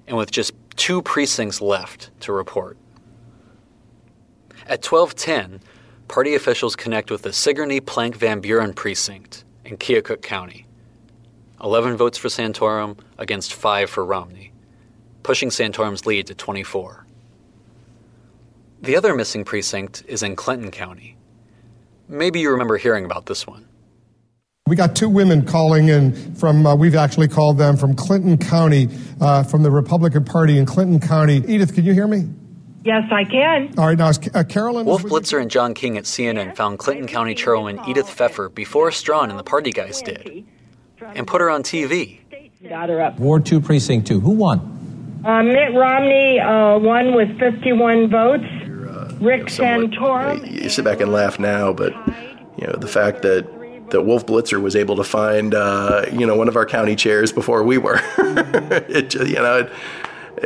and 0.06 0.16
with 0.16 0.30
just 0.30 0.54
two 0.76 1.02
precincts 1.02 1.60
left 1.60 2.10
to 2.20 2.32
report. 2.32 2.78
At 4.66 4.84
1210, 4.84 5.60
party 6.08 6.34
officials 6.34 6.74
connect 6.74 7.10
with 7.10 7.22
the 7.22 7.32
Sigourney 7.32 7.80
Plank 7.80 8.16
Van 8.16 8.40
Buren 8.40 8.72
precinct 8.72 9.44
in 9.64 9.76
Keokuk 9.76 10.22
County. 10.22 10.66
11 11.62 11.96
votes 11.96 12.16
for 12.16 12.28
Santorum 12.28 12.98
against 13.18 13.52
5 13.52 13.90
for 13.90 14.04
Romney, 14.04 14.52
pushing 15.22 15.50
Santorum's 15.50 16.06
lead 16.06 16.26
to 16.28 16.34
24. 16.34 17.06
The 18.82 18.96
other 18.96 19.14
missing 19.14 19.44
precinct 19.44 20.02
is 20.08 20.22
in 20.22 20.36
Clinton 20.36 20.70
County. 20.70 21.16
Maybe 22.08 22.40
you 22.40 22.50
remember 22.50 22.78
hearing 22.78 23.04
about 23.04 23.26
this 23.26 23.46
one. 23.46 23.66
We 24.66 24.76
got 24.76 24.96
two 24.96 25.08
women 25.08 25.44
calling 25.44 25.88
in 25.88 26.34
from, 26.34 26.66
uh, 26.66 26.74
we've 26.74 26.94
actually 26.94 27.28
called 27.28 27.58
them 27.58 27.76
from 27.76 27.94
Clinton 27.94 28.38
County, 28.38 28.88
uh, 29.20 29.42
from 29.42 29.62
the 29.62 29.70
Republican 29.70 30.24
Party 30.24 30.58
in 30.58 30.64
Clinton 30.64 31.00
County. 31.00 31.42
Edith, 31.46 31.74
can 31.74 31.84
you 31.84 31.92
hear 31.92 32.06
me? 32.06 32.28
Yes, 32.84 33.04
I 33.12 33.24
can. 33.24 33.74
All 33.76 33.86
right, 33.86 33.98
now, 33.98 34.08
is, 34.08 34.18
uh, 34.32 34.42
Carolyn. 34.44 34.86
Wolf 34.86 35.02
Blitzer 35.02 35.40
and 35.42 35.50
John 35.50 35.74
King 35.74 35.98
at 35.98 36.04
CNN 36.04 36.56
found 36.56 36.78
Clinton 36.78 37.06
County 37.06 37.34
Chairwoman 37.34 37.80
Edith 37.86 38.08
Pfeffer 38.08 38.48
before 38.48 38.90
Strawn 38.90 39.28
and 39.28 39.38
the 39.38 39.44
party 39.44 39.72
guys 39.72 40.00
did, 40.00 40.46
and 41.14 41.26
put 41.26 41.40
her 41.40 41.50
on 41.50 41.62
TV. 41.62 42.18
Got 42.68 42.88
her 42.88 43.00
up. 43.00 43.18
Ward 43.18 43.46
2, 43.46 43.60
Precinct 43.60 44.06
2. 44.06 44.20
Who 44.20 44.30
won? 44.32 45.22
Uh, 45.24 45.42
Mitt 45.42 45.74
Romney 45.74 46.40
uh, 46.40 46.78
won 46.78 47.14
with 47.14 47.38
51 47.38 48.10
votes. 48.10 48.44
Rick 49.20 49.46
Santorum. 49.46 50.50
You 50.50 50.68
sit 50.70 50.84
back 50.84 51.00
and 51.00 51.12
laugh 51.12 51.38
now, 51.38 51.72
but 51.72 51.92
you 52.56 52.66
know 52.66 52.74
the 52.78 52.88
fact 52.88 53.22
that 53.22 53.46
that 53.90 54.02
Wolf 54.02 54.24
Blitzer 54.24 54.60
was 54.60 54.74
able 54.76 54.96
to 54.96 55.04
find 55.04 55.54
uh, 55.54 56.06
you 56.10 56.26
know 56.26 56.36
one 56.36 56.48
of 56.48 56.56
our 56.56 56.64
county 56.64 56.96
chairs 56.96 57.32
before 57.32 57.62
we 57.62 57.76
were. 57.76 58.00
it 58.88 59.10
just, 59.10 59.28
you 59.28 59.34
know 59.34 59.58
it, 59.58 59.72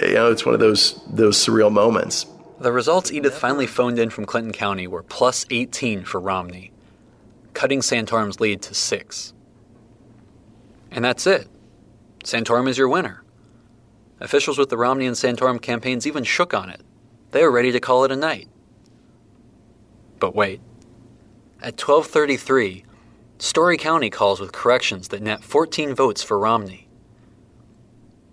you 0.02 0.14
know 0.14 0.30
it's 0.30 0.44
one 0.44 0.54
of 0.54 0.60
those 0.60 1.00
those 1.08 1.36
surreal 1.36 1.70
moments. 1.70 2.26
The 2.58 2.72
results 2.72 3.12
Edith 3.12 3.36
finally 3.36 3.66
phoned 3.66 3.98
in 3.98 4.10
from 4.10 4.26
Clinton 4.26 4.52
County 4.52 4.86
were 4.86 5.02
plus 5.02 5.46
18 5.50 6.04
for 6.04 6.20
Romney, 6.20 6.72
cutting 7.52 7.80
Santorum's 7.80 8.40
lead 8.40 8.62
to 8.62 8.74
six. 8.74 9.33
And 10.94 11.04
that's 11.04 11.26
it. 11.26 11.48
Santorum 12.22 12.68
is 12.68 12.78
your 12.78 12.88
winner. 12.88 13.24
Officials 14.20 14.56
with 14.56 14.70
the 14.70 14.78
Romney 14.78 15.06
and 15.06 15.16
Santorum 15.16 15.60
campaigns 15.60 16.06
even 16.06 16.22
shook 16.22 16.54
on 16.54 16.70
it. 16.70 16.80
They 17.32 17.42
were 17.42 17.50
ready 17.50 17.72
to 17.72 17.80
call 17.80 18.04
it 18.04 18.12
a 18.12 18.16
night. 18.16 18.48
But 20.20 20.36
wait. 20.36 20.60
At 21.60 21.80
1233, 21.80 22.84
Story 23.38 23.76
County 23.76 24.08
calls 24.08 24.38
with 24.38 24.52
corrections 24.52 25.08
that 25.08 25.20
net 25.20 25.42
14 25.42 25.94
votes 25.94 26.22
for 26.22 26.38
Romney. 26.38 26.88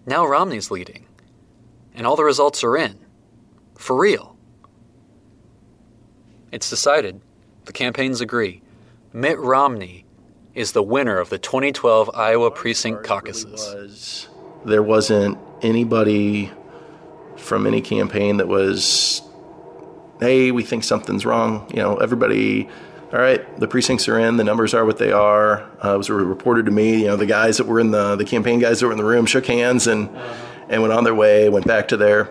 Now 0.05 0.25
Romney's 0.25 0.69
leading, 0.69 1.07
and 1.95 2.05
all 2.05 2.15
the 2.15 2.23
results 2.23 2.63
are 2.63 2.77
in. 2.77 2.99
For 3.75 3.95
real. 3.95 4.37
It's 6.51 6.69
decided, 6.69 7.21
the 7.65 7.73
campaigns 7.73 8.21
agree, 8.21 8.61
Mitt 9.13 9.39
Romney 9.39 10.05
is 10.53 10.71
the 10.73 10.83
winner 10.83 11.17
of 11.17 11.29
the 11.29 11.37
2012 11.37 12.11
Iowa 12.13 12.51
precinct 12.51 13.03
caucuses. 13.03 14.27
There 14.65 14.83
wasn't 14.83 15.37
anybody 15.61 16.51
from 17.37 17.65
any 17.65 17.81
campaign 17.81 18.37
that 18.37 18.47
was, 18.47 19.21
hey, 20.19 20.51
we 20.51 20.63
think 20.63 20.83
something's 20.83 21.25
wrong. 21.25 21.69
You 21.73 21.77
know, 21.77 21.97
everybody 21.97 22.69
all 23.13 23.19
right, 23.19 23.59
the 23.59 23.67
precincts 23.67 24.07
are 24.07 24.17
in, 24.17 24.37
the 24.37 24.43
numbers 24.45 24.73
are 24.73 24.85
what 24.85 24.97
they 24.97 25.11
are. 25.11 25.63
Uh, 25.83 25.95
it 25.95 25.97
was 25.97 26.09
reported 26.09 26.65
to 26.67 26.71
me, 26.71 27.01
you 27.01 27.07
know, 27.07 27.17
the 27.17 27.25
guys 27.25 27.57
that 27.57 27.67
were 27.67 27.79
in 27.79 27.91
the, 27.91 28.15
the 28.15 28.23
campaign 28.23 28.59
guys 28.59 28.79
that 28.79 28.85
were 28.85 28.93
in 28.93 28.97
the 28.97 29.03
room 29.03 29.25
shook 29.25 29.45
hands 29.45 29.85
and, 29.85 30.09
and 30.69 30.81
went 30.81 30.93
on 30.93 31.03
their 31.03 31.13
way, 31.13 31.49
went 31.49 31.67
back 31.67 31.89
to 31.89 31.97
their, 31.97 32.29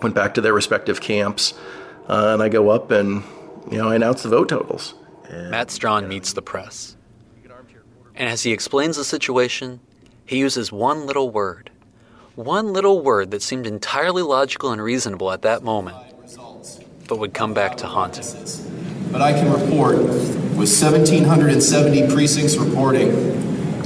went 0.00 0.14
back 0.14 0.34
to 0.34 0.40
their 0.40 0.52
respective 0.52 1.00
camps. 1.00 1.54
Uh, 2.08 2.34
and 2.34 2.42
I 2.42 2.48
go 2.48 2.70
up 2.70 2.92
and, 2.92 3.24
you 3.68 3.78
know, 3.78 3.88
I 3.88 3.96
announce 3.96 4.22
the 4.22 4.28
vote 4.28 4.48
totals. 4.48 4.94
And, 5.28 5.50
Matt 5.50 5.72
Strawn 5.72 6.06
meets 6.06 6.34
the 6.34 6.42
press. 6.42 6.96
And 8.14 8.28
as 8.28 8.42
he 8.42 8.52
explains 8.52 8.96
the 8.96 9.04
situation, 9.04 9.80
he 10.24 10.38
uses 10.38 10.70
one 10.72 11.06
little 11.06 11.30
word. 11.30 11.70
One 12.34 12.72
little 12.72 13.02
word 13.02 13.30
that 13.30 13.42
seemed 13.42 13.66
entirely 13.66 14.22
logical 14.22 14.72
and 14.72 14.82
reasonable 14.82 15.30
at 15.30 15.42
that 15.42 15.62
moment, 15.62 15.96
but 17.08 17.18
would 17.18 17.34
come 17.34 17.54
back 17.54 17.76
to 17.78 17.86
haunt 17.86 18.16
him 18.16 18.74
but 19.14 19.22
I 19.22 19.32
can 19.32 19.48
report 19.52 19.98
with 19.98 20.82
1,770 20.82 22.12
precincts 22.12 22.56
reporting, 22.56 23.10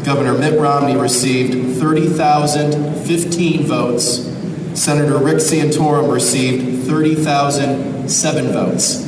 Governor 0.02 0.32
Mitt 0.32 0.58
Romney 0.58 0.96
received 0.96 1.78
30,015 1.78 3.66
votes. 3.66 4.26
Senator 4.72 5.18
Rick 5.18 5.36
Santorum 5.36 6.10
received 6.10 6.86
30,007 6.86 8.52
votes. 8.52 9.07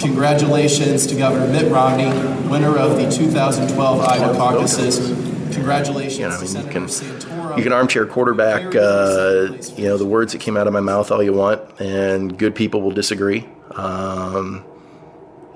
Congratulations 0.00 1.06
to 1.06 1.14
Governor 1.16 1.46
Mitt 1.48 1.70
Romney, 1.72 2.06
winner 2.48 2.76
of 2.76 2.96
the 2.96 3.10
2012 3.10 4.00
Iowa 4.00 4.36
caucuses. 4.36 4.98
Congratulations 5.54 6.18
you 6.18 6.28
know, 6.28 6.34
I 6.34 6.38
mean, 6.38 6.40
to 6.40 6.46
Senator 6.48 6.66
you 6.68 6.72
can, 6.72 6.84
Santorum. 6.84 7.56
you 7.56 7.62
can 7.62 7.72
armchair 7.72 8.06
quarterback, 8.06 8.74
uh, 8.74 9.48
you 9.76 9.84
know, 9.84 9.96
the 9.96 10.04
words 10.06 10.32
that 10.32 10.40
came 10.40 10.56
out 10.56 10.66
of 10.66 10.72
my 10.72 10.80
mouth 10.80 11.10
all 11.10 11.22
you 11.22 11.32
want, 11.32 11.62
and 11.80 12.36
good 12.38 12.54
people 12.54 12.82
will 12.82 12.90
disagree. 12.90 13.48
Um, 13.70 14.64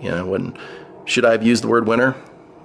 you 0.01 0.11
know, 0.11 0.27
when 0.27 0.57
should 1.05 1.25
I 1.25 1.33
have 1.33 1.43
used 1.43 1.63
the 1.63 1.69
word 1.69 1.87
winner 1.87 2.15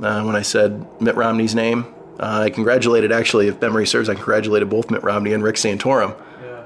uh, 0.02 0.24
when 0.24 0.36
I 0.36 0.42
said 0.44 0.86
Mitt 1.02 1.16
Romney's 1.16 1.56
name? 1.56 1.86
Uh, 2.20 2.44
I 2.44 2.50
congratulated, 2.50 3.12
actually, 3.12 3.48
if 3.50 3.60
memory 3.60 3.86
serves, 3.86 4.08
I 4.08 4.16
congratulated 4.16 4.70
both 4.70 4.90
Mitt 4.90 5.04
Romney 5.04 5.34
and 5.34 5.44
Rick 5.44 5.56
Santorum. 5.56 6.16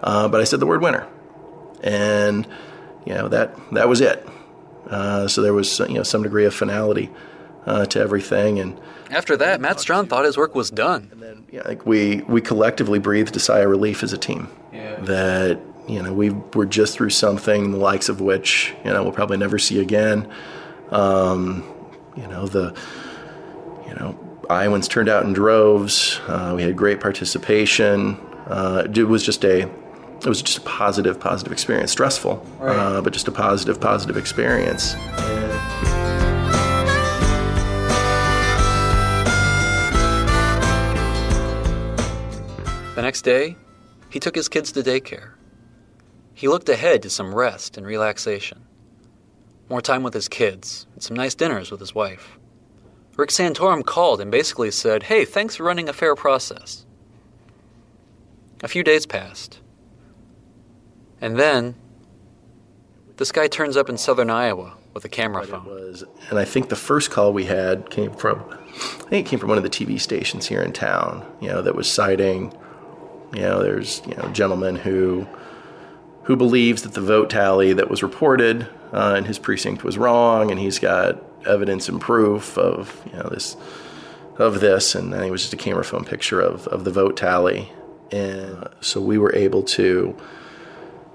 Uh, 0.04 0.28
but 0.28 0.40
I 0.40 0.44
said 0.44 0.60
the 0.60 0.66
word 0.68 0.82
winner, 0.82 1.08
and 1.84 2.48
you 3.06 3.14
know 3.14 3.28
that 3.28 3.56
that 3.74 3.90
was 3.90 4.00
it. 4.02 4.26
Uh, 4.90 5.28
so 5.28 5.42
there 5.42 5.54
was 5.54 5.80
you 5.80 5.96
know 5.96 6.04
some 6.04 6.24
degree 6.24 6.46
of 6.46 6.54
finality 6.54 7.10
uh, 7.66 7.86
to 7.86 8.00
everything, 8.00 8.60
and 8.60 8.80
after 9.12 9.38
that, 9.38 9.62
Matt 9.62 9.80
Strawn 9.80 10.08
thought 10.08 10.26
his 10.26 10.38
work 10.38 10.56
was 10.56 10.70
done. 10.70 11.10
And 11.12 11.22
then 11.22 11.46
yeah, 11.52 11.62
like 11.66 11.86
we 11.86 12.22
we 12.22 12.42
collectively 12.42 13.00
breathed 13.00 13.36
a 13.36 13.40
sigh 13.40 13.60
of 13.60 13.70
relief 13.70 14.04
as 14.04 14.14
a 14.14 14.18
team. 14.18 14.50
Yeah. 14.74 14.96
That 15.02 15.60
you 15.88 16.02
know 16.02 16.14
we 16.14 16.30
were 16.30 16.66
just 16.66 16.96
through 16.96 17.12
something 17.12 17.72
the 17.72 17.78
likes 17.78 18.10
of 18.10 18.22
which 18.22 18.74
you 18.84 18.92
know 18.92 19.04
we'll 19.04 19.12
probably 19.12 19.38
never 19.38 19.60
see 19.60 19.80
again. 19.80 20.32
Um, 20.90 21.64
you 22.16 22.28
know 22.28 22.48
the 22.48 22.76
you 23.88 23.94
know 23.96 24.18
Iowans 24.50 24.88
turned 24.88 25.10
out 25.10 25.24
in 25.24 25.34
droves. 25.34 26.20
Uh, 26.28 26.54
we 26.56 26.64
had 26.64 26.76
great 26.76 27.00
participation. 27.00 28.18
Uh, 28.48 28.88
it 28.92 29.04
was 29.04 29.24
just 29.24 29.46
a 29.46 29.70
it 30.22 30.28
was 30.30 30.42
just 30.42 30.58
a 30.60 30.62
positive 30.62 31.20
positive 31.20 31.52
experience. 31.52 31.92
Stressful, 31.92 32.46
Right. 32.60 32.76
uh, 32.76 33.02
but 33.02 33.14
just 33.14 33.28
a 33.28 33.32
positive 33.32 33.80
positive 33.80 34.18
experience. 34.18 34.96
The 42.96 43.02
next 43.04 43.22
day, 43.22 43.56
he 44.10 44.20
took 44.20 44.36
his 44.36 44.50
kids 44.50 44.72
to 44.74 44.82
daycare. 44.84 45.32
He 46.34 46.48
looked 46.48 46.68
ahead 46.70 47.02
to 47.04 47.10
some 47.10 47.34
rest 47.34 47.78
and 47.78 47.86
relaxation. 47.86 48.64
More 49.70 49.82
time 49.82 50.04
with 50.04 50.14
his 50.14 50.28
kids, 50.28 50.86
and 50.94 51.04
some 51.04 51.16
nice 51.16 51.36
dinners 51.36 51.72
with 51.72 51.80
his 51.80 51.96
wife. 51.96 52.38
Rick 53.16 53.30
Santorum 53.30 53.86
called 53.86 54.20
and 54.22 54.32
basically 54.32 54.72
said, 54.72 55.04
Hey, 55.04 55.24
thanks 55.26 55.56
for 55.56 55.64
running 55.64 55.88
a 55.88 55.94
fair 55.94 56.16
process. 56.16 56.86
A 58.64 58.68
few 58.68 58.84
days 58.84 59.06
passed. 59.06 59.60
And 61.22 61.38
then, 61.38 61.76
this 63.18 63.32
guy 63.32 63.48
turns 63.48 63.76
up 63.76 63.90
in 63.90 63.98
southern 63.98 64.30
Iowa 64.30 64.78
with 64.94 65.06
a 65.06 65.10
camera 65.10 65.46
phone. 65.46 65.66
Was, 65.66 66.04
and 66.30 66.40
I 66.40 66.46
think 66.46 66.70
the 66.70 66.76
first 66.76 67.12
call 67.12 67.34
we 67.34 67.46
had 67.46 67.90
came 67.90 68.12
from, 68.14 68.44
I 68.50 69.10
think 69.10 69.28
it 69.28 69.30
came 69.30 69.40
from 69.40 69.50
one 69.50 69.58
of 69.58 69.64
the 69.64 69.70
TV 69.70 70.00
stations 70.00 70.48
here 70.48 70.62
in 70.62 70.72
town, 70.72 71.26
you 71.42 71.50
know, 71.50 71.62
that 71.62 71.76
was 71.76 71.92
citing, 71.92 72.54
you 73.34 73.42
know, 73.42 73.62
there's, 73.62 74.02
you 74.08 74.16
know, 74.16 74.24
a 74.24 74.32
gentleman 74.32 74.76
who, 74.76 75.28
who 76.24 76.36
believes 76.36 76.84
that 76.84 76.94
the 76.94 77.02
vote 77.02 77.30
tally 77.30 77.74
that 77.74 77.90
was 77.90 78.02
reported 78.02 78.68
uh, 78.94 79.16
in 79.18 79.26
his 79.26 79.38
precinct 79.38 79.84
was 79.84 79.98
wrong, 79.98 80.50
and 80.52 80.60
he's 80.60 80.80
got 80.80 81.22
evidence 81.46 81.90
and 81.90 82.02
proof 82.02 82.58
of, 82.58 83.02
you 83.06 83.14
know, 83.14 83.30
this, 83.30 83.56
of 84.38 84.62
this, 84.62 84.96
and 84.96 85.14
I 85.14 85.18
think 85.18 85.28
it 85.28 85.32
was 85.32 85.42
just 85.42 85.54
a 85.54 85.58
camera 85.58 85.84
phone 85.84 86.06
picture 86.06 86.40
of, 86.40 86.68
of 86.68 86.86
the 86.86 86.92
vote 86.92 87.18
tally. 87.18 87.72
And 88.12 88.68
so 88.82 89.02
we 89.02 89.18
were 89.18 89.36
able 89.36 89.64
to 89.64 90.18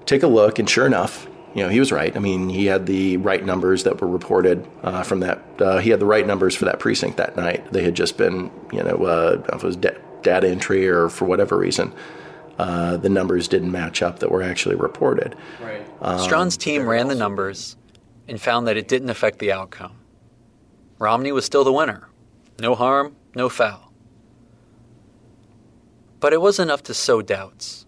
take 0.05 0.23
a 0.23 0.27
look, 0.27 0.59
and 0.59 0.69
sure 0.69 0.85
enough, 0.85 1.27
you 1.53 1.63
know, 1.63 1.69
he 1.69 1.79
was 1.79 1.91
right. 1.91 2.15
I 2.15 2.19
mean, 2.19 2.49
he 2.49 2.65
had 2.65 2.85
the 2.85 3.17
right 3.17 3.43
numbers 3.43 3.83
that 3.83 4.01
were 4.01 4.07
reported 4.07 4.67
uh, 4.83 5.03
from 5.03 5.21
that. 5.21 5.41
Uh, 5.59 5.77
he 5.77 5.89
had 5.89 5.99
the 5.99 6.05
right 6.05 6.27
numbers 6.27 6.53
for 6.55 6.65
that 6.65 6.79
precinct 6.79 7.17
that 7.17 7.35
night. 7.37 7.71
They 7.71 7.83
had 7.83 7.95
just 7.95 8.17
been, 8.17 8.51
you 8.73 8.83
know, 8.83 9.05
uh, 9.05 9.41
if 9.53 9.63
it 9.63 9.67
was 9.67 9.77
da- 9.77 9.97
data 10.21 10.49
entry 10.49 10.87
or 10.87 11.07
for 11.07 11.25
whatever 11.25 11.57
reason, 11.57 11.93
uh, 12.59 12.97
the 12.97 13.09
numbers 13.09 13.47
didn't 13.47 13.71
match 13.71 14.01
up 14.01 14.19
that 14.19 14.31
were 14.31 14.43
actually 14.43 14.75
reported. 14.75 15.35
Right. 15.61 15.87
Um, 16.01 16.19
Strawn's 16.19 16.57
team 16.57 16.87
ran 16.87 17.07
the 17.07 17.15
numbers 17.15 17.77
and 18.27 18.39
found 18.39 18.67
that 18.67 18.75
it 18.75 18.87
didn't 18.87 19.09
affect 19.09 19.39
the 19.39 19.51
outcome. 19.51 19.93
Romney 20.99 21.31
was 21.31 21.45
still 21.45 21.63
the 21.63 21.73
winner. 21.73 22.09
No 22.59 22.75
harm, 22.75 23.15
no 23.35 23.49
foul. 23.49 23.93
But 26.19 26.33
it 26.33 26.41
was 26.41 26.59
enough 26.59 26.83
to 26.83 26.93
sow 26.93 27.21
doubts. 27.21 27.84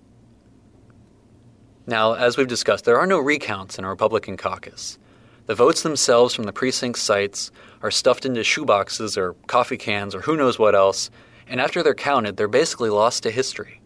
Now, 1.90 2.14
as 2.14 2.36
we've 2.36 2.50
discussed, 2.50 2.84
there 2.84 3.00
are 3.00 3.08
no 3.08 3.18
recounts 3.18 3.80
in 3.80 3.86
a 3.86 3.90
Republican 3.90 4.36
caucus. 4.36 5.00
The 5.46 5.56
votes 5.56 5.84
themselves 5.84 6.34
from 6.34 6.44
the 6.44 6.52
precinct 6.52 7.00
sites 7.00 7.50
are 7.82 7.92
stuffed 7.92 8.26
into 8.26 8.42
shoeboxes 8.42 9.16
or 9.16 9.36
coffee 9.48 9.78
cans 9.78 10.14
or 10.14 10.20
who 10.20 10.36
knows 10.36 10.60
what 10.60 10.76
else, 10.76 11.10
and 11.48 11.62
after 11.62 11.82
they're 11.82 11.96
counted, 11.96 12.36
they're 12.36 12.50
basically 12.50 12.90
lost 12.90 13.24
to 13.24 13.32
history. 13.32 13.80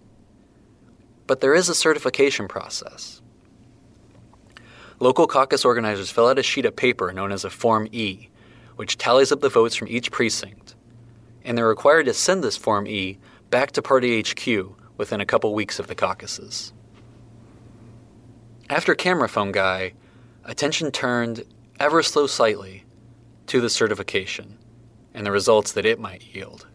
But 1.28 1.42
there 1.42 1.54
is 1.54 1.70
a 1.70 1.76
certification 1.76 2.48
process. 2.48 3.22
Local 5.00 5.28
caucus 5.28 5.64
organizers 5.64 6.10
fill 6.10 6.28
out 6.28 6.40
a 6.40 6.44
sheet 6.44 6.66
of 6.66 6.76
paper 6.76 7.14
known 7.14 7.32
as 7.32 7.46
a 7.46 7.52
Form 7.52 7.88
E, 7.92 8.30
which 8.78 8.98
tallies 8.98 9.32
up 9.32 9.42
the 9.42 9.50
votes 9.50 9.76
from 9.76 9.88
each 9.88 10.12
precinct, 10.12 10.76
and 11.44 11.56
they're 11.56 11.68
required 11.68 12.08
to 12.08 12.16
send 12.16 12.44
this 12.44 12.58
Form 12.58 12.88
E 12.88 13.20
back 13.52 13.72
to 13.74 13.84
Party 13.84 14.20
HQ 14.22 14.76
within 14.98 15.22
a 15.22 15.26
couple 15.26 15.54
weeks 15.54 15.78
of 15.78 15.86
the 15.86 15.96
caucuses. 15.96 16.74
After 18.72 18.96
camera 18.96 19.28
phone 19.28 19.52
guy, 19.52 19.92
attention 20.46 20.92
turned 20.92 21.44
ever 21.78 22.02
so 22.02 22.26
slightly 22.26 22.86
to 23.48 23.60
the 23.60 23.70
certification 23.70 24.58
and 25.14 25.26
the 25.26 25.32
results 25.32 25.74
that 25.74 25.86
it 25.86 26.00
might 26.00 26.34
yield. 26.34 26.68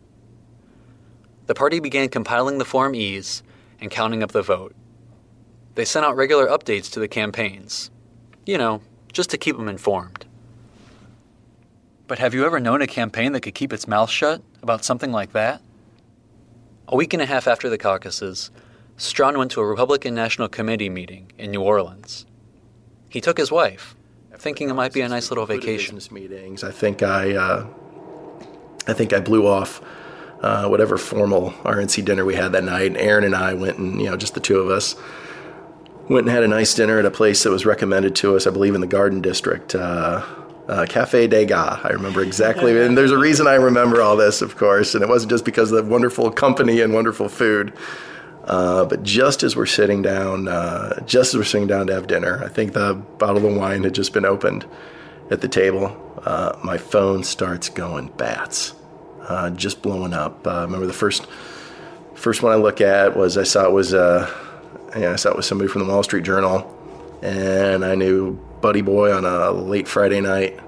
The 1.47 1.55
party 1.55 1.81
began 1.81 2.11
compiling 2.11 2.59
the 2.59 2.67
Form 2.67 2.95
E's 2.95 3.43
and 3.81 3.91
counting 3.91 4.23
up 4.23 4.33
the 4.33 4.43
vote. 4.43 4.75
They 5.75 5.87
sent 5.87 6.05
out 6.05 6.17
regular 6.17 6.49
updates 6.49 6.93
to 6.93 7.01
the 7.01 7.09
campaigns, 7.09 7.91
you 8.45 8.59
know, 8.59 8.83
just 9.11 9.31
to 9.31 9.39
keep 9.39 9.57
them 9.57 9.67
informed. 9.67 10.27
But 12.09 12.19
have 12.19 12.35
you 12.35 12.45
ever 12.45 12.61
known 12.61 12.83
a 12.83 12.87
campaign 12.87 13.33
that 13.33 13.41
could 13.41 13.55
keep 13.55 13.73
its 13.73 13.89
mouth 13.89 14.11
shut 14.11 14.43
about 14.63 14.85
something 14.85 15.13
like 15.13 15.33
that? 15.33 15.63
A 16.89 16.97
week 16.97 17.15
and 17.15 17.23
a 17.23 17.27
half 17.27 17.49
after 17.49 17.71
the 17.71 17.79
caucuses, 17.79 18.51
Strawn 18.97 19.37
went 19.37 19.51
to 19.53 19.61
a 19.61 19.67
Republican 19.67 20.15
National 20.15 20.49
Committee 20.49 20.89
meeting 20.89 21.31
in 21.39 21.51
New 21.51 21.63
Orleans. 21.63 22.27
He 23.09 23.21
took 23.21 23.37
his 23.39 23.53
wife, 23.53 23.95
thinking 24.37 24.71
it 24.71 24.75
might 24.75 24.93
be 24.93 25.03
a 25.03 25.09
nice 25.09 25.31
little 25.31 25.47
vacation. 25.47 25.99
Meetings. 26.11 26.65
I 26.65 26.71
think 26.71 27.03
I, 27.03 27.35
uh, 27.35 27.67
I 28.87 28.93
think 28.93 29.13
I 29.13 29.21
blew 29.21 29.47
off 29.47 29.83
uh, 30.41 30.69
whatever 30.69 30.97
formal 30.97 31.51
RNC 31.65 32.05
dinner 32.05 32.25
we 32.25 32.35
had 32.35 32.53
that 32.53 32.65
night. 32.65 32.97
Aaron 32.97 33.25
and 33.25 33.35
I 33.35 33.55
went 33.55 33.79
and 33.79 34.01
you 34.01 34.11
know 34.11 34.17
just 34.17 34.35
the 34.35 34.41
two 34.41 34.59
of 34.59 34.71
us 34.71 34.95
went 36.09 36.27
and 36.27 36.35
had 36.35 36.43
a 36.43 36.49
nice 36.49 36.73
dinner 36.75 36.99
at 36.99 37.05
a 37.05 37.11
place 37.11 37.43
that 37.43 37.51
was 37.51 37.67
recommended 37.67 38.15
to 38.17 38.37
us, 38.37 38.47
I 38.47 38.51
believe, 38.51 38.75
in 38.75 38.81
the 38.81 38.87
Garden 38.87 39.21
District. 39.21 39.75
Uh, 39.75 40.25
uh, 40.69 40.85
Cafe 40.89 41.29
Degas. 41.29 41.81
I 41.85 41.91
remember 41.91 42.23
exactly, 42.23 42.81
and 42.85 42.99
there's 42.99 43.13
a 43.13 43.19
reason 43.19 43.47
I 43.47 43.55
remember 43.55 44.03
all 44.03 44.17
this, 44.17 44.43
of 44.43 44.57
course, 44.57 44.95
and 44.95 45.03
it 45.03 45.09
wasn't 45.09 45.31
just 45.31 45.45
because 45.45 45.71
of 45.71 45.85
the 45.85 45.91
wonderful 45.91 46.31
company 46.31 46.81
and 46.81 46.93
wonderful 46.93 47.29
food. 47.29 47.73
Uh, 48.47 48.85
but 48.85 49.03
just 49.03 49.43
as 49.43 49.57
we're 49.57 49.67
sitting 49.67 50.03
down, 50.03 50.47
uh, 50.47 51.01
just 51.05 51.35
as 51.35 51.39
we're 51.39 51.45
sitting 51.45 51.67
down 51.67 51.89
to 51.89 51.95
have 51.95 52.07
dinner, 52.07 52.43
I 52.45 52.49
think 52.49 52.75
the 52.75 52.95
bottle 52.95 53.45
of 53.45 53.57
wine 53.57 53.83
had 53.83 53.95
just 53.95 54.13
been 54.13 54.25
opened 54.25 54.65
at 55.31 55.41
the 55.41 55.49
table. 55.49 55.97
Uh, 56.25 56.57
my 56.63 56.79
phone 56.79 57.25
starts 57.25 57.69
going 57.69 58.09
bats, 58.17 58.75
uh, 59.23 59.51
just 59.51 59.83
blowing 59.83 60.13
up. 60.13 60.47
Uh, 60.47 60.63
remember 60.63 60.87
the 60.87 60.93
first 60.93 61.27
first 62.15 62.43
one 62.43 62.53
I 62.53 62.57
look 62.57 62.81
at 62.81 63.17
was 63.17 63.37
I 63.37 63.43
saw 63.43 63.65
it 63.65 63.73
was 63.73 63.93
uh, 63.93 64.31
yeah, 64.97 65.13
I 65.13 65.17
saw 65.17 65.31
it 65.31 65.37
was 65.37 65.47
somebody 65.47 65.69
from 65.69 65.85
the 65.85 65.89
Wall 65.93 66.05
Street 66.05 66.25
Journal, 66.25 66.73
and 67.23 67.85
I 67.85 67.97
knew 67.97 68.37
Buddy 68.61 68.81
Boy 68.81 69.13
on 69.13 69.25
a 69.25 69.51
late 69.51 69.89
Friday 69.89 70.21
night. 70.21 70.61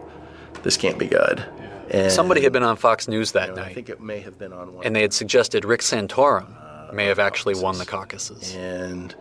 This 0.65 0.77
can't 0.77 0.99
be 0.99 1.07
good. 1.07 1.45
And, 1.91 2.13
Somebody 2.13 2.43
had 2.43 2.53
been 2.53 2.65
on 2.65 2.77
Fox 2.77 3.09
News 3.09 3.33
that 3.33 3.49
you 3.49 3.55
know, 3.55 3.63
night. 3.63 3.71
I 3.71 3.75
think 3.75 3.89
it 3.89 4.01
may 4.01 4.21
have 4.21 4.39
been 4.39 4.53
on 4.53 4.75
one. 4.75 4.85
And 4.85 4.95
they 4.95 5.01
had 5.01 5.15
suggested 5.15 5.65
Rick 5.65 5.81
Santorum 5.81 6.55
may 6.95 7.07
have 7.07 7.19
actually 7.19 7.55
won 7.55 7.79
the 7.79 7.87
caucuses. 7.87 8.55
And 8.55 9.15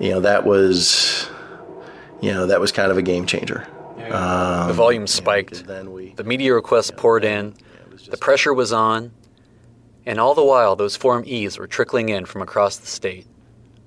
you 0.00 0.10
know 0.10 0.20
that 0.20 0.44
was 0.44 1.28
you 2.20 2.32
know 2.32 2.46
that 2.46 2.60
was 2.60 2.72
kind 2.72 2.90
of 2.90 2.98
a 2.98 3.02
game 3.02 3.26
changer. 3.26 3.66
Um, 4.10 4.68
the 4.68 4.74
volume 4.74 5.06
spiked. 5.06 5.66
We, 5.66 6.14
the 6.14 6.24
media 6.24 6.54
requests 6.54 6.90
poured 6.90 7.24
in. 7.24 7.54
The 8.08 8.16
pressure 8.16 8.54
was 8.54 8.72
on. 8.72 9.12
And 10.06 10.18
all 10.18 10.34
the 10.34 10.44
while, 10.44 10.74
those 10.74 10.96
Form 10.96 11.24
Es 11.26 11.58
were 11.58 11.66
trickling 11.66 12.08
in 12.08 12.24
from 12.24 12.40
across 12.40 12.78
the 12.78 12.86
state, 12.86 13.26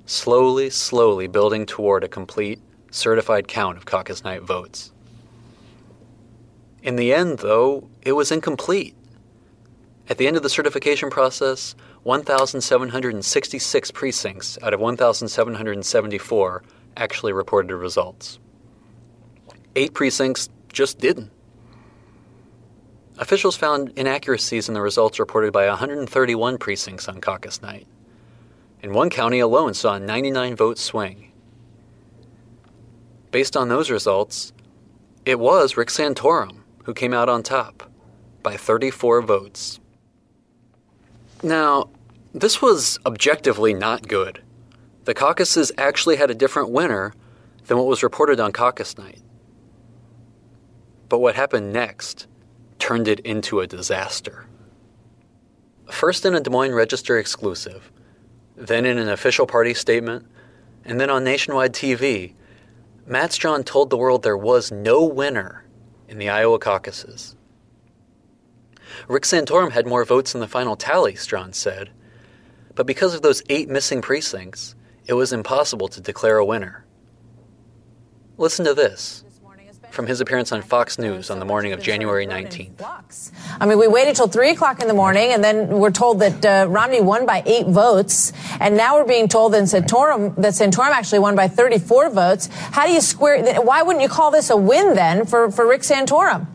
slowly, 0.05 0.69
slowly 0.69 1.25
building 1.25 1.65
toward 1.65 2.03
a 2.03 2.07
complete, 2.07 2.59
certified 2.91 3.47
count 3.47 3.77
of 3.77 3.85
caucus 3.85 4.23
night 4.23 4.43
votes. 4.43 4.91
In 6.83 6.95
the 6.95 7.11
end, 7.11 7.39
though, 7.39 7.89
it 8.03 8.11
was 8.11 8.31
incomplete. 8.31 8.95
At 10.09 10.19
the 10.19 10.27
end 10.27 10.37
of 10.37 10.43
the 10.43 10.49
certification 10.49 11.09
process, 11.09 11.75
1,766 12.03 13.91
precincts 13.91 14.57
out 14.63 14.73
of 14.73 14.79
1,774 14.79 16.63
actually 16.97 17.33
reported 17.33 17.75
results. 17.75 18.39
Eight 19.75 19.93
precincts 19.93 20.49
just 20.73 20.99
didn't. 20.99 21.31
Officials 23.17 23.55
found 23.55 23.93
inaccuracies 23.95 24.67
in 24.67 24.73
the 24.73 24.81
results 24.81 25.19
reported 25.19 25.53
by 25.53 25.67
131 25.67 26.57
precincts 26.57 27.07
on 27.07 27.21
caucus 27.21 27.61
night. 27.61 27.85
And 28.81 28.95
one 28.95 29.11
county 29.11 29.39
alone 29.39 29.75
saw 29.75 29.95
a 29.95 29.99
99 29.99 30.55
vote 30.55 30.79
swing. 30.79 31.31
Based 33.29 33.55
on 33.55 33.69
those 33.69 33.91
results, 33.91 34.53
it 35.23 35.39
was 35.39 35.77
Rick 35.77 35.89
Santorum 35.89 36.61
who 36.85 36.93
came 36.93 37.13
out 37.13 37.29
on 37.29 37.43
top 37.43 37.91
by 38.41 38.57
34 38.57 39.21
votes. 39.21 39.79
Now, 41.43 41.89
this 42.33 42.61
was 42.61 42.99
objectively 43.05 43.73
not 43.73 44.07
good. 44.07 44.41
The 45.05 45.13
caucuses 45.13 45.71
actually 45.77 46.17
had 46.17 46.29
a 46.29 46.35
different 46.35 46.69
winner 46.69 47.13
than 47.65 47.77
what 47.77 47.87
was 47.87 48.03
reported 48.03 48.39
on 48.39 48.51
caucus 48.51 48.97
night. 48.97 49.21
But 51.09 51.19
what 51.19 51.35
happened 51.35 51.73
next 51.73 52.27
turned 52.77 53.07
it 53.07 53.19
into 53.21 53.59
a 53.59 53.67
disaster. 53.67 54.45
First 55.89 56.25
in 56.25 56.35
a 56.35 56.39
Des 56.39 56.49
Moines 56.49 56.73
Register 56.73 57.17
exclusive, 57.17 57.91
then 58.55 58.85
in 58.85 58.97
an 58.97 59.09
official 59.09 59.45
party 59.45 59.73
statement, 59.73 60.25
and 60.85 60.99
then 60.99 61.09
on 61.09 61.23
nationwide 61.23 61.73
TV, 61.73 62.33
Matt 63.05 63.33
Strawn 63.33 63.63
told 63.63 63.89
the 63.89 63.97
world 63.97 64.23
there 64.23 64.37
was 64.37 64.71
no 64.71 65.03
winner 65.03 65.65
in 66.07 66.17
the 66.17 66.29
Iowa 66.29 66.59
caucuses. 66.59 67.35
Rick 69.07 69.23
Santorum 69.23 69.71
had 69.71 69.87
more 69.87 70.05
votes 70.05 70.33
in 70.33 70.41
the 70.41 70.47
final 70.47 70.75
tally, 70.75 71.15
Strawn 71.15 71.53
said, 71.53 71.89
but 72.75 72.85
because 72.85 73.13
of 73.13 73.21
those 73.21 73.41
eight 73.49 73.69
missing 73.69 74.01
precincts, 74.01 74.75
it 75.05 75.13
was 75.13 75.33
impossible 75.33 75.87
to 75.89 76.01
declare 76.01 76.37
a 76.37 76.45
winner. 76.45 76.85
Listen 78.37 78.65
to 78.65 78.73
this 78.73 79.23
from 79.91 80.07
his 80.07 80.21
appearance 80.21 80.51
on 80.51 80.61
Fox 80.61 80.97
News 80.97 81.29
on 81.29 81.39
the 81.39 81.45
morning 81.45 81.73
of 81.73 81.81
January 81.81 82.25
19th. 82.25 82.81
I 83.59 83.65
mean, 83.65 83.77
we 83.77 83.87
waited 83.87 84.15
till 84.15 84.27
3 84.27 84.51
o'clock 84.51 84.81
in 84.81 84.87
the 84.87 84.93
morning, 84.93 85.33
and 85.33 85.43
then 85.43 85.67
we're 85.67 85.91
told 85.91 86.19
that 86.19 86.45
uh, 86.45 86.69
Romney 86.69 87.01
won 87.01 87.25
by 87.25 87.43
eight 87.45 87.67
votes, 87.67 88.31
and 88.59 88.77
now 88.77 88.97
we're 88.97 89.07
being 89.07 89.27
told 89.27 89.53
that 89.53 89.63
Santorum, 89.63 90.35
that 90.37 90.53
Santorum 90.53 90.91
actually 90.91 91.19
won 91.19 91.35
by 91.35 91.47
34 91.49 92.09
votes. 92.09 92.47
How 92.47 92.87
do 92.87 92.93
you 92.93 93.01
square, 93.01 93.61
why 93.61 93.81
wouldn't 93.81 94.01
you 94.01 94.09
call 94.09 94.31
this 94.31 94.49
a 94.49 94.55
win 94.55 94.95
then 94.95 95.25
for, 95.25 95.51
for 95.51 95.67
Rick 95.67 95.81
Santorum? 95.81 96.47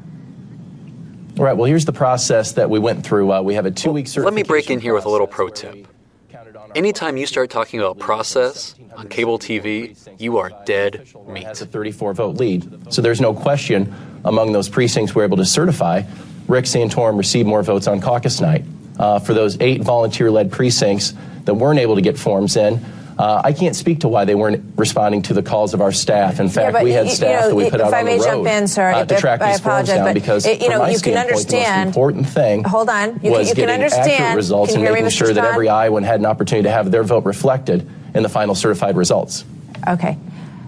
Right. 1.36 1.54
Well, 1.54 1.66
here's 1.66 1.84
the 1.84 1.92
process 1.92 2.52
that 2.52 2.70
we 2.70 2.78
went 2.78 3.04
through. 3.04 3.30
Uh, 3.30 3.42
we 3.42 3.54
have 3.54 3.66
a 3.66 3.70
two 3.70 3.92
week 3.92 4.08
well, 4.16 4.24
Let 4.24 4.34
me 4.34 4.42
break 4.42 4.70
in 4.70 4.80
here 4.80 4.94
with 4.94 5.04
a 5.04 5.10
little 5.10 5.26
pro 5.26 5.48
tip. 5.48 5.86
Anytime 6.74 7.16
you 7.16 7.26
start 7.26 7.50
talking 7.50 7.78
about 7.80 7.98
process 7.98 8.74
on 8.96 9.08
cable 9.08 9.38
TV, 9.38 9.96
you 10.20 10.38
are 10.38 10.50
dead 10.64 11.06
meat. 11.28 11.44
Has 11.44 11.62
a 11.62 11.66
34 11.66 12.14
vote 12.14 12.36
lead. 12.36 12.92
So 12.92 13.02
there's 13.02 13.20
no 13.20 13.34
question 13.34 13.94
among 14.24 14.52
those 14.52 14.68
precincts 14.68 15.14
we're 15.14 15.24
able 15.24 15.36
to 15.36 15.44
certify, 15.44 16.02
Rick 16.48 16.64
Santorum 16.64 17.18
received 17.18 17.48
more 17.48 17.62
votes 17.62 17.86
on 17.86 18.00
caucus 18.00 18.40
night. 18.40 18.64
Uh, 18.98 19.18
for 19.18 19.34
those 19.34 19.60
eight 19.60 19.82
volunteer 19.82 20.30
led 20.30 20.50
precincts 20.50 21.12
that 21.44 21.54
weren't 21.54 21.78
able 21.78 21.96
to 21.96 22.00
get 22.00 22.18
forms 22.18 22.56
in, 22.56 22.84
uh, 23.18 23.40
I 23.44 23.52
can't 23.52 23.74
speak 23.74 24.00
to 24.00 24.08
why 24.08 24.24
they 24.26 24.34
weren't 24.34 24.62
responding 24.76 25.22
to 25.22 25.34
the 25.34 25.42
calls 25.42 25.72
of 25.74 25.80
our 25.80 25.92
staff. 25.92 26.38
In 26.38 26.48
fact, 26.48 26.72
but 26.74 26.84
we 26.84 26.92
had 26.92 27.04
you- 27.06 27.10
you 27.10 27.16
staff 27.16 27.42
know, 27.44 27.48
that 27.48 27.54
we 27.54 27.70
put 27.70 27.80
out 27.80 27.94
on 27.94 28.04
the 28.04 28.10
road 28.12 28.22
jump 28.24 28.46
in, 28.46 28.68
sir, 28.68 28.90
uh, 28.90 29.04
to 29.04 29.16
track 29.16 29.40
I 29.40 29.52
these 29.52 29.60
forms 29.60 29.88
apologize, 29.88 30.04
down 30.04 30.14
because 30.14 30.44
it- 30.46 30.60
you 30.60 30.68
know, 30.68 30.80
my 30.80 30.90
you 30.90 30.98
can 30.98 31.12
standpoint, 31.14 31.48
the 31.48 31.56
most 31.56 31.86
important 31.86 32.28
thing 32.28 32.64
Hold 32.64 32.88
on. 32.90 33.20
You, 33.22 33.30
was 33.30 33.48
you 33.48 33.54
can 33.54 33.62
getting 33.66 33.74
understand. 33.74 34.10
accurate 34.10 34.36
results 34.36 34.72
can 34.74 34.84
and 34.84 34.92
making 34.92 35.08
sure 35.10 35.32
that 35.32 35.44
every 35.44 35.68
Iowan 35.68 36.02
had 36.04 36.20
an 36.20 36.26
opportunity 36.26 36.64
to 36.68 36.72
have 36.72 36.90
their 36.90 37.04
vote 37.04 37.24
reflected 37.24 37.88
in 38.14 38.22
the 38.22 38.28
final 38.28 38.54
certified 38.54 38.96
results. 38.96 39.44
Okay. 39.88 40.16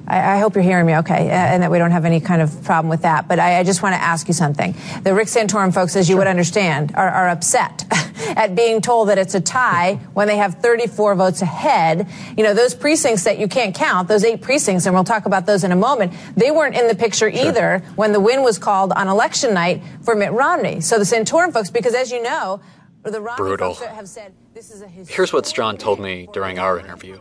I, 0.09 0.35
I 0.35 0.39
hope 0.39 0.55
you're 0.55 0.65
hearing 0.65 0.87
me 0.87 0.97
okay, 0.97 1.29
uh, 1.29 1.33
and 1.33 1.63
that 1.63 1.71
we 1.71 1.79
don't 1.79 1.91
have 1.91 2.05
any 2.05 2.21
kind 2.21 2.41
of 2.41 2.65
problem 2.65 2.89
with 2.89 3.03
that. 3.03 3.29
But 3.29 3.39
I, 3.39 3.61
I 3.61 3.63
just 3.63 3.83
want 3.83 3.95
to 3.95 4.01
ask 4.01 4.27
you 4.27 4.35
something. 4.35 4.75
The 5.03 5.15
Rick 5.15 5.29
Santorum 5.29 5.73
folks, 5.73 5.95
as 5.97 6.09
you 6.09 6.17
would 6.17 6.27
understand, 6.27 6.93
are, 6.95 7.09
are 7.09 7.29
upset 7.29 7.85
at 8.37 8.55
being 8.55 8.81
told 8.81 9.11
that 9.11 9.19
it's 9.19 9.35
a 9.35 9.41
tie 9.41 9.95
when 10.15 10.27
they 10.27 10.39
have 10.39 10.55
34 10.57 11.15
votes 11.15 11.43
ahead. 11.43 12.09
You 12.37 12.45
know, 12.45 12.55
those 12.55 12.75
precincts 12.75 13.25
that 13.25 13.39
you 13.39 13.49
can't 13.49 13.75
count, 13.75 14.09
those 14.09 14.25
eight 14.25 14.41
precincts, 14.41 14.87
and 14.87 14.95
we'll 14.95 15.05
talk 15.05 15.27
about 15.27 15.47
those 15.47 15.65
in 15.65 15.73
a 15.73 15.77
moment, 15.77 16.13
they 16.37 16.51
weren't 16.51 16.75
in 16.75 16.89
the 16.89 16.95
picture 16.95 17.29
either 17.29 17.81
when 17.97 18.13
the 18.13 18.21
win 18.21 18.43
was 18.43 18.59
called 18.59 18.93
on 18.93 19.09
election 19.09 19.55
night 19.55 19.83
for 20.03 20.15
Mitt 20.15 20.33
Romney. 20.33 20.81
So 20.81 20.99
the 20.99 21.05
Santorum 21.05 21.53
folks, 21.53 21.71
because 21.71 21.95
as 21.95 22.11
you 22.11 22.23
know, 22.23 22.61
the 23.05 23.21
Romney 23.21 23.39
Brutal. 23.39 23.75
folks 23.75 23.91
have 23.93 24.09
said 24.09 24.35
this 24.55 24.71
is 24.71 24.83
a 24.83 24.89
Here's 24.89 25.33
what 25.33 25.47
Strawn 25.47 25.77
told 25.77 26.01
me 26.01 26.29
during 26.33 26.59
our 26.59 26.79
interview. 26.79 27.21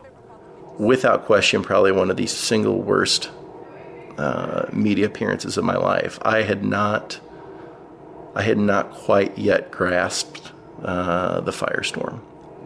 Without 0.78 1.26
question, 1.26 1.62
probably 1.62 1.92
one 1.92 2.10
of 2.10 2.16
the 2.16 2.26
single 2.26 2.80
worst 2.80 3.30
uh, 4.16 4.66
media 4.72 5.06
appearances 5.06 5.56
of 5.56 5.64
my 5.64 5.76
life. 5.76 6.18
I 6.22 6.42
had 6.42 6.64
not, 6.64 7.20
I 8.34 8.42
had 8.42 8.58
not 8.58 8.90
quite 8.90 9.36
yet 9.36 9.70
grasped 9.70 10.52
uh, 10.82 11.40
the 11.40 11.52
firestorm, 11.52 12.20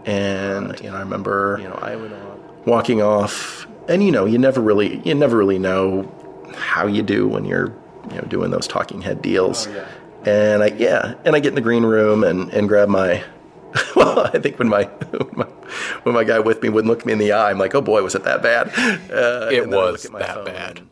and 0.07 0.79
you 0.81 0.91
know, 0.91 0.97
I 0.97 1.01
remember, 1.01 1.59
you 1.61 1.69
know, 1.69 1.79
I 1.81 1.97
went 1.97 2.13
on 2.13 2.41
walking 2.67 3.03
off, 3.03 3.67
and 3.89 4.03
you 4.03 4.13
know, 4.13 4.27
you 4.27 4.39
never 4.39 4.61
really, 4.61 5.01
you 5.07 5.15
never 5.15 5.37
really 5.37 5.59
know 5.59 6.11
how 6.55 6.87
you 6.87 7.03
do 7.03 7.27
when 7.27 7.45
you're, 7.45 7.75
you 8.11 8.17
know, 8.17 8.23
doing 8.29 8.51
those 8.51 8.69
talking 8.69 9.01
head 9.03 9.23
deals. 9.23 9.67
And 10.25 10.63
I, 10.63 10.67
yeah, 10.67 11.15
and 11.25 11.35
I 11.35 11.41
get 11.41 11.49
in 11.49 11.55
the 11.57 11.61
green 11.61 11.83
room 11.85 12.23
and, 12.23 12.53
and 12.53 12.69
grab 12.69 12.89
my 12.89 13.25
well, 13.97 14.21
I 14.33 14.39
think 14.39 14.59
when 14.59 14.69
my, 14.69 14.85
when 14.85 15.29
my 15.37 15.45
when 16.03 16.15
my 16.15 16.25
guy 16.25 16.39
with 16.39 16.63
me 16.63 16.69
wouldn't 16.69 16.91
look 16.91 17.07
me 17.07 17.13
in 17.13 17.19
the 17.19 17.33
eye, 17.33 17.51
I'm 17.51 17.59
like, 17.59 17.75
oh 17.75 17.81
boy, 17.81 18.03
was 18.03 18.15
it 18.15 18.25
that 18.25 18.43
bad? 18.43 18.69
Uh, 19.11 19.49
It 19.51 19.69
was 19.69 20.03
that 20.05 20.45
bad. 20.45 20.79
and, 20.79 20.89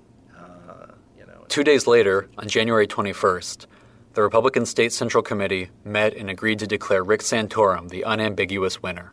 Two 1.48 1.64
days 1.64 1.86
later, 1.86 2.28
on 2.38 2.48
January 2.48 2.86
21st, 2.86 3.66
the 4.14 4.22
Republican 4.22 4.64
State 4.66 4.92
Central 4.92 5.22
Committee 5.22 5.70
met 5.84 6.14
and 6.14 6.30
agreed 6.30 6.58
to 6.60 6.66
declare 6.66 7.02
Rick 7.02 7.20
Santorum 7.22 7.88
the 7.88 8.04
unambiguous 8.04 8.82
winner. 8.82 9.12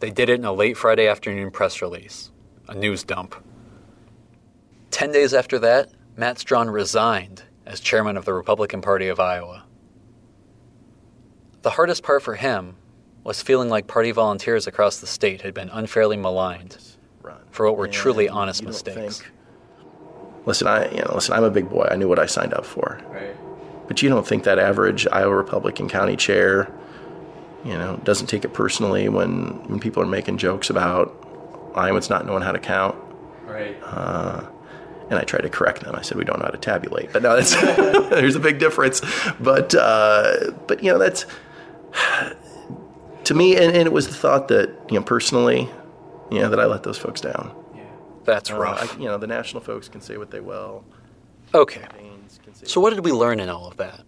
They 0.00 0.10
did 0.10 0.28
it 0.28 0.38
in 0.40 0.44
a 0.44 0.52
late 0.52 0.76
Friday 0.76 1.06
afternoon 1.06 1.50
press 1.50 1.80
release, 1.80 2.30
a 2.68 2.74
news 2.74 3.04
dump. 3.04 3.36
Ten 4.90 5.12
days 5.12 5.32
after 5.32 5.58
that, 5.60 5.90
Matt 6.16 6.38
Strawn 6.38 6.68
resigned 6.68 7.44
as 7.64 7.80
chairman 7.80 8.16
of 8.16 8.24
the 8.24 8.34
Republican 8.34 8.80
Party 8.82 9.08
of 9.08 9.20
Iowa. 9.20 9.61
The 11.62 11.70
hardest 11.70 12.02
part 12.02 12.22
for 12.22 12.34
him 12.34 12.76
was 13.24 13.40
feeling 13.40 13.68
like 13.68 13.86
party 13.86 14.10
volunteers 14.10 14.66
across 14.66 14.98
the 14.98 15.06
state 15.06 15.42
had 15.42 15.54
been 15.54 15.68
unfairly 15.70 16.16
maligned 16.16 16.76
for 17.50 17.66
what 17.66 17.76
were 17.76 17.86
truly 17.86 18.28
honest 18.28 18.64
mistakes. 18.64 19.22
Listen, 20.44 20.66
I 20.66 20.90
you 20.90 21.02
know, 21.02 21.12
listen, 21.14 21.34
I'm 21.34 21.44
a 21.44 21.50
big 21.50 21.70
boy. 21.70 21.86
I 21.88 21.96
knew 21.96 22.08
what 22.08 22.18
I 22.18 22.26
signed 22.26 22.52
up 22.54 22.66
for. 22.66 23.00
But 23.86 24.02
you 24.02 24.08
don't 24.08 24.26
think 24.26 24.44
that 24.44 24.58
average 24.58 25.06
Iowa 25.06 25.34
Republican 25.34 25.88
county 25.88 26.16
chair, 26.16 26.72
you 27.64 27.74
know, 27.74 28.00
doesn't 28.04 28.26
take 28.26 28.44
it 28.44 28.52
personally 28.52 29.08
when 29.08 29.68
when 29.68 29.78
people 29.78 30.02
are 30.02 30.06
making 30.06 30.38
jokes 30.38 30.70
about 30.70 31.14
Iowans 31.74 32.10
not 32.10 32.26
knowing 32.26 32.42
how 32.42 32.52
to 32.52 32.58
count. 32.58 32.96
Right. 33.46 33.76
Uh, 33.84 34.46
and 35.10 35.18
I 35.18 35.24
tried 35.24 35.42
to 35.42 35.50
correct 35.50 35.82
them. 35.82 35.94
I 35.94 36.02
said 36.02 36.16
we 36.16 36.24
don't 36.24 36.38
know 36.38 36.46
how 36.46 36.50
to 36.50 36.58
tabulate, 36.58 37.12
but 37.12 37.22
no, 37.22 37.36
that's 37.36 37.54
there's 38.10 38.34
a 38.34 38.40
big 38.40 38.58
difference. 38.58 39.02
But 39.38 39.74
uh, 39.74 40.52
but 40.66 40.82
you 40.82 40.90
know 40.90 40.98
that's 40.98 41.26
to 43.24 43.34
me, 43.34 43.56
and, 43.56 43.74
and 43.74 43.86
it 43.86 43.92
was 43.92 44.08
the 44.08 44.14
thought 44.14 44.48
that 44.48 44.68
you 44.90 44.98
know 44.98 45.04
personally, 45.04 45.68
you 46.30 46.40
know 46.40 46.48
that 46.48 46.60
I 46.60 46.66
let 46.66 46.82
those 46.82 46.98
folks 46.98 47.20
down. 47.20 47.54
Yeah, 47.74 47.82
That's 48.24 48.50
Uh, 48.50 48.58
rough. 48.58 48.94
I, 48.94 48.98
you 48.98 49.06
know 49.06 49.18
the 49.18 49.26
national 49.26 49.62
folks 49.62 49.88
can 49.88 50.00
say 50.00 50.16
what 50.16 50.30
they 50.30 50.40
will. 50.40 50.84
Okay. 51.54 51.86
So, 52.64 52.80
what 52.80 52.90
did 52.94 53.04
we 53.04 53.12
learn 53.12 53.40
in 53.40 53.48
all 53.48 53.66
of 53.66 53.76
that? 53.78 54.02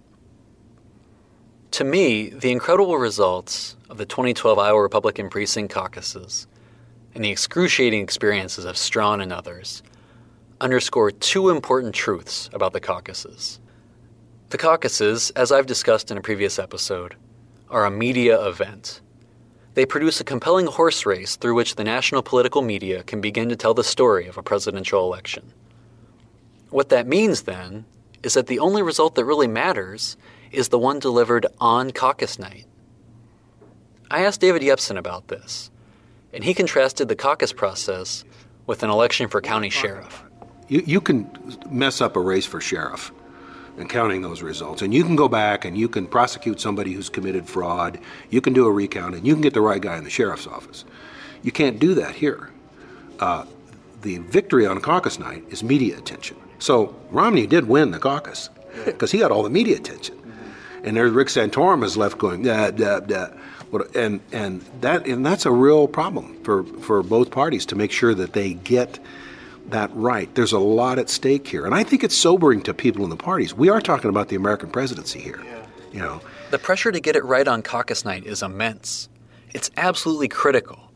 To 1.72 1.84
me, 1.84 2.28
the 2.28 2.52
incredible 2.52 2.96
results 2.98 3.76
of 3.90 3.98
the 3.98 4.06
2012 4.06 4.58
Iowa 4.58 4.80
Republican 4.80 5.28
Precinct 5.28 5.72
caucuses 5.72 6.46
and 7.14 7.24
the 7.24 7.30
excruciating 7.30 8.00
experiences 8.00 8.64
of 8.64 8.76
Strawn 8.76 9.20
and 9.20 9.32
others 9.32 9.82
underscore 10.60 11.10
two 11.10 11.50
important 11.50 11.94
truths 11.94 12.48
about 12.52 12.72
the 12.72 12.80
caucuses. 12.80 13.60
The 14.50 14.58
caucuses, 14.58 15.30
as 15.30 15.50
I've 15.50 15.66
discussed 15.66 16.12
in 16.12 16.16
a 16.16 16.20
previous 16.22 16.60
episode, 16.60 17.16
are 17.74 17.84
a 17.84 17.90
media 17.90 18.40
event. 18.46 19.00
They 19.74 19.84
produce 19.84 20.20
a 20.20 20.24
compelling 20.24 20.66
horse 20.66 21.04
race 21.04 21.34
through 21.34 21.56
which 21.56 21.74
the 21.74 21.82
national 21.82 22.22
political 22.22 22.62
media 22.62 23.02
can 23.02 23.20
begin 23.20 23.48
to 23.48 23.56
tell 23.56 23.74
the 23.74 23.82
story 23.82 24.28
of 24.28 24.38
a 24.38 24.44
presidential 24.44 25.04
election. 25.04 25.52
What 26.70 26.90
that 26.90 27.08
means 27.08 27.42
then 27.42 27.84
is 28.22 28.34
that 28.34 28.46
the 28.46 28.60
only 28.60 28.80
result 28.80 29.16
that 29.16 29.24
really 29.24 29.48
matters 29.48 30.16
is 30.52 30.68
the 30.68 30.78
one 30.78 31.00
delivered 31.00 31.46
on 31.60 31.90
caucus 31.90 32.38
night. 32.38 32.66
I 34.08 34.24
asked 34.24 34.40
David 34.40 34.62
Yepsen 34.62 34.96
about 34.96 35.26
this, 35.26 35.72
and 36.32 36.44
he 36.44 36.54
contrasted 36.54 37.08
the 37.08 37.16
caucus 37.16 37.52
process 37.52 38.24
with 38.68 38.84
an 38.84 38.90
election 38.90 39.26
for 39.26 39.40
county 39.40 39.68
sheriff. 39.68 40.22
You, 40.68 40.84
you 40.86 41.00
can 41.00 41.28
mess 41.68 42.00
up 42.00 42.14
a 42.14 42.20
race 42.20 42.46
for 42.46 42.60
sheriff 42.60 43.10
and 43.76 43.88
counting 43.88 44.22
those 44.22 44.42
results. 44.42 44.82
And 44.82 44.94
you 44.94 45.04
can 45.04 45.16
go 45.16 45.28
back 45.28 45.64
and 45.64 45.76
you 45.76 45.88
can 45.88 46.06
prosecute 46.06 46.60
somebody 46.60 46.92
who's 46.92 47.08
committed 47.08 47.48
fraud. 47.48 47.98
You 48.30 48.40
can 48.40 48.52
do 48.52 48.66
a 48.66 48.70
recount 48.70 49.14
and 49.14 49.26
you 49.26 49.34
can 49.34 49.42
get 49.42 49.54
the 49.54 49.60
right 49.60 49.80
guy 49.80 49.96
in 49.96 50.04
the 50.04 50.10
sheriff's 50.10 50.46
office. 50.46 50.84
You 51.42 51.52
can't 51.52 51.78
do 51.78 51.94
that 51.94 52.14
here. 52.14 52.50
Uh, 53.20 53.44
the 54.02 54.18
victory 54.18 54.66
on 54.66 54.80
caucus 54.80 55.18
night 55.18 55.44
is 55.50 55.62
media 55.62 55.96
attention. 55.98 56.36
So 56.58 56.94
Romney 57.10 57.46
did 57.46 57.66
win 57.66 57.90
the 57.90 57.98
caucus 57.98 58.50
because 58.84 59.10
he 59.10 59.18
got 59.18 59.30
all 59.30 59.42
the 59.42 59.50
media 59.50 59.76
attention. 59.76 60.18
And 60.84 60.96
there's 60.96 61.12
Rick 61.12 61.28
Santorum 61.28 61.82
is 61.82 61.96
left 61.96 62.18
going, 62.18 62.42
da, 62.42 62.70
da, 62.70 63.00
da. 63.00 63.28
And, 63.94 64.20
and, 64.30 64.60
that, 64.82 65.06
and 65.06 65.26
that's 65.26 65.46
a 65.46 65.50
real 65.50 65.88
problem 65.88 66.36
for, 66.44 66.62
for 66.64 67.02
both 67.02 67.30
parties 67.30 67.66
to 67.66 67.76
make 67.76 67.90
sure 67.90 68.14
that 68.14 68.34
they 68.34 68.54
get 68.54 68.98
that 69.68 69.90
right. 69.94 70.32
There's 70.34 70.52
a 70.52 70.58
lot 70.58 70.98
at 70.98 71.08
stake 71.08 71.46
here. 71.48 71.64
And 71.64 71.74
I 71.74 71.82
think 71.84 72.04
it's 72.04 72.16
sobering 72.16 72.62
to 72.62 72.74
people 72.74 73.04
in 73.04 73.10
the 73.10 73.16
parties. 73.16 73.54
We 73.54 73.68
are 73.68 73.80
talking 73.80 74.10
about 74.10 74.28
the 74.28 74.36
American 74.36 74.70
presidency 74.70 75.20
here. 75.20 75.40
You 75.92 76.00
know, 76.00 76.20
The 76.50 76.58
pressure 76.58 76.90
to 76.92 77.00
get 77.00 77.16
it 77.16 77.24
right 77.24 77.46
on 77.46 77.62
caucus 77.62 78.04
night 78.04 78.26
is 78.26 78.42
immense. 78.42 79.08
It's 79.50 79.70
absolutely 79.76 80.28
critical. 80.28 80.92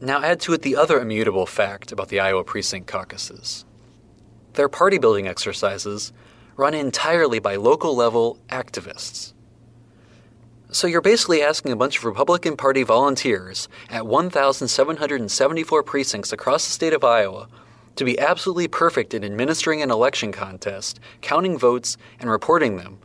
Now, 0.00 0.22
add 0.22 0.40
to 0.40 0.52
it 0.52 0.62
the 0.62 0.76
other 0.76 1.00
immutable 1.00 1.46
fact 1.46 1.90
about 1.90 2.08
the 2.08 2.20
Iowa 2.20 2.44
precinct 2.44 2.86
caucuses 2.86 3.64
their 4.54 4.68
party 4.68 4.98
building 4.98 5.28
exercises 5.28 6.12
run 6.56 6.74
entirely 6.74 7.38
by 7.38 7.56
local 7.56 7.94
level 7.94 8.38
activists. 8.48 9.33
So 10.74 10.88
you're 10.88 11.00
basically 11.00 11.40
asking 11.40 11.70
a 11.70 11.76
bunch 11.76 11.98
of 11.98 12.04
Republican 12.04 12.56
Party 12.56 12.82
volunteers 12.82 13.68
at 13.88 14.08
1,774 14.08 15.82
precincts 15.84 16.32
across 16.32 16.64
the 16.64 16.72
state 16.72 16.92
of 16.92 17.04
Iowa 17.04 17.46
to 17.94 18.04
be 18.04 18.18
absolutely 18.18 18.66
perfect 18.66 19.14
in 19.14 19.22
administering 19.22 19.82
an 19.82 19.92
election 19.92 20.32
contest, 20.32 20.98
counting 21.20 21.56
votes, 21.56 21.96
and 22.18 22.28
reporting 22.28 22.76
them, 22.76 22.98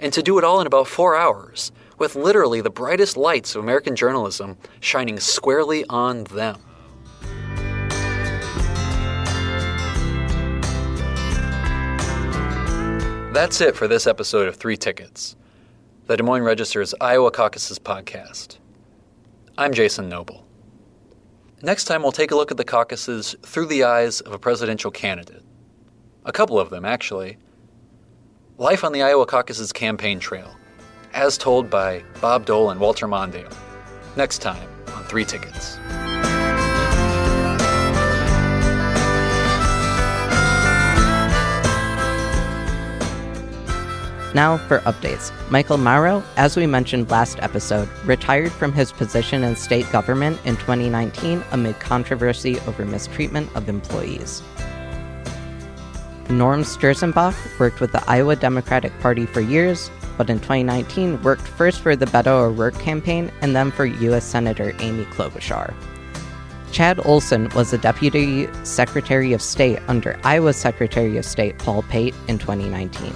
and 0.00 0.12
to 0.12 0.24
do 0.24 0.38
it 0.38 0.44
all 0.44 0.60
in 0.60 0.66
about 0.66 0.88
four 0.88 1.14
hours, 1.14 1.70
with 1.98 2.16
literally 2.16 2.60
the 2.60 2.68
brightest 2.68 3.16
lights 3.16 3.54
of 3.54 3.62
American 3.62 3.94
journalism 3.94 4.56
shining 4.80 5.20
squarely 5.20 5.84
on 5.88 6.24
them. 6.24 6.60
That's 13.32 13.60
it 13.60 13.76
for 13.76 13.86
this 13.86 14.08
episode 14.08 14.48
of 14.48 14.56
Three 14.56 14.76
Tickets, 14.76 15.36
the 16.08 16.16
Des 16.16 16.22
Moines 16.22 16.42
Register's 16.42 16.94
Iowa 17.02 17.30
Caucuses 17.30 17.78
podcast. 17.78 18.56
I'm 19.58 19.74
Jason 19.74 20.08
Noble. 20.08 20.42
Next 21.60 21.84
time, 21.84 22.02
we'll 22.02 22.12
take 22.12 22.30
a 22.30 22.34
look 22.34 22.50
at 22.50 22.56
the 22.56 22.64
caucuses 22.64 23.36
through 23.42 23.66
the 23.66 23.84
eyes 23.84 24.22
of 24.22 24.32
a 24.32 24.38
presidential 24.38 24.90
candidate. 24.90 25.42
A 26.24 26.32
couple 26.32 26.58
of 26.58 26.70
them, 26.70 26.86
actually. 26.86 27.36
Life 28.56 28.84
on 28.84 28.92
the 28.92 29.02
Iowa 29.02 29.26
Caucuses 29.26 29.70
campaign 29.70 30.18
trail, 30.18 30.56
as 31.12 31.36
told 31.36 31.68
by 31.68 32.02
Bob 32.22 32.46
Dole 32.46 32.70
and 32.70 32.80
Walter 32.80 33.06
Mondale. 33.06 33.54
next 34.16 34.38
time 34.38 34.66
on 34.94 35.04
Three 35.04 35.26
Tickets. 35.26 35.76
Now 44.38 44.56
for 44.56 44.78
updates. 44.86 45.32
Michael 45.50 45.78
Mauro, 45.78 46.22
as 46.36 46.56
we 46.56 46.64
mentioned 46.64 47.10
last 47.10 47.40
episode, 47.40 47.88
retired 48.04 48.52
from 48.52 48.72
his 48.72 48.92
position 48.92 49.42
in 49.42 49.56
state 49.56 49.90
government 49.90 50.38
in 50.44 50.54
2019 50.58 51.42
amid 51.50 51.80
controversy 51.80 52.60
over 52.60 52.84
mistreatment 52.84 53.50
of 53.56 53.68
employees. 53.68 54.44
Norm 56.30 56.62
Sterzenbach 56.62 57.34
worked 57.58 57.80
with 57.80 57.90
the 57.90 58.04
Iowa 58.08 58.36
Democratic 58.36 58.96
Party 59.00 59.26
for 59.26 59.40
years, 59.40 59.90
but 60.16 60.30
in 60.30 60.38
2019 60.38 61.20
worked 61.24 61.42
first 61.42 61.80
for 61.80 61.96
the 61.96 62.06
Beto 62.06 62.28
O'Rourke 62.28 62.78
campaign 62.78 63.32
and 63.40 63.56
then 63.56 63.72
for 63.72 63.86
U.S. 63.86 64.24
Senator 64.24 64.72
Amy 64.78 65.04
Klobuchar. 65.06 65.74
Chad 66.70 67.04
Olson 67.04 67.48
was 67.56 67.72
the 67.72 67.78
Deputy 67.78 68.48
Secretary 68.62 69.32
of 69.32 69.42
State 69.42 69.80
under 69.88 70.16
Iowa 70.22 70.52
Secretary 70.52 71.16
of 71.16 71.24
State 71.24 71.58
Paul 71.58 71.82
Pate 71.82 72.14
in 72.28 72.38
2019. 72.38 73.12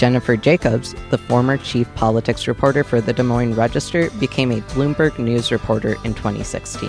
Jennifer 0.00 0.34
Jacobs, 0.34 0.94
the 1.10 1.18
former 1.18 1.58
chief 1.58 1.86
politics 1.94 2.48
reporter 2.48 2.82
for 2.82 3.02
the 3.02 3.12
Des 3.12 3.22
Moines 3.22 3.54
Register, 3.54 4.08
became 4.12 4.50
a 4.50 4.62
Bloomberg 4.72 5.18
News 5.18 5.52
reporter 5.52 5.98
in 6.04 6.14
2016. 6.14 6.88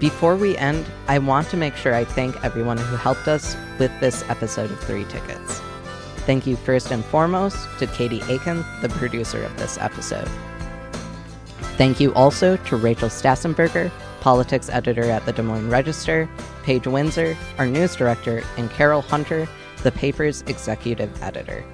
Before 0.00 0.34
we 0.34 0.56
end, 0.56 0.84
I 1.06 1.20
want 1.20 1.48
to 1.50 1.56
make 1.56 1.76
sure 1.76 1.94
I 1.94 2.04
thank 2.04 2.44
everyone 2.44 2.76
who 2.76 2.96
helped 2.96 3.28
us 3.28 3.56
with 3.78 3.92
this 4.00 4.28
episode 4.28 4.72
of 4.72 4.80
Three 4.80 5.04
Tickets. 5.04 5.60
Thank 6.26 6.44
you 6.44 6.56
first 6.56 6.90
and 6.90 7.04
foremost 7.04 7.68
to 7.78 7.86
Katie 7.86 8.22
Aiken, 8.28 8.64
the 8.82 8.88
producer 8.88 9.40
of 9.44 9.56
this 9.58 9.78
episode. 9.78 10.28
Thank 11.76 12.00
you 12.00 12.12
also 12.14 12.56
to 12.56 12.76
Rachel 12.76 13.08
Stassen-Berger, 13.08 13.92
politics 14.18 14.68
editor 14.70 15.04
at 15.04 15.24
the 15.24 15.32
Des 15.32 15.42
Moines 15.42 15.70
Register, 15.70 16.28
Paige 16.64 16.88
Windsor, 16.88 17.36
our 17.58 17.66
news 17.66 17.94
director, 17.94 18.42
and 18.56 18.68
Carol 18.72 19.02
Hunter, 19.02 19.48
the 19.82 19.92
paper's 19.92 20.42
executive 20.42 21.22
editor. 21.22 21.64